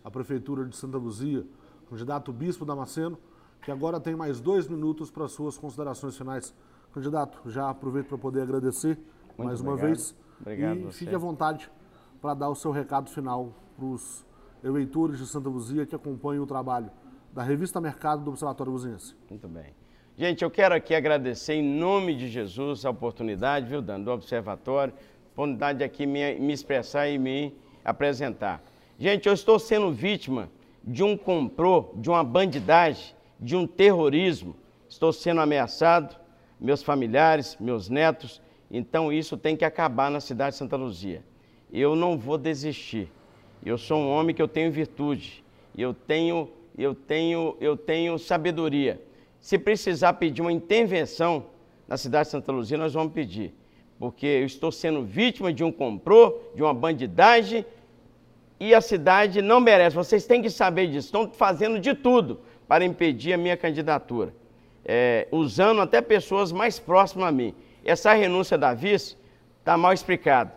à 0.04 0.12
Prefeitura 0.12 0.66
de 0.66 0.76
Santa 0.76 0.98
Luzia, 0.98 1.46
candidato 1.90 2.32
Bispo 2.32 2.66
Damasceno 2.66 3.18
que 3.62 3.72
agora 3.72 4.00
tem 4.00 4.16
mais 4.16 4.40
dois 4.40 4.68
minutos 4.68 5.12
para 5.12 5.28
suas 5.28 5.58
considerações 5.58 6.18
finais. 6.18 6.54
Candidato, 6.94 7.40
já 7.50 7.70
aproveito 7.70 8.08
para 8.08 8.18
poder 8.18 8.42
agradecer 8.42 8.98
Muito 9.28 9.44
mais 9.46 9.62
uma 9.62 9.78
vez. 9.78 10.16
Obrigado. 10.40 10.90
E 10.90 10.92
fique 10.92 11.14
à 11.14 11.18
vontade 11.18 11.70
para 12.20 12.34
dar 12.34 12.50
o 12.50 12.56
seu 12.56 12.72
recado 12.72 13.10
final 13.10 13.54
para 13.76 13.86
os 13.86 14.26
eleitores 14.64 15.20
de 15.20 15.26
Santa 15.26 15.48
Luzia 15.48 15.86
que 15.86 15.96
acompanham 15.96 16.44
o 16.44 16.48
trabalho 16.48 16.90
da 17.32 17.44
Revista 17.44 17.80
Mercado 17.80 18.24
do 18.24 18.32
Observatório 18.32 18.74
Luziense. 18.74 19.16
Muito 19.30 19.48
bem. 19.48 19.74
Gente, 20.18 20.44
eu 20.44 20.52
quero 20.52 20.76
aqui 20.76 20.94
agradecer 20.94 21.54
em 21.54 21.80
nome 21.80 22.16
de 22.16 22.28
Jesus 22.28 22.86
a 22.86 22.90
oportunidade, 22.90 23.68
viu, 23.68 23.82
Dando, 23.82 24.06
do 24.06 24.12
Observatório, 24.12 24.94
oportunidade 25.32 25.80
de 25.80 25.84
aqui 25.84 26.06
me, 26.06 26.38
me 26.40 26.52
expressar 26.52 27.08
e 27.08 27.18
me 27.18 27.56
apresentar. 27.86 28.62
Gente, 29.02 29.28
eu 29.28 29.34
estou 29.34 29.58
sendo 29.58 29.92
vítima 29.92 30.48
de 30.84 31.04
um 31.04 31.18
complô, 31.18 31.90
de 31.96 32.08
uma 32.08 32.24
bandidagem, 32.24 33.16
de 33.40 33.56
um 33.56 33.66
terrorismo. 33.66 34.56
Estou 34.88 35.12
sendo 35.12 35.42
ameaçado, 35.42 36.16
meus 36.60 36.84
familiares, 36.84 37.58
meus 37.60 37.90
netos. 37.90 38.40
Então 38.70 39.12
isso 39.12 39.36
tem 39.36 39.58
que 39.58 39.66
acabar 39.66 40.12
na 40.12 40.20
cidade 40.20 40.52
de 40.52 40.60
Santa 40.60 40.76
Luzia. 40.76 41.24
Eu 41.74 41.96
não 41.96 42.16
vou 42.16 42.38
desistir. 42.38 43.12
Eu 43.66 43.76
sou 43.76 43.98
um 43.98 44.08
homem 44.08 44.36
que 44.36 44.42
eu 44.42 44.48
tenho 44.48 44.72
virtude. 44.72 45.44
Eu 45.76 45.96
tenho, 45.96 46.52
eu 46.78 46.94
tenho, 46.94 47.58
eu 47.60 47.76
tenho 47.76 48.20
sabedoria. 48.20 49.02
Se 49.40 49.58
precisar 49.58 50.14
pedir 50.14 50.44
uma 50.44 50.54
intervenção 50.54 51.48
na 51.88 51.98
cidade 51.98 52.28
de 52.28 52.34
Santa 52.34 52.52
Luzia, 52.52 52.78
nós 52.78 52.94
vamos 52.94 53.14
pedir. 53.14 53.52
Porque 53.98 54.28
eu 54.28 54.46
estou 54.46 54.72
sendo 54.72 55.04
vítima 55.04 55.52
de 55.52 55.64
um 55.64 55.72
complô, 55.72 56.40
de 56.54 56.62
uma 56.62 56.74
bandidagem, 56.74 57.66
e 58.62 58.76
a 58.76 58.80
cidade 58.80 59.42
não 59.42 59.60
merece. 59.60 59.96
Vocês 59.96 60.28
têm 60.28 60.40
que 60.40 60.50
saber 60.52 60.86
disso. 60.86 61.08
Estão 61.08 61.28
fazendo 61.32 61.80
de 61.80 61.96
tudo 61.96 62.42
para 62.68 62.86
impedir 62.86 63.34
a 63.34 63.38
minha 63.38 63.58
candidatura, 63.58 64.36
é, 64.86 65.28
usando 65.32 65.82
até 65.82 66.00
pessoas 66.00 66.52
mais 66.52 66.78
próximas 66.78 67.30
a 67.30 67.32
mim. 67.32 67.56
Essa 67.84 68.14
renúncia 68.14 68.60
da 68.60 68.76
vice 68.76 69.18
está 69.58 69.76
mal 69.76 69.92
explicada, 69.92 70.54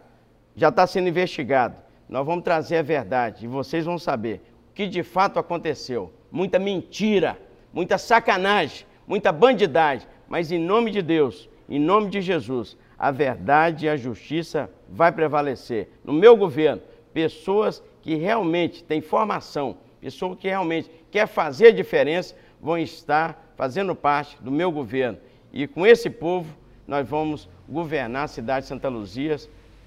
já 0.55 0.69
está 0.69 0.87
sendo 0.87 1.09
investigado. 1.09 1.77
Nós 2.07 2.27
vamos 2.27 2.45
trazer 2.45 2.77
a 2.77 2.83
verdade 2.83 3.47
e 3.47 3.49
vocês 3.49 3.87
vão 3.87 3.99
saber 3.99 4.43
o 4.71 4.75
que 4.75 4.87
de 4.87 5.03
fato 5.03 5.39
aconteceu. 5.39 6.13
Muita 6.31 6.59
mentira, 6.59 7.39
muita 7.73 7.97
sacanagem, 7.97 8.87
muita 9.07 9.33
bandidagem, 9.33 10.07
mas 10.29 10.53
em 10.53 10.59
nome 10.59 10.91
de 10.91 11.01
Deus, 11.01 11.49
em 11.67 11.79
nome 11.79 12.11
de 12.11 12.21
Jesus, 12.21 12.77
a 12.99 13.11
verdade 13.11 13.87
e 13.87 13.89
a 13.89 13.97
justiça 13.97 14.71
vai 14.91 15.11
prevalecer. 15.11 15.89
No 16.05 16.13
meu 16.13 16.37
governo, 16.37 16.83
pessoas 17.15 17.83
que 18.05 18.15
realmente 18.17 18.85
têm 18.85 19.01
formação, 19.01 19.79
pessoas 19.99 20.39
que 20.39 20.47
realmente 20.47 20.91
quer 21.11 21.27
fazer 21.27 21.73
diferença, 21.73 22.37
vão 22.61 22.77
estar 22.77 23.53
fazendo 23.57 23.95
parte 23.95 24.37
do 24.43 24.51
meu 24.51 24.71
governo. 24.71 25.17
E 25.51 25.67
com 25.67 25.87
esse 25.87 26.11
povo, 26.11 26.55
nós 26.87 27.09
vamos 27.09 27.49
governar 27.67 28.25
a 28.25 28.29
cidade 28.29 28.65
de 28.65 28.69
Santa 28.69 28.91
Luzia 28.91 29.39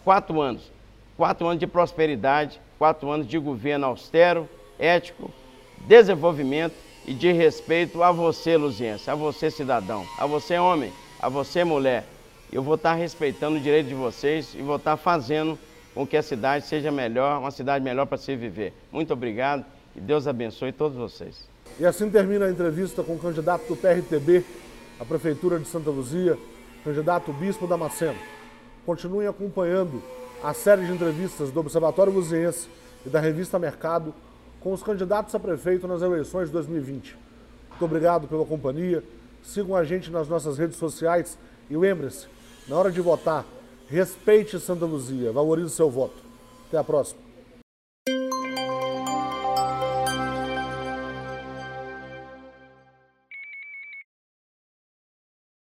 quatro 0.03 0.41
anos. 0.41 0.71
Quatro 1.15 1.45
anos 1.45 1.59
de 1.59 1.67
prosperidade, 1.67 2.59
quatro 2.79 3.07
anos 3.11 3.27
de 3.27 3.37
governo 3.37 3.85
austero, 3.85 4.49
ético, 4.79 5.31
desenvolvimento 5.87 6.73
e 7.05 7.13
de 7.13 7.31
respeito 7.31 8.01
a 8.01 8.11
você, 8.11 8.57
luziense, 8.57 9.11
a 9.11 9.15
você, 9.15 9.51
cidadão, 9.51 10.03
a 10.17 10.25
você, 10.25 10.57
homem, 10.57 10.91
a 11.19 11.29
você, 11.29 11.63
mulher. 11.63 12.03
Eu 12.51 12.63
vou 12.63 12.75
estar 12.75 12.95
respeitando 12.95 13.57
o 13.57 13.61
direito 13.61 13.87
de 13.87 13.95
vocês 13.95 14.55
e 14.55 14.61
vou 14.63 14.77
estar 14.77 14.97
fazendo 14.97 15.57
com 15.97 16.05
que 16.05 16.15
a 16.15 16.21
cidade 16.21 16.63
seja 16.67 16.91
melhor, 16.91 17.39
uma 17.39 17.49
cidade 17.49 17.83
melhor 17.83 18.05
para 18.05 18.19
se 18.19 18.35
viver. 18.35 18.71
Muito 18.91 19.11
obrigado 19.11 19.65
e 19.95 19.99
Deus 19.99 20.27
abençoe 20.27 20.71
todos 20.71 20.95
vocês. 20.95 21.49
E 21.79 21.85
assim 21.87 22.07
termina 22.07 22.45
a 22.45 22.51
entrevista 22.51 23.01
com 23.01 23.15
o 23.15 23.17
candidato 23.17 23.67
do 23.67 23.75
PRTB 23.75 24.45
à 24.99 25.03
Prefeitura 25.03 25.57
de 25.57 25.67
Santa 25.67 25.89
Luzia, 25.89 26.37
candidato 26.83 27.33
Bispo 27.33 27.65
Damasceno. 27.65 28.19
Continuem 28.85 29.27
acompanhando 29.27 30.03
a 30.43 30.53
série 30.53 30.85
de 30.85 30.91
entrevistas 30.91 31.49
do 31.49 31.59
Observatório 31.61 32.13
Luziense 32.13 32.69
e 33.03 33.09
da 33.09 33.19
revista 33.19 33.57
Mercado 33.57 34.13
com 34.59 34.73
os 34.73 34.83
candidatos 34.83 35.33
a 35.33 35.39
prefeito 35.39 35.87
nas 35.87 36.03
eleições 36.03 36.45
de 36.45 36.53
2020. 36.53 37.17
Muito 37.71 37.85
obrigado 37.85 38.27
pela 38.27 38.45
companhia. 38.45 39.03
Sigam 39.41 39.75
a 39.75 39.83
gente 39.83 40.11
nas 40.11 40.27
nossas 40.27 40.59
redes 40.59 40.77
sociais 40.77 41.39
e 41.71 41.75
lembre-se, 41.75 42.27
na 42.67 42.75
hora 42.75 42.91
de 42.91 43.01
votar, 43.01 43.43
respeite 43.89 44.59
Santa 44.59 44.85
Luzia, 44.85 45.31
valorize 45.31 45.71
seu 45.71 45.89
voto. 45.89 46.15
Até 46.67 46.77
a 46.77 46.83
próxima. 46.83 47.26